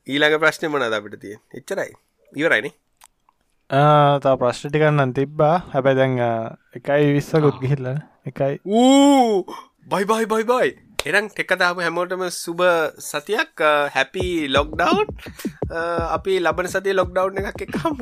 ඊළඟ 0.06 0.38
ප්‍රශ්නය 0.40 0.72
මොනද 0.72 0.96
අපිට 0.96 1.20
තිය 1.20 1.36
එච්චරයි. 1.52 1.92
ඉවරයිනි 2.32 2.72
තා 4.24 4.34
ප්‍රශ්ටිකන්නන් 4.40 5.12
තිබ්බා. 5.12 5.56
හැබැ 5.72 5.94
දැන් 5.94 6.16
එකයි 6.74 7.12
විස්සකුත් 7.16 7.60
ගිහිල්ල 7.60 7.92
එකයි. 8.26 8.60
ඌ! 8.64 9.44
බයි 9.84 10.04
බයි 10.04 10.24
බයි 10.24 10.44
බයි 10.44 10.68
එරං 11.04 11.26
ටෙක්කතාපු 11.28 11.82
හැමෝටම 11.84 12.22
සුබ 12.32 12.60
සතියක් 13.00 13.62
හැපි 13.92 14.28
ලොක්ඩව් 14.48 15.04
අපි 16.10 16.38
ලබන 16.40 16.70
සතිය 16.70 16.96
ලොක්ඩව් 16.96 17.44
එකක් 17.44 17.64
එක 17.66 17.76
හම 17.82 18.00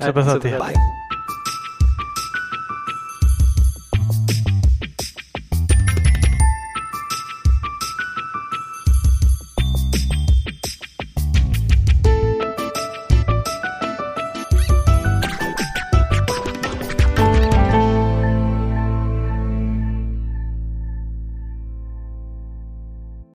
සප 0.00 0.18
සතිය 0.28 0.58